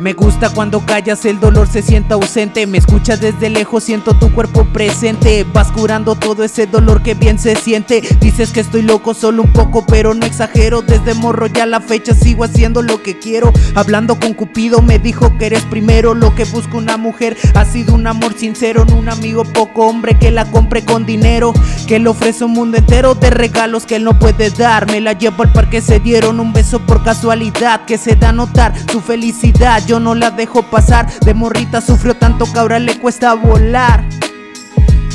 [0.00, 2.66] Me gusta cuando callas, el dolor se sienta ausente.
[2.66, 5.44] Me escuchas desde lejos, siento tu cuerpo presente.
[5.52, 8.00] Vas curando todo ese dolor que bien se siente.
[8.18, 10.80] Dices que estoy loco solo un poco, pero no exagero.
[10.80, 13.52] Desde morro ya la fecha sigo haciendo lo que quiero.
[13.74, 16.14] Hablando con Cupido me dijo que eres primero.
[16.14, 18.86] Lo que busco una mujer ha sido un amor sincero.
[18.86, 21.52] No un amigo poco hombre que la compre con dinero.
[21.86, 24.90] Que le ofrece un mundo entero de regalos que él no puede dar.
[24.90, 27.84] Me la llevo al parque, se dieron un beso por casualidad.
[27.84, 31.08] Que se da a notar su felicidad yo no la dejo pasar.
[31.20, 34.04] De morrita sufrió tanto que ahora le cuesta volar.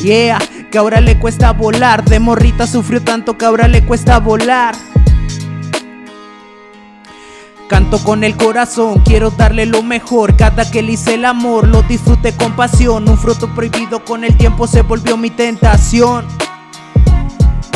[0.04, 0.38] Yeah,
[0.70, 2.04] que ahora le cuesta volar.
[2.04, 4.76] De morrita sufrió tanto que ahora le cuesta volar.
[7.70, 10.36] Canto con el corazón, quiero darle lo mejor.
[10.36, 13.08] Cada que le hice el amor, lo disfruté con pasión.
[13.08, 16.26] Un fruto prohibido con el tiempo se volvió mi tentación.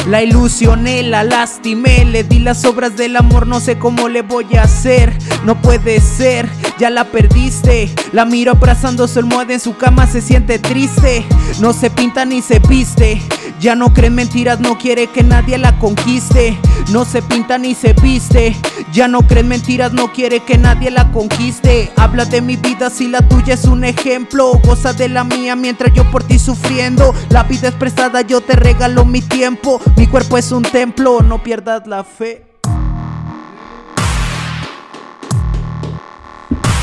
[0.07, 4.45] La ilusioné, la lastimé, le di las obras del amor, no sé cómo le voy
[4.55, 5.15] a hacer.
[5.45, 6.49] No puede ser,
[6.79, 7.93] ya la perdiste.
[8.11, 11.25] La miro abrazando su almohada en su cama, se siente triste.
[11.59, 13.21] No se pinta ni se viste.
[13.59, 16.57] Ya no cree mentiras, no quiere que nadie la conquiste.
[16.91, 18.55] No se pinta ni se viste.
[18.91, 21.91] Ya no cree mentiras, no quiere que nadie la conquiste.
[21.95, 24.53] Habla de mi vida si la tuya es un ejemplo.
[24.63, 27.13] Goza de la mía mientras yo por ti sufriendo.
[27.29, 29.79] La vida es prestada, yo te regalo mi tiempo.
[29.95, 32.45] Mi cuerpo es un templo, no pierdas la fe.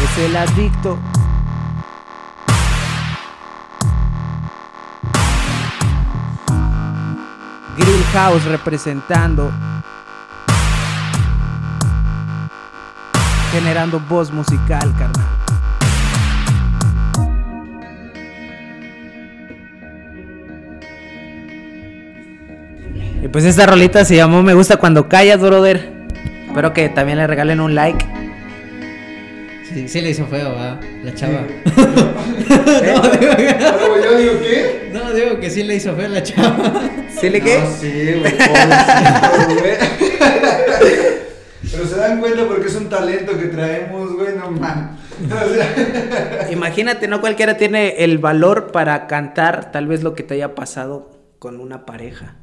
[0.05, 0.99] Es el adicto.
[7.77, 9.53] Grill House representando.
[13.53, 15.27] Generando voz musical, carnal.
[23.23, 25.93] Y pues esta rolita se llamó Me gusta cuando callas, brother.
[26.47, 28.05] Espero que también le regalen un like.
[29.69, 30.79] Sí, sí le hizo feo, ¿va?
[31.03, 31.43] La chava.
[31.67, 33.33] no, digo,
[34.03, 34.91] yo digo, ¿qué?
[34.93, 36.89] No, digo que sí le hizo feo la chava.
[37.21, 37.59] ¿Sí le qué?
[37.59, 38.33] No, sí, güey,
[41.87, 44.99] se dan cuenta porque es un talento que traemos, güey, no man.
[46.51, 51.11] Imagínate, no cualquiera tiene el valor para cantar tal vez lo que te haya pasado
[51.39, 52.37] con una pareja.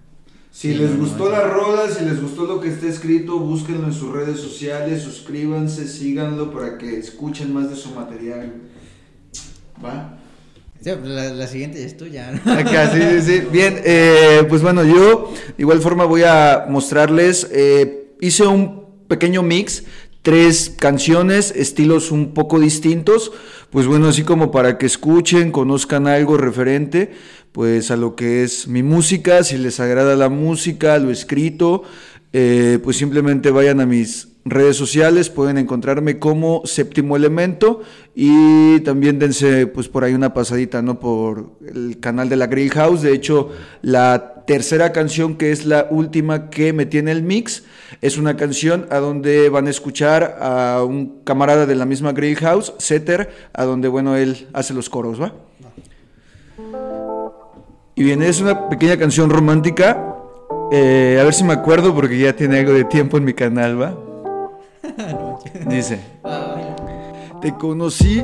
[0.51, 4.11] Si les gustó la rola, si les gustó lo que está escrito, búsquenlo en sus
[4.11, 8.53] redes sociales, suscríbanse, síganlo para que escuchen más de su material.
[9.83, 10.19] ¿Va?
[10.85, 12.29] La, la, siguiente es tuya.
[12.45, 13.47] Acá, sí, sí, sí.
[13.51, 18.82] Bien, eh, pues bueno, yo de igual forma voy a mostrarles, eh, hice un
[19.13, 19.83] pequeño mix,
[20.23, 23.31] tres canciones, estilos un poco distintos,
[23.69, 27.11] pues bueno, así como para que escuchen, conozcan algo referente,
[27.51, 31.83] pues a lo que es mi música, si les agrada la música, lo escrito,
[32.31, 37.83] eh, pues simplemente vayan a mis redes sociales, pueden encontrarme como séptimo elemento
[38.15, 40.99] y también dense pues por ahí una pasadita, ¿no?
[40.99, 43.51] Por el canal de la Grill House, de hecho
[43.83, 47.63] la tercera canción que es la última que me tiene el mix,
[48.01, 52.37] es una canción a donde van a escuchar a un camarada de la misma Grill
[52.37, 55.33] House, Setter, a donde bueno él hace los coros, ¿va?
[57.95, 60.15] Y bien, es una pequeña canción romántica.
[60.71, 63.79] Eh, a ver si me acuerdo porque ya tiene algo de tiempo en mi canal,
[63.79, 63.95] ¿va?
[65.67, 65.99] Dice.
[67.39, 68.23] Te conocí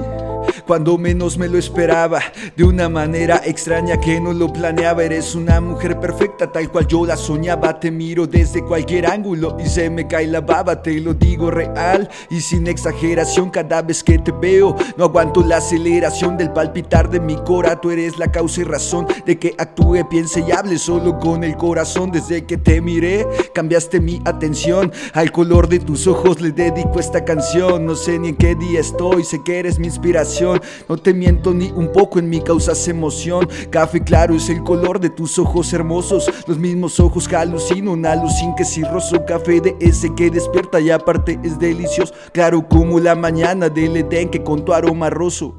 [0.70, 2.22] cuando menos me lo esperaba,
[2.56, 5.04] de una manera extraña que no lo planeaba.
[5.04, 7.80] Eres una mujer perfecta, tal cual yo la soñaba.
[7.80, 10.84] Te miro desde cualquier ángulo y se me cae la baba.
[10.84, 13.50] Te lo digo real y sin exageración.
[13.50, 17.82] Cada vez que te veo, no aguanto la aceleración del palpitar de mi cora.
[17.82, 21.58] Tú eres la causa y razón de que actúe, piense y hable solo con el
[21.58, 22.12] corazón.
[22.12, 23.26] Desde que te miré,
[23.56, 24.92] cambiaste mi atención.
[25.14, 27.88] Al color de tus ojos le dedico esta canción.
[27.88, 30.59] No sé ni en qué día estoy sé que eres mi inspiración.
[30.88, 33.48] No te miento ni un poco, en mi causas emoción.
[33.70, 36.30] Café claro es el color de tus ojos hermosos.
[36.48, 40.90] Los mismos ojos que alucino, una alucin que roso Café de ese que despierta y
[40.90, 42.14] aparte es delicioso.
[42.32, 45.56] Claro como la mañana del Edén que con tu aroma roso.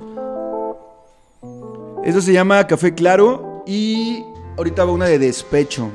[2.05, 4.25] Esto se llama Café Claro y
[4.57, 5.91] ahorita va una de despecho.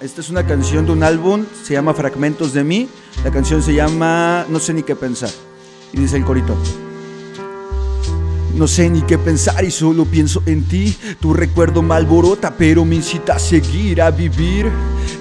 [0.00, 2.88] Esta es una canción de un álbum, se llama Fragmentos de mí.
[3.22, 5.30] La canción se llama No sé ni qué pensar.
[5.92, 6.56] Y dice el corito.
[8.54, 10.96] No sé ni qué pensar y solo pienso en ti.
[11.20, 14.70] Tu recuerdo me alborota, pero me incita a seguir, a vivir.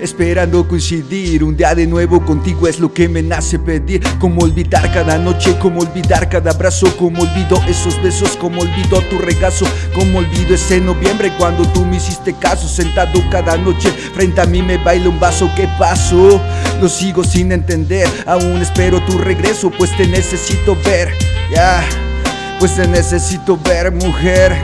[0.01, 4.01] Esperando coincidir un día de nuevo contigo es lo que me nace pedir.
[4.19, 9.17] Como olvidar cada noche, como olvidar cada abrazo, como olvido esos besos, como olvido tu
[9.17, 12.67] regazo, como olvido ese noviembre cuando tú me hiciste caso.
[12.67, 15.49] Sentado cada noche frente a mí me baila un vaso.
[15.55, 16.41] ¿Qué pasó?
[16.81, 18.09] Lo sigo sin entender.
[18.25, 21.13] Aún espero tu regreso, pues te necesito ver.
[21.49, 22.10] Ya.
[22.61, 24.55] Pues te necesito ver, mujer.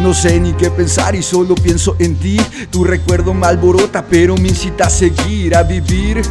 [0.00, 2.36] No sé ni qué pensar y solo pienso en ti.
[2.70, 6.22] Tu recuerdo me alborota, pero me incita a seguir, a vivir.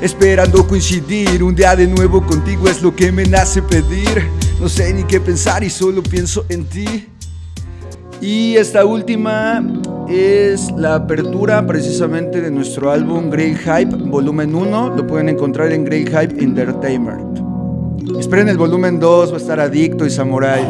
[0.00, 4.22] Esperando coincidir un día de nuevo contigo es lo que me nace pedir.
[4.60, 7.08] No sé ni qué pensar y solo pienso en ti.
[8.20, 9.66] Y esta última
[10.08, 14.94] es la apertura precisamente de nuestro álbum Grey Hype, volumen 1.
[14.96, 17.51] Lo pueden encontrar en Grey Hype Entertainment.
[18.18, 20.68] Esperen el volumen 2, va a estar Adicto y Samurai.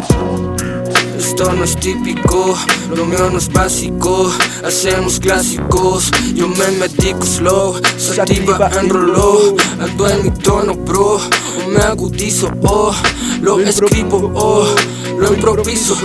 [1.17, 2.55] Esto no es típico,
[2.95, 4.31] lo mío no es básico.
[4.65, 7.81] Hacemos clásicos, yo me metí con slow.
[7.97, 11.15] Sativa enroló, ando en mi tono pro.
[11.17, 12.95] O me agudizo, oh,
[13.41, 14.67] lo escribo, oh,
[15.19, 15.97] lo improviso.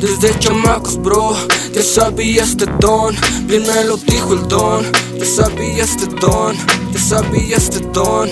[0.00, 1.34] Desde chamacos, bro,
[1.72, 3.14] ya sabía este don.
[3.46, 4.84] Bien me lo dijo el don.
[5.18, 6.54] Ya sabía este don,
[6.92, 8.28] ya sabía este don.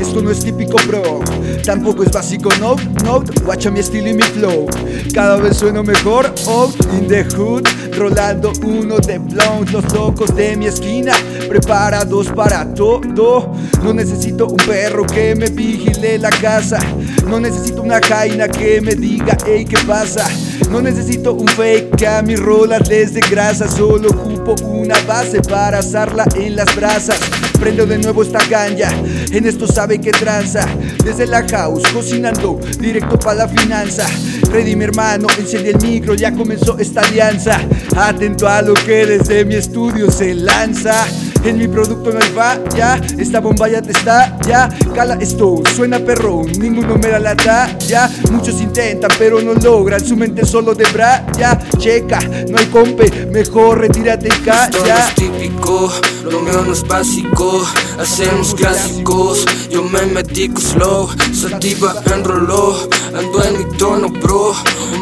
[0.00, 1.20] Esto no es típico bro,
[1.64, 2.74] tampoco es básico no,
[3.04, 4.66] no, guacha mi estilo y mi flow.
[5.12, 7.62] Cada vez sueno mejor, out in the hood.
[7.96, 11.12] Rolando uno de blunt, los locos de mi esquina.
[11.48, 13.52] Preparados para todo.
[13.82, 16.78] No necesito un perro que me vigile la casa.
[17.26, 20.26] No necesito una jaina que me diga, hey, ¿qué pasa?
[20.70, 23.70] No necesito un fake que a mis rolas les de grasa.
[23.70, 27.18] Solo ocupo una base para asarla en las brasas
[27.60, 28.90] Prendo de nuevo esta ganja,
[29.30, 30.66] en esto sabe que tranza.
[31.04, 34.06] Desde la house, cocinando, directo pa' la finanza.
[34.50, 37.60] Ready mi hermano, encendí el micro, ya comenzó esta alianza.
[37.94, 41.06] Atento a lo que desde mi estudio se lanza
[41.44, 42.30] en mi producto no hay
[42.76, 47.76] ya esta bomba ya te está, ya Cala esto, suena perro, ninguno me la da,
[47.78, 52.18] ya Muchos intentan pero no logran, su mente solo de bra, ya Checa,
[52.48, 54.64] no hay compe, mejor retírate y calla.
[54.66, 55.92] Esto no es típico,
[56.24, 57.66] lo mío no es básico.
[57.98, 64.54] Hacemos clásicos, yo me metí con slow Sativa enroló, ando en mi tono bro.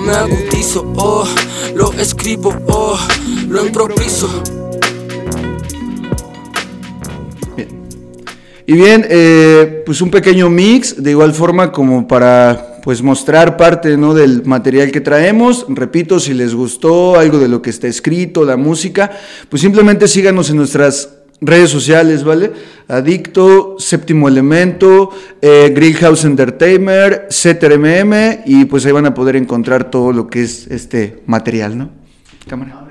[0.04, 1.26] Me agudizo, oh,
[1.74, 2.98] lo escribo, oh,
[3.48, 4.57] lo improviso
[8.68, 13.96] Y bien, eh, pues un pequeño mix, de igual forma como para pues mostrar parte
[13.96, 14.12] ¿no?
[14.12, 15.64] del material que traemos.
[15.70, 19.10] Repito, si les gustó algo de lo que está escrito, la música,
[19.48, 22.52] pues simplemente síganos en nuestras redes sociales, ¿vale?
[22.88, 30.12] Adicto, Séptimo Elemento, eh, Greenhouse Entertainer, CTRMM, y pues ahí van a poder encontrar todo
[30.12, 31.88] lo que es este material, ¿no?
[32.46, 32.72] Cámara.
[32.72, 32.88] No.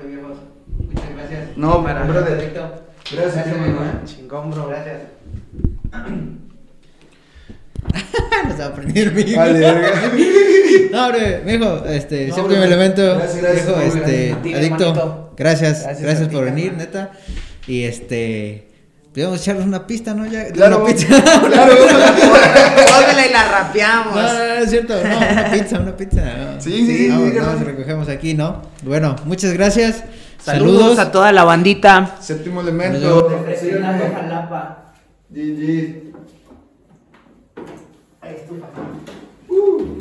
[0.88, 1.56] Muchas gracias.
[1.56, 2.36] No, Para- brother.
[2.36, 2.60] Perfecto.
[3.12, 4.00] Gracias, Gracias, hermano, amigo.
[4.06, 4.66] Chingón, bro.
[4.66, 5.17] Gracias.
[8.48, 9.66] no se va a prender mi Vale.
[10.92, 13.16] No, hombre, mijo, este, No, elemento.
[13.16, 14.84] gracias, gracias, mijo, este, ti, adicto.
[14.88, 15.32] hermanito.
[15.36, 17.10] Gracias, Gracias gracias, a ti, por venir, neta.
[17.66, 18.68] Y este,
[19.12, 20.26] podemos echarles una pista, ¿no?
[20.26, 21.06] Ya, Claro, una pizza.
[21.08, 21.74] claro.
[21.76, 24.14] Póngala y la No, rapeamos.
[24.14, 26.20] no, no, es cierto, no, una pizza, una pizza.
[26.22, 26.60] no.
[26.60, 27.66] Sí, sí, sí, Vamos, sí, vamos, carnal.
[27.66, 28.62] recogemos aquí, ¿no?
[28.82, 30.04] Bueno, muchas gracias.
[30.42, 32.16] Saludos, a toda la bandita.
[32.20, 33.28] Séptimo Elemento.
[33.28, 34.12] vemos.
[34.14, 34.87] Jalapa.
[35.30, 36.14] de, de...
[38.22, 38.56] É, estou...
[39.50, 39.98] uh!